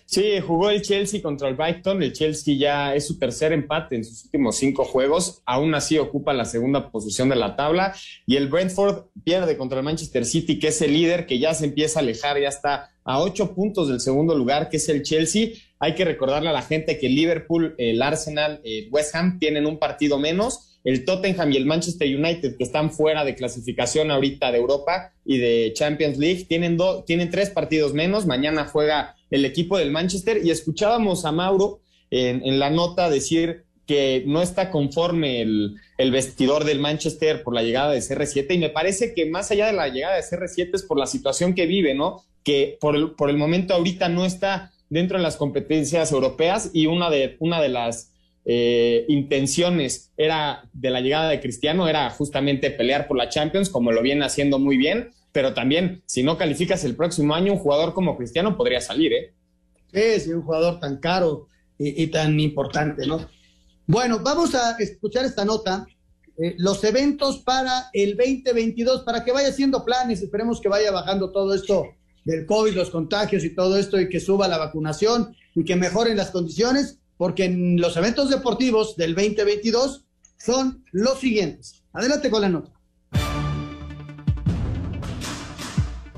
Sí, 0.04 0.38
jugó 0.40 0.70
el 0.70 0.82
Chelsea 0.82 1.20
contra 1.20 1.48
el 1.48 1.54
Brighton. 1.54 2.02
El 2.02 2.12
Chelsea 2.12 2.56
ya 2.56 2.94
es 2.94 3.06
su 3.06 3.18
tercer 3.18 3.52
empate 3.52 3.96
en 3.96 4.04
sus 4.04 4.24
últimos 4.24 4.56
cinco 4.56 4.84
juegos. 4.84 5.42
Aún 5.44 5.74
así 5.74 5.98
ocupa 5.98 6.32
la 6.32 6.44
segunda 6.44 6.90
posición 6.90 7.28
de 7.28 7.36
la 7.36 7.56
tabla. 7.56 7.94
Y 8.26 8.36
el 8.36 8.48
Brentford 8.48 9.06
pierde 9.24 9.56
contra 9.56 9.78
el 9.78 9.84
Manchester 9.84 10.24
City, 10.24 10.58
que 10.58 10.68
es 10.68 10.80
el 10.82 10.92
líder, 10.92 11.26
que 11.26 11.38
ya 11.38 11.54
se 11.54 11.64
empieza 11.64 11.98
a 11.98 12.02
alejar, 12.02 12.40
ya 12.40 12.48
está 12.48 12.90
a 13.04 13.20
ocho 13.20 13.54
puntos 13.54 13.88
del 13.88 14.00
segundo 14.00 14.36
lugar, 14.36 14.68
que 14.68 14.76
es 14.76 14.88
el 14.88 15.02
Chelsea. 15.02 15.48
Hay 15.80 15.94
que 15.96 16.04
recordarle 16.04 16.48
a 16.48 16.52
la 16.52 16.62
gente 16.62 16.98
que 16.98 17.08
Liverpool, 17.08 17.74
el 17.76 18.00
Arsenal, 18.02 18.60
el 18.64 18.88
West 18.92 19.14
Ham 19.16 19.38
tienen 19.40 19.66
un 19.66 19.78
partido 19.78 20.18
menos. 20.18 20.68
El 20.84 21.04
Tottenham 21.04 21.52
y 21.52 21.56
el 21.56 21.66
Manchester 21.66 22.08
United, 22.08 22.56
que 22.56 22.64
están 22.64 22.90
fuera 22.90 23.24
de 23.24 23.36
clasificación 23.36 24.10
ahorita 24.10 24.50
de 24.50 24.58
Europa 24.58 25.12
y 25.24 25.38
de 25.38 25.72
Champions 25.74 26.18
League, 26.18 26.44
tienen, 26.48 26.76
tienen 27.06 27.30
tres 27.30 27.50
partidos 27.50 27.94
menos. 27.94 28.26
Mañana 28.26 28.64
juega 28.64 29.14
el 29.32 29.44
equipo 29.44 29.78
del 29.78 29.90
Manchester 29.90 30.40
y 30.44 30.50
escuchábamos 30.50 31.24
a 31.24 31.32
Mauro 31.32 31.80
en, 32.10 32.58
la 32.58 32.70
nota 32.70 33.08
decir 33.10 33.64
que 33.86 34.22
no 34.26 34.42
está 34.42 34.70
conforme 34.70 35.40
el, 35.40 35.76
el, 35.96 36.10
vestidor 36.10 36.64
del 36.64 36.78
Manchester 36.78 37.42
por 37.42 37.54
la 37.54 37.62
llegada 37.62 37.92
de 37.92 38.00
CR7 38.00 38.54
y 38.54 38.58
me 38.58 38.68
parece 38.68 39.14
que 39.14 39.28
más 39.28 39.50
allá 39.50 39.66
de 39.66 39.72
la 39.72 39.88
llegada 39.88 40.16
de 40.16 40.22
CR7 40.22 40.70
es 40.74 40.82
por 40.82 40.98
la 40.98 41.06
situación 41.06 41.54
que 41.54 41.66
vive, 41.66 41.94
¿no? 41.94 42.22
Que 42.44 42.76
por 42.80 42.94
el, 42.94 43.12
por 43.12 43.30
el 43.30 43.38
momento 43.38 43.74
ahorita 43.74 44.10
no 44.10 44.26
está 44.26 44.70
dentro 44.90 45.16
de 45.16 45.22
las 45.22 45.36
competencias 45.36 46.12
europeas 46.12 46.70
y 46.74 46.84
una 46.84 47.08
de, 47.08 47.36
una 47.40 47.62
de 47.62 47.70
las 47.70 48.12
eh, 48.44 49.06
intenciones 49.08 50.12
era 50.18 50.68
de 50.74 50.90
la 50.90 51.00
llegada 51.00 51.30
de 51.30 51.40
Cristiano 51.40 51.88
era 51.88 52.10
justamente 52.10 52.70
pelear 52.70 53.08
por 53.08 53.16
la 53.16 53.30
Champions, 53.30 53.70
como 53.70 53.90
lo 53.90 54.02
viene 54.02 54.26
haciendo 54.26 54.58
muy 54.58 54.76
bien, 54.76 55.12
pero 55.32 55.54
también 55.54 56.02
si 56.06 56.22
no 56.22 56.36
calificas 56.36 56.84
el 56.84 56.94
próximo 56.94 57.34
año, 57.34 57.54
un 57.54 57.58
jugador 57.58 57.94
como 57.94 58.16
Cristiano 58.16 58.56
podría 58.56 58.80
salir, 58.80 59.12
¿eh? 59.12 59.34
Sí, 59.92 60.20
sí, 60.20 60.32
un 60.32 60.42
jugador 60.42 60.78
tan 60.78 60.98
caro 60.98 61.48
y, 61.78 62.06
tan 62.08 62.38
importante, 62.38 63.06
¿no? 63.06 63.26
Bueno, 63.86 64.20
vamos 64.20 64.54
a 64.54 64.76
escuchar 64.78 65.24
esta 65.24 65.44
nota. 65.44 65.86
Eh, 66.38 66.54
los 66.58 66.82
eventos 66.84 67.38
para 67.38 67.90
el 67.92 68.16
2022, 68.16 69.02
para 69.02 69.24
que 69.24 69.32
vaya 69.32 69.48
haciendo 69.48 69.84
planes, 69.84 70.22
esperemos 70.22 70.60
que 70.60 70.68
vaya 70.68 70.90
bajando 70.92 71.30
todo 71.30 71.52
esto 71.52 71.88
del 72.24 72.46
COVID, 72.46 72.74
los 72.74 72.90
contagios 72.90 73.44
y 73.44 73.54
todo 73.54 73.76
esto, 73.76 74.00
y 74.00 74.08
que 74.08 74.20
suba 74.20 74.48
la 74.48 74.58
vacunación 74.58 75.34
y 75.54 75.64
que 75.64 75.76
mejoren 75.76 76.16
las 76.16 76.30
condiciones, 76.30 76.98
porque 77.16 77.44
en 77.44 77.80
los 77.80 77.96
eventos 77.96 78.30
deportivos 78.30 78.96
del 78.96 79.14
2022 79.14 80.04
son 80.38 80.84
los 80.92 81.18
siguientes. 81.18 81.82
Adelante 81.92 82.30
con 82.30 82.42
la 82.42 82.48
nota. 82.48 82.71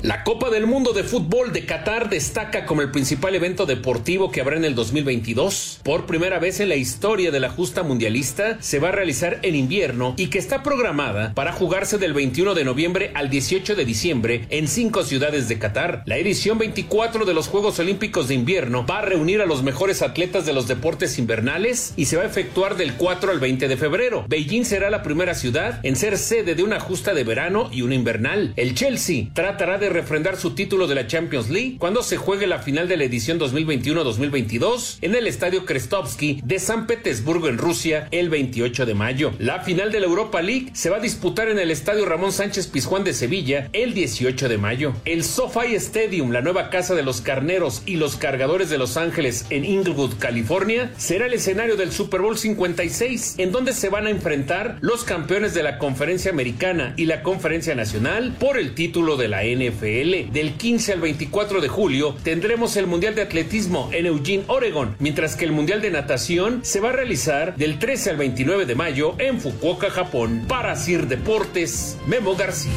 La 0.04 0.22
Copa 0.22 0.50
del 0.50 0.66
Mundo 0.66 0.92
de 0.92 1.02
Fútbol 1.02 1.54
de 1.54 1.64
Qatar 1.64 2.10
destaca 2.10 2.66
como 2.66 2.82
el 2.82 2.90
principal 2.90 3.34
evento 3.34 3.64
deportivo 3.64 4.30
que 4.30 4.42
habrá 4.42 4.58
en 4.58 4.66
el 4.66 4.74
2022. 4.74 5.80
Por 5.82 6.04
primera 6.04 6.38
vez 6.38 6.60
en 6.60 6.68
la 6.68 6.76
historia 6.76 7.30
de 7.30 7.40
la 7.40 7.48
justa 7.48 7.82
mundialista, 7.82 8.58
se 8.60 8.78
va 8.78 8.90
a 8.90 8.92
realizar 8.92 9.38
en 9.40 9.54
invierno 9.54 10.12
y 10.18 10.26
que 10.26 10.38
está 10.38 10.62
programada 10.62 11.32
para 11.32 11.54
jugarse 11.54 11.96
del 11.96 12.12
21 12.12 12.52
de 12.52 12.64
noviembre 12.66 13.12
al 13.14 13.30
18 13.30 13.76
de 13.76 13.84
diciembre 13.86 14.44
en 14.50 14.68
cinco 14.68 15.04
ciudades 15.04 15.48
de 15.48 15.58
Qatar. 15.58 16.02
La 16.04 16.18
edición 16.18 16.58
24 16.58 17.24
de 17.24 17.32
los 17.32 17.48
Juegos 17.48 17.78
Olímpicos 17.78 18.28
de 18.28 18.34
Invierno 18.34 18.84
va 18.84 18.98
a 18.98 19.06
reunir 19.06 19.40
a 19.40 19.46
los 19.46 19.62
mejores 19.62 20.02
atletas 20.02 20.44
de 20.44 20.52
los 20.52 20.68
deportes 20.68 21.18
invernales 21.18 21.94
y 21.96 22.04
se 22.04 22.18
va 22.18 22.24
a 22.24 22.26
efectuar 22.26 22.76
del 22.76 22.92
4 22.96 23.30
al 23.32 23.40
20 23.40 23.68
de 23.68 23.76
febrero. 23.78 24.26
Beijing 24.28 24.66
será 24.66 24.90
la 24.90 25.02
primera 25.02 25.32
ciudad 25.32 25.80
en 25.82 25.96
ser 25.96 26.18
sede 26.18 26.54
de 26.54 26.62
una 26.62 26.78
justa 26.78 27.14
de 27.14 27.24
verano 27.24 27.70
y 27.72 27.80
una 27.80 27.94
invernal. 27.94 28.52
El 28.56 28.74
Chelsea 28.74 29.28
tratará 29.32 29.78
de 29.78 29.93
refrendar 29.94 30.36
su 30.36 30.50
título 30.54 30.86
de 30.86 30.94
la 30.94 31.06
Champions 31.06 31.48
League 31.48 31.76
cuando 31.78 32.02
se 32.02 32.16
juegue 32.16 32.46
la 32.46 32.58
final 32.58 32.88
de 32.88 32.96
la 32.96 33.04
edición 33.04 33.40
2021-2022 33.40 34.98
en 35.00 35.14
el 35.14 35.26
Estadio 35.26 35.64
Krestovsky 35.64 36.40
de 36.44 36.58
San 36.58 36.86
Petersburgo 36.86 37.48
en 37.48 37.58
Rusia 37.58 38.08
el 38.10 38.28
28 38.28 38.84
de 38.84 38.94
mayo. 38.94 39.32
La 39.38 39.60
final 39.60 39.90
de 39.92 40.00
la 40.00 40.06
Europa 40.06 40.42
League 40.42 40.70
se 40.74 40.90
va 40.90 40.98
a 40.98 41.00
disputar 41.00 41.48
en 41.48 41.58
el 41.58 41.70
Estadio 41.70 42.04
Ramón 42.04 42.32
Sánchez 42.32 42.66
Pizjuán 42.66 43.04
de 43.04 43.14
Sevilla 43.14 43.70
el 43.72 43.94
18 43.94 44.48
de 44.48 44.58
mayo. 44.58 44.92
El 45.04 45.24
SoFi 45.24 45.74
Stadium, 45.76 46.32
la 46.32 46.42
nueva 46.42 46.70
casa 46.70 46.94
de 46.94 47.02
los 47.02 47.20
carneros 47.20 47.82
y 47.86 47.96
los 47.96 48.16
cargadores 48.16 48.70
de 48.70 48.78
Los 48.78 48.96
Ángeles 48.96 49.46
en 49.50 49.64
Inglewood, 49.64 50.18
California, 50.18 50.92
será 50.96 51.26
el 51.26 51.34
escenario 51.34 51.76
del 51.76 51.92
Super 51.92 52.20
Bowl 52.20 52.36
56, 52.36 53.36
en 53.38 53.52
donde 53.52 53.72
se 53.72 53.88
van 53.88 54.06
a 54.06 54.10
enfrentar 54.10 54.78
los 54.80 55.04
campeones 55.04 55.54
de 55.54 55.62
la 55.62 55.78
Conferencia 55.78 56.30
Americana 56.30 56.94
y 56.96 57.06
la 57.06 57.22
Conferencia 57.22 57.74
Nacional 57.74 58.34
por 58.38 58.58
el 58.58 58.74
título 58.74 59.16
de 59.16 59.28
la 59.28 59.44
NFL. 59.44 59.83
Del 59.84 60.54
15 60.56 60.94
al 60.94 61.00
24 61.02 61.60
de 61.60 61.68
julio 61.68 62.16
tendremos 62.22 62.74
el 62.78 62.86
Mundial 62.86 63.14
de 63.14 63.20
Atletismo 63.20 63.90
en 63.92 64.06
Eugene, 64.06 64.44
Oregon, 64.46 64.96
mientras 64.98 65.36
que 65.36 65.44
el 65.44 65.52
Mundial 65.52 65.82
de 65.82 65.90
Natación 65.90 66.60
se 66.64 66.80
va 66.80 66.88
a 66.88 66.92
realizar 66.92 67.54
del 67.56 67.78
13 67.78 68.08
al 68.08 68.16
29 68.16 68.64
de 68.64 68.74
mayo 68.74 69.14
en 69.18 69.42
Fukuoka, 69.42 69.90
Japón. 69.90 70.46
Para 70.48 70.74
Sir 70.74 71.06
Deportes, 71.06 71.98
Memo 72.06 72.34
García. 72.34 72.72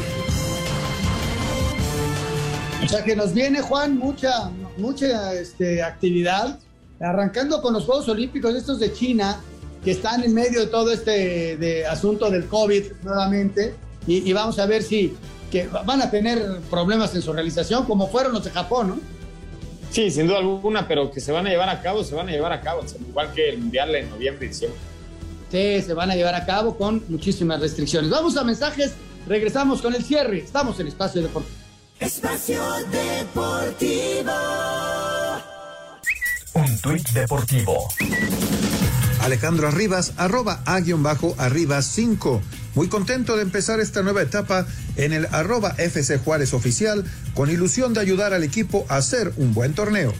O 2.83 2.89
sea 2.89 3.05
que 3.05 3.15
nos 3.15 3.33
viene, 3.33 3.61
Juan, 3.61 3.97
mucha, 3.97 4.51
mucha 4.75 5.33
este, 5.33 5.81
actividad, 5.81 6.59
arrancando 6.99 7.61
con 7.61 7.73
los 7.73 7.85
Juegos 7.85 8.09
Olímpicos 8.09 8.53
estos 8.53 8.81
de 8.81 8.91
China, 8.91 9.39
que 9.81 9.91
están 9.91 10.25
en 10.25 10.33
medio 10.33 10.59
de 10.59 10.67
todo 10.67 10.91
este 10.91 11.55
de 11.55 11.85
asunto 11.85 12.29
del 12.29 12.47
COVID 12.47 12.83
nuevamente, 13.03 13.75
y 14.05 14.31
vamos 14.33 14.57
a 14.59 14.65
ver 14.65 14.83
si 14.83 15.13
que 15.51 15.67
van 15.67 16.01
a 16.01 16.11
tener 16.11 16.59
problemas 16.69 17.13
en 17.15 17.21
su 17.21 17.33
realización, 17.33 17.85
como 17.85 18.07
fueron 18.09 18.33
los 18.33 18.43
de 18.43 18.51
Japón, 18.51 18.87
¿no? 18.89 18.99
Sí, 19.91 20.11
sin 20.11 20.27
duda 20.27 20.39
alguna, 20.39 20.87
pero 20.87 21.09
que 21.11 21.21
se 21.21 21.31
van 21.31 21.47
a 21.47 21.49
llevar 21.49 21.69
a 21.69 21.81
cabo, 21.81 22.03
se 22.03 22.13
van 22.13 22.27
a 22.27 22.31
llevar 22.31 22.51
a 22.51 22.61
cabo, 22.61 22.83
igual 23.07 23.31
que 23.33 23.49
el 23.49 23.59
Mundial 23.59 23.95
en 23.95 24.09
noviembre 24.09 24.45
y 24.45 24.49
diciembre. 24.49 24.79
Sí, 25.49 25.81
se 25.81 25.93
van 25.93 26.11
a 26.11 26.15
llevar 26.15 26.35
a 26.35 26.45
cabo 26.45 26.77
con 26.77 27.03
muchísimas 27.07 27.61
restricciones. 27.61 28.09
Vamos 28.09 28.35
a 28.35 28.43
mensajes, 28.43 28.93
regresamos 29.27 29.81
con 29.81 29.95
el 29.95 30.03
cierre. 30.03 30.39
Estamos 30.39 30.79
en 30.79 30.87
Espacio 30.87 31.21
Deportivo. 31.21 31.55
Espacio 31.99 32.61
Deportivo. 32.91 34.31
Un 36.53 36.81
tuit 36.81 37.07
deportivo. 37.09 37.87
Alejandro 39.21 39.67
Arribas, 39.67 40.13
arroba 40.17 40.61
a-arribas 40.65 41.85
5. 41.85 42.41
Muy 42.77 42.89
contento 42.89 43.35
de 43.35 43.41
empezar 43.41 43.79
esta 43.79 44.03
nueva 44.03 44.21
etapa 44.21 44.67
en 44.97 45.11
el 45.11 45.25
arroba 45.31 45.73
FC 45.79 46.19
Juárez 46.19 46.53
oficial 46.53 47.03
con 47.33 47.49
ilusión 47.49 47.95
de 47.95 48.01
ayudar 48.01 48.35
al 48.35 48.43
equipo 48.43 48.85
a 48.87 48.97
hacer 48.97 49.33
un 49.37 49.51
buen 49.55 49.73
torneo. 49.73 50.13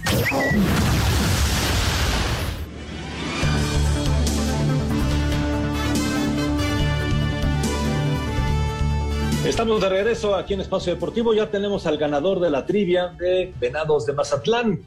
Estamos 9.45 9.79
de 9.79 9.89
regreso 9.89 10.33
aquí 10.33 10.55
en 10.55 10.61
Espacio 10.61 10.95
Deportivo. 10.95 11.35
Ya 11.35 11.51
tenemos 11.51 11.85
al 11.85 11.99
ganador 11.99 12.39
de 12.39 12.49
la 12.49 12.65
trivia 12.65 13.09
de 13.19 13.53
Venados 13.59 14.07
de 14.07 14.13
Mazatlán. 14.13 14.81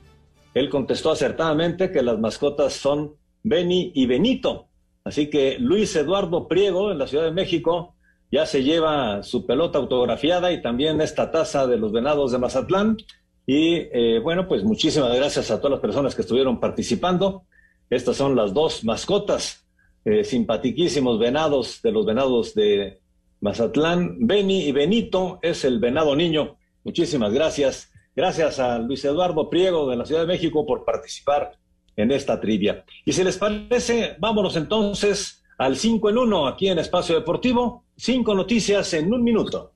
Él 0.54 0.68
contestó 0.70 1.12
acertadamente 1.12 1.92
que 1.92 2.02
las 2.02 2.18
mascotas 2.18 2.72
son 2.72 3.14
Beni 3.44 3.92
y 3.94 4.06
Benito. 4.06 4.69
Así 5.10 5.28
que 5.28 5.58
Luis 5.58 5.96
Eduardo 5.96 6.46
Priego 6.46 6.92
en 6.92 6.98
la 6.98 7.08
Ciudad 7.08 7.24
de 7.24 7.32
México 7.32 7.96
ya 8.30 8.46
se 8.46 8.62
lleva 8.62 9.24
su 9.24 9.44
pelota 9.44 9.76
autografiada 9.76 10.52
y 10.52 10.62
también 10.62 11.00
esta 11.00 11.32
taza 11.32 11.66
de 11.66 11.78
los 11.78 11.90
Venados 11.90 12.30
de 12.30 12.38
Mazatlán. 12.38 12.96
Y 13.44 13.88
eh, 13.92 14.20
bueno, 14.22 14.46
pues 14.46 14.62
muchísimas 14.62 15.12
gracias 15.16 15.50
a 15.50 15.56
todas 15.56 15.72
las 15.72 15.80
personas 15.80 16.14
que 16.14 16.22
estuvieron 16.22 16.60
participando. 16.60 17.42
Estas 17.90 18.18
son 18.18 18.36
las 18.36 18.54
dos 18.54 18.84
mascotas, 18.84 19.66
eh, 20.04 20.22
simpatiquísimos 20.22 21.18
venados 21.18 21.82
de 21.82 21.90
los 21.90 22.06
Venados 22.06 22.54
de 22.54 23.00
Mazatlán. 23.40 24.28
Beni 24.28 24.68
y 24.68 24.70
Benito 24.70 25.40
es 25.42 25.64
el 25.64 25.80
venado 25.80 26.14
niño. 26.14 26.56
Muchísimas 26.84 27.32
gracias. 27.32 27.90
Gracias 28.14 28.60
a 28.60 28.78
Luis 28.78 29.04
Eduardo 29.04 29.50
Priego 29.50 29.90
de 29.90 29.96
la 29.96 30.06
Ciudad 30.06 30.20
de 30.20 30.28
México 30.28 30.64
por 30.64 30.84
participar 30.84 31.58
en 32.00 32.10
esta 32.10 32.40
trivia. 32.40 32.84
Y 33.04 33.12
si 33.12 33.24
les 33.24 33.36
parece, 33.36 34.16
vámonos 34.18 34.56
entonces 34.56 35.42
al 35.58 35.76
5 35.76 36.10
en 36.10 36.18
1 36.18 36.46
aquí 36.48 36.68
en 36.68 36.78
Espacio 36.78 37.14
Deportivo. 37.14 37.84
Cinco 37.96 38.34
noticias 38.34 38.94
en 38.94 39.12
un 39.12 39.22
minuto. 39.22 39.74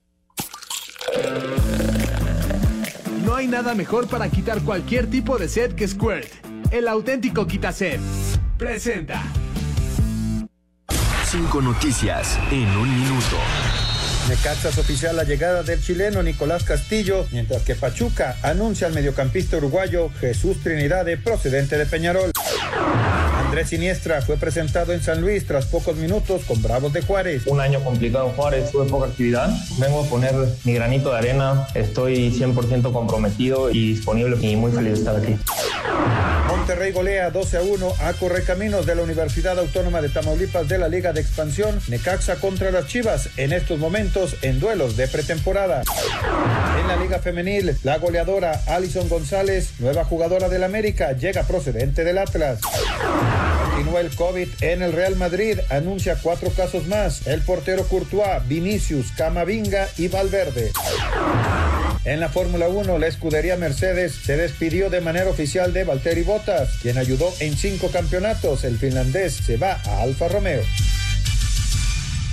No 3.23 3.35
hay 3.35 3.47
nada 3.47 3.75
mejor 3.75 4.07
para 4.07 4.29
quitar 4.29 4.63
cualquier 4.63 5.09
tipo 5.09 5.37
de 5.37 5.47
sed 5.47 5.73
que 5.73 5.87
Squirt. 5.87 6.29
El 6.71 6.87
auténtico 6.87 7.45
quitaset. 7.45 7.99
Presenta. 8.57 9.21
Cinco 11.25 11.61
noticias 11.61 12.39
en 12.51 12.67
un 12.77 12.99
minuto. 12.99 13.37
Necaxas 14.29 14.77
oficial 14.77 15.15
la 15.15 15.23
llegada 15.23 15.63
del 15.63 15.81
chileno 15.81 16.23
Nicolás 16.23 16.63
Castillo, 16.63 17.27
mientras 17.31 17.61
que 17.63 17.75
Pachuca 17.75 18.37
anuncia 18.41 18.87
al 18.87 18.93
mediocampista 18.93 19.57
uruguayo 19.57 20.09
Jesús 20.19 20.61
Trinidad 20.63 21.05
procedente 21.23 21.77
de 21.77 21.85
Peñarol. 21.85 22.31
Andrés 23.45 23.69
Siniestra 23.69 24.21
fue 24.21 24.37
presentado 24.37 24.93
en 24.93 25.01
San 25.01 25.21
Luis 25.21 25.45
tras 25.45 25.65
pocos 25.65 25.95
minutos 25.95 26.43
con 26.45 26.61
Bravos 26.61 26.91
de 26.93 27.01
Juárez. 27.01 27.43
Un 27.45 27.61
año 27.61 27.83
complicado 27.83 28.29
Juárez, 28.35 28.71
tuve 28.71 28.85
poca 28.89 29.07
actividad. 29.07 29.49
Vengo 29.77 30.03
a 30.03 30.09
poner 30.09 30.33
mi 30.63 30.73
granito 30.73 31.11
de 31.11 31.17
arena. 31.17 31.67
Estoy 31.73 32.31
100% 32.31 32.91
comprometido 32.91 33.69
y 33.71 33.93
disponible 33.93 34.37
y 34.41 34.55
muy 34.55 34.71
feliz 34.71 34.93
de 34.93 34.99
estar 34.99 35.15
aquí. 35.15 35.37
Monterrey 36.65 36.93
golea 36.93 37.29
12 37.29 37.57
a 37.57 37.61
1 37.61 37.93
a 37.99 38.13
Correcaminos 38.13 38.87
de 38.87 38.95
la 38.95 39.03
Universidad 39.03 39.59
Autónoma 39.59 40.01
de 40.01 40.09
Tamaulipas 40.09 40.67
de 40.67 40.79
la 40.79 40.87
Liga 40.87 41.13
de 41.13 41.21
Expansión. 41.21 41.79
Necaxa 41.89 42.37
contra 42.37 42.71
las 42.71 42.87
Chivas 42.87 43.29
en 43.37 43.53
estos 43.53 43.77
momentos 43.77 44.35
en 44.41 44.59
duelos 44.59 44.97
de 44.97 45.07
pretemporada. 45.07 45.83
En 46.81 46.87
la 46.87 46.95
Liga 46.95 47.19
Femenil, 47.19 47.77
la 47.83 47.99
goleadora 47.99 48.63
Alison 48.65 49.07
González, 49.07 49.73
nueva 49.77 50.05
jugadora 50.05 50.49
del 50.49 50.63
América, 50.63 51.11
llega 51.11 51.43
procedente 51.43 52.03
del 52.03 52.17
Atlas. 52.17 52.61
Continúa 53.69 54.01
el 54.01 54.15
COVID 54.15 54.47
en 54.61 54.81
el 54.81 54.91
Real 54.91 55.15
Madrid, 55.17 55.59
anuncia 55.69 56.17
cuatro 56.19 56.49
casos 56.49 56.87
más. 56.87 57.27
El 57.27 57.43
portero 57.43 57.83
Courtois, 57.87 58.41
Vinicius, 58.47 59.11
Camavinga 59.11 59.87
y 59.99 60.07
Valverde. 60.07 60.71
En 62.05 62.19
la 62.19 62.29
Fórmula 62.29 62.69
1, 62.69 62.99
la 62.99 63.07
escudería 63.07 63.57
Mercedes 63.57 64.13
se 64.13 64.37
despidió 64.37 64.91
de 64.91 65.01
manera 65.01 65.27
oficial 65.27 65.73
de 65.73 65.85
Valtteri 65.85 66.21
Bottas, 66.21 66.77
quien 66.79 66.99
ayudó 66.99 67.29
en 67.39 67.53
cinco 67.57 67.89
campeonatos. 67.91 68.63
El 68.63 68.77
finlandés 68.77 69.33
se 69.33 69.57
va 69.57 69.81
a 69.83 70.03
Alfa 70.03 70.27
Romeo. 70.27 70.61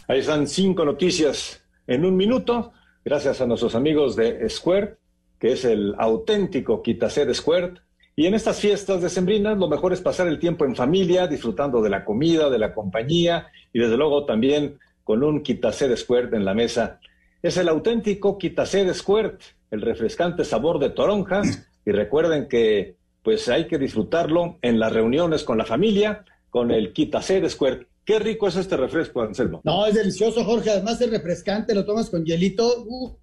Ahí 0.09 0.19
están 0.19 0.47
cinco 0.47 0.85
noticias 0.85 1.65
en 1.87 2.05
un 2.05 2.19
minuto, 2.19 2.75
gracias 3.03 3.41
a 3.41 3.47
nuestros 3.47 3.75
amigos 3.75 4.15
de 4.15 4.47
Square, 4.51 4.97
que 5.41 5.53
es 5.53 5.65
el 5.65 5.95
auténtico 5.97 6.83
Quitacer 6.83 7.35
Square. 7.35 7.73
Y 8.15 8.27
en 8.27 8.35
estas 8.35 8.61
fiestas 8.61 9.01
de 9.01 9.09
Sembrinas, 9.09 9.57
lo 9.57 9.69
mejor 9.69 9.95
es 9.95 10.03
pasar 10.03 10.29
el 10.29 10.39
tiempo 10.39 10.67
en 10.67 10.77
familia, 10.77 11.27
disfrutando 11.27 11.81
de 11.81 11.89
la 11.89 12.05
comida, 12.05 12.51
de 12.51 12.59
la 12.59 12.75
compañía 12.75 13.47
y 13.73 13.79
desde 13.79 13.97
luego 13.97 14.27
también 14.27 14.79
con 15.03 15.25
un 15.25 15.43
Quitacer 15.43 15.97
Square 15.97 16.37
en 16.37 16.45
la 16.45 16.53
mesa. 16.53 17.01
Es 17.43 17.57
el 17.57 17.71
auténtico 17.71 18.37
Quitacer 18.37 18.93
Square 18.95 19.39
el 19.73 19.81
refrescante 19.81 20.45
sabor 20.45 20.79
de 20.79 20.91
toronja. 20.91 21.43
Y 21.85 21.91
recuerden 21.91 22.47
que 22.49 22.97
pues 23.25 23.49
hay 23.49 23.67
que 23.67 23.79
disfrutarlo 23.79 24.59
en 24.63 24.79
las 24.79 24.93
reuniones 24.93 25.43
con 25.43 25.59
la 25.59 25.65
familia, 25.65 26.25
con 26.51 26.71
el 26.71 26.93
Quitacer 26.93 27.49
Square. 27.51 27.89
Qué 28.05 28.19
rico 28.19 28.49
es 28.49 28.57
este 28.57 28.77
refresco, 28.77 29.23
Anselmo. 29.23 29.61
No, 29.65 29.87
es 29.87 29.95
delicioso, 29.95 30.45
Jorge. 30.45 30.71
Además 30.71 31.01
es 31.01 31.11
refrescante, 31.11 31.75
lo 31.75 31.85
tomas 31.85 32.11
con 32.11 32.25
hielito. 32.25 32.85
Uh, 32.87 33.17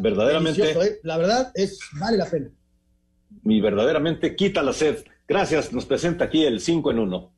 verdaderamente. 0.00 0.70
¿eh? 0.70 0.98
La 1.02 1.16
verdad 1.18 1.52
es, 1.54 1.78
vale 2.00 2.16
la 2.16 2.26
pena. 2.26 2.50
Y 3.44 3.60
verdaderamente 3.60 4.34
quita 4.34 4.62
la 4.62 4.72
sed. 4.72 5.04
Gracias, 5.26 5.72
nos 5.72 5.84
presenta 5.84 6.24
aquí 6.24 6.44
el 6.44 6.60
5 6.60 6.90
en 6.90 6.98
1. 6.98 7.32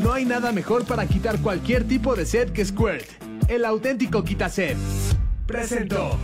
No 0.00 0.12
hay 0.12 0.24
nada 0.24 0.52
mejor 0.52 0.84
para 0.84 1.06
quitar 1.06 1.40
cualquier 1.40 1.84
tipo 1.88 2.14
de 2.14 2.24
sed 2.24 2.50
que 2.50 2.64
Squirt, 2.64 3.06
el 3.48 3.64
auténtico 3.64 4.24
quita 4.24 4.48
sed. 4.48 4.76
Presentó. 5.46 6.18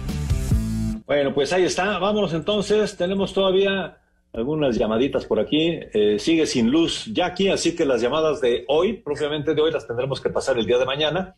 Bueno, 1.07 1.35
pues 1.35 1.53
ahí 1.53 1.65
está. 1.65 1.99
Vámonos 1.99 2.33
entonces. 2.33 2.97
Tenemos 2.97 3.33
todavía 3.33 3.99
algunas 4.33 4.77
llamaditas 4.77 5.27
por 5.27 5.41
aquí. 5.41 5.79
Eh, 5.93 6.19
sigue 6.19 6.47
sin 6.47 6.71
luz 6.71 7.07
Jackie, 7.13 7.49
así 7.49 7.75
que 7.75 7.85
las 7.85 8.01
llamadas 8.01 8.41
de 8.41 8.65
hoy, 8.69 8.95
propiamente 8.95 9.55
de 9.55 9.61
hoy, 9.61 9.73
las 9.73 9.87
tendremos 9.87 10.21
que 10.21 10.31
pasar 10.31 10.59
el 10.59 10.67
día 10.67 10.79
de 10.79 10.87
mañana. 10.87 11.37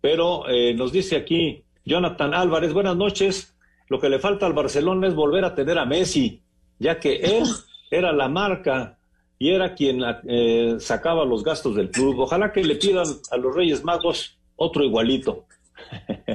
Pero 0.00 0.48
eh, 0.48 0.74
nos 0.74 0.92
dice 0.92 1.16
aquí 1.16 1.64
Jonathan 1.84 2.34
Álvarez, 2.34 2.72
buenas 2.72 2.96
noches. 2.96 3.54
Lo 3.88 4.00
que 4.00 4.08
le 4.08 4.18
falta 4.18 4.46
al 4.46 4.52
Barcelona 4.52 5.06
es 5.06 5.14
volver 5.14 5.44
a 5.44 5.54
tener 5.54 5.78
a 5.78 5.86
Messi, 5.86 6.42
ya 6.78 6.98
que 6.98 7.16
él 7.16 7.44
era 7.90 8.12
la 8.12 8.28
marca 8.28 8.98
y 9.38 9.50
era 9.50 9.74
quien 9.74 10.02
eh, 10.26 10.76
sacaba 10.80 11.24
los 11.24 11.44
gastos 11.44 11.76
del 11.76 11.90
club. 11.90 12.18
Ojalá 12.18 12.52
que 12.52 12.64
le 12.64 12.74
pidan 12.74 13.06
a 13.30 13.36
los 13.36 13.54
Reyes 13.54 13.84
Magos 13.84 14.35
otro 14.56 14.84
igualito. 14.84 15.46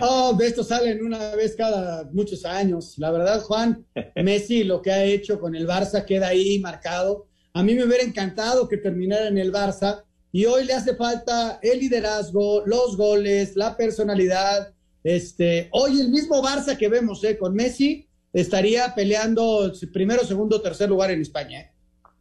Oh, 0.04 0.34
de 0.34 0.48
esto 0.48 0.64
salen 0.64 1.04
una 1.06 1.36
vez 1.36 1.56
cada 1.56 2.06
muchos 2.12 2.46
años. 2.46 2.96
La 2.98 3.12
verdad, 3.12 3.42
Juan, 3.42 3.86
Messi 4.16 4.64
lo 4.64 4.82
que 4.82 4.92
ha 4.92 5.04
hecho 5.04 5.40
con 5.40 5.56
el 5.56 5.68
Barça 5.68 6.06
queda 6.06 6.30
ahí 6.30 6.60
marcado. 6.60 7.28
A 7.54 7.62
mí 7.62 7.76
me 7.76 7.84
hubiera 7.84 8.04
encantado 8.04 8.68
que 8.68 8.78
terminara 8.78 9.28
en 9.28 9.38
el 9.38 9.52
Barça 9.52 10.04
y 10.32 10.46
hoy 10.46 10.66
le 10.66 10.74
hace 10.74 10.96
falta 10.96 11.60
el 11.62 11.80
liderazgo, 11.80 12.64
los 12.66 12.96
goles, 12.96 13.56
la 13.56 13.76
personalidad. 13.76 14.74
Este, 15.04 15.70
hoy 15.72 16.00
el 16.00 16.10
mismo 16.10 16.42
Barça 16.42 16.78
que 16.78 16.88
vemos 16.88 17.24
eh, 17.24 17.38
con 17.38 17.54
Messi 17.54 18.08
estaría 18.32 18.96
peleando 18.96 19.72
primero, 19.92 20.24
segundo, 20.24 20.62
tercer 20.62 20.90
lugar 20.90 21.12
en 21.12 21.22
España. 21.22 21.60
Eh. 21.62 21.72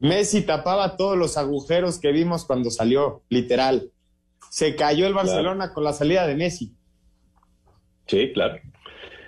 Messi 0.00 0.42
tapaba 0.42 0.96
todos 0.96 1.16
los 1.16 1.36
agujeros 1.36 1.98
que 1.98 2.10
vimos 2.10 2.44
cuando 2.44 2.70
salió, 2.70 3.22
literal. 3.28 3.90
Se 4.50 4.74
cayó 4.74 5.06
el 5.06 5.14
Barcelona 5.14 5.72
con 5.72 5.84
la 5.84 5.92
salida 5.92 6.26
de 6.26 6.34
Messi. 6.34 6.74
Sí, 8.08 8.32
claro. 8.34 8.56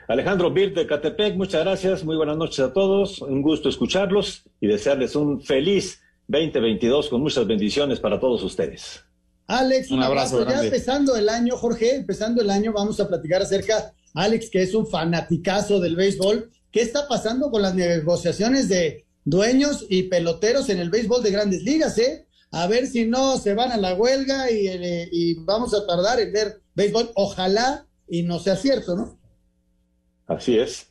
Alejandro 0.08 0.50
Bir 0.50 0.74
de 0.74 0.84
Catepec, 0.84 1.36
muchas 1.36 1.62
gracias, 1.62 2.02
muy 2.02 2.16
buenas 2.16 2.36
noches 2.36 2.58
a 2.58 2.72
todos, 2.72 3.22
un 3.22 3.40
gusto 3.40 3.68
escucharlos 3.68 4.42
y 4.60 4.66
desearles 4.66 5.14
un 5.14 5.40
feliz 5.40 6.02
2022 6.26 7.08
con 7.08 7.20
muchas 7.20 7.46
bendiciones 7.46 8.00
para 8.00 8.18
todos 8.18 8.42
ustedes. 8.42 9.04
Alex, 9.46 9.92
un, 9.92 10.02
abrazo. 10.02 10.44
ya 10.46 10.64
empezando 10.64 11.14
el 11.14 11.28
año, 11.28 11.56
Jorge, 11.56 11.94
empezando 11.94 12.42
el 12.42 12.50
año, 12.50 12.72
vamos 12.72 12.98
a 12.98 13.06
platicar 13.06 13.42
acerca, 13.42 13.94
Alex, 14.14 14.50
que 14.50 14.62
es 14.62 14.74
un 14.74 14.88
fanaticazo 14.88 15.78
del 15.78 15.94
béisbol, 15.94 16.50
¿qué 16.72 16.82
está 16.82 17.06
pasando 17.06 17.52
con 17.52 17.62
las 17.62 17.76
negociaciones 17.76 18.68
de 18.68 19.06
dueños 19.24 19.86
y 19.88 20.04
peloteros 20.04 20.68
en 20.68 20.80
el 20.80 20.90
béisbol 20.90 21.22
de 21.22 21.30
grandes 21.30 21.62
ligas, 21.62 21.96
eh? 21.98 22.26
A 22.52 22.66
ver 22.66 22.86
si 22.86 23.06
no 23.06 23.38
se 23.38 23.54
van 23.54 23.72
a 23.72 23.78
la 23.78 23.94
huelga 23.94 24.50
y, 24.50 24.68
eh, 24.68 25.08
y 25.10 25.34
vamos 25.44 25.74
a 25.74 25.86
tardar 25.86 26.20
en 26.20 26.32
ver 26.32 26.60
béisbol. 26.74 27.10
Ojalá 27.14 27.86
y 28.06 28.22
no 28.22 28.38
sea 28.38 28.56
cierto, 28.56 28.94
¿no? 28.94 29.18
Así 30.26 30.58
es. 30.58 30.86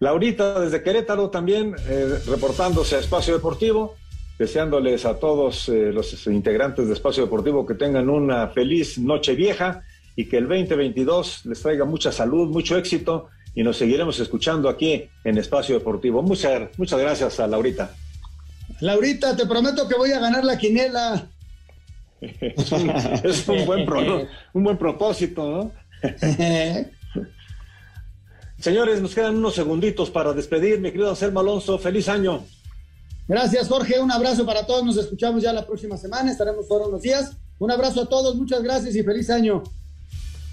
Laurita 0.00 0.60
desde 0.60 0.82
Querétaro 0.82 1.30
también 1.30 1.74
eh, 1.88 2.18
reportándose 2.26 2.96
a 2.96 2.98
Espacio 3.00 3.34
Deportivo, 3.34 3.96
deseándoles 4.38 5.04
a 5.04 5.18
todos 5.18 5.68
eh, 5.68 5.92
los 5.92 6.26
integrantes 6.26 6.86
de 6.86 6.94
Espacio 6.94 7.24
Deportivo 7.24 7.66
que 7.66 7.74
tengan 7.74 8.08
una 8.08 8.48
feliz 8.48 8.98
noche 8.98 9.34
vieja 9.34 9.82
y 10.14 10.28
que 10.28 10.38
el 10.38 10.48
2022 10.48 11.46
les 11.46 11.62
traiga 11.62 11.84
mucha 11.84 12.12
salud, 12.12 12.48
mucho 12.48 12.76
éxito 12.76 13.28
y 13.54 13.62
nos 13.62 13.76
seguiremos 13.76 14.18
escuchando 14.20 14.68
aquí 14.68 15.08
en 15.24 15.38
Espacio 15.38 15.78
Deportivo. 15.78 16.22
Muchas, 16.22 16.76
muchas 16.76 17.00
gracias 17.00 17.40
a 17.40 17.46
Laurita. 17.46 17.94
Laurita, 18.80 19.36
te 19.36 19.46
prometo 19.46 19.88
que 19.88 19.96
voy 19.96 20.12
a 20.12 20.20
ganar 20.20 20.44
la 20.44 20.56
quinela. 20.58 21.26
es 22.20 22.72
un, 23.48 23.66
buen 23.66 23.88
un 24.52 24.64
buen 24.64 24.76
propósito, 24.76 25.50
¿no? 25.50 25.72
Señores, 28.58 29.00
nos 29.00 29.14
quedan 29.14 29.36
unos 29.36 29.54
segunditos 29.54 30.10
para 30.10 30.32
despedir. 30.32 30.80
Mi 30.80 30.90
querido 30.90 31.10
Anselmo 31.10 31.40
Alonso, 31.40 31.78
feliz 31.78 32.08
año. 32.08 32.44
Gracias, 33.28 33.68
Jorge. 33.68 34.00
Un 34.00 34.10
abrazo 34.10 34.44
para 34.44 34.66
todos. 34.66 34.84
Nos 34.84 34.96
escuchamos 34.96 35.42
ya 35.42 35.52
la 35.52 35.64
próxima 35.64 35.96
semana. 35.96 36.32
Estaremos 36.32 36.66
todos 36.66 36.90
los 36.90 37.02
días. 37.02 37.36
Un 37.58 37.70
abrazo 37.70 38.02
a 38.02 38.08
todos. 38.08 38.34
Muchas 38.34 38.62
gracias 38.62 38.96
y 38.96 39.02
feliz 39.02 39.30
año. 39.30 39.62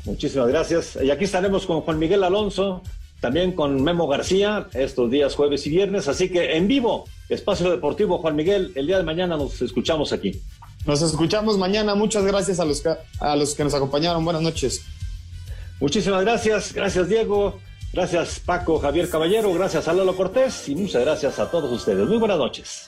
Muchísimas 0.05 0.47
gracias. 0.49 0.99
Y 1.01 1.09
aquí 1.09 1.24
estaremos 1.24 1.66
con 1.66 1.82
Juan 1.82 1.97
Miguel 1.97 2.24
Alonso, 2.24 2.84
también 3.20 3.53
con 3.53 3.84
Memo 3.84 4.07
García, 4.07 4.68
estos 4.74 5.09
días 5.09 5.36
jueves 5.36 5.66
y 5.68 5.70
viernes. 5.70 6.07
Así 6.07 6.30
que 6.30 6.57
en 6.57 6.68
vivo, 6.68 7.05
Espacio 7.30 7.72
Deportivo 7.72 8.18
Juan 8.20 8.36
Miguel, 8.36 8.72
el 8.76 8.88
día 8.88 8.97
de 8.97 9.03
mañana 9.03 9.38
nos 9.38 9.61
escuchamos 9.61 10.13
aquí. 10.13 10.41
Nos 10.86 11.01
escuchamos 11.01 11.57
mañana. 11.57 11.95
Muchas 11.95 12.24
gracias 12.26 12.59
a 12.59 12.66
los 12.66 12.84
a 13.20 13.36
los 13.36 13.55
que 13.55 13.63
nos 13.63 13.74
acompañaron. 13.74 14.24
Buenas 14.24 14.43
noches. 14.43 14.86
Muchísimas 15.80 16.22
gracias, 16.22 16.74
gracias 16.74 17.09
Diego, 17.09 17.59
gracias 17.91 18.39
Paco 18.39 18.80
Javier 18.80 19.09
Caballero, 19.09 19.53
gracias 19.53 19.88
a 19.88 19.93
Lalo 19.93 20.16
Cortés 20.16 20.70
y 20.70 20.76
muchas 20.76 21.01
gracias 21.01 21.38
a 21.38 21.51
todos 21.51 21.72
ustedes. 21.72 22.07
Muy 22.07 22.18
buenas 22.18 22.38
noches. 22.38 22.86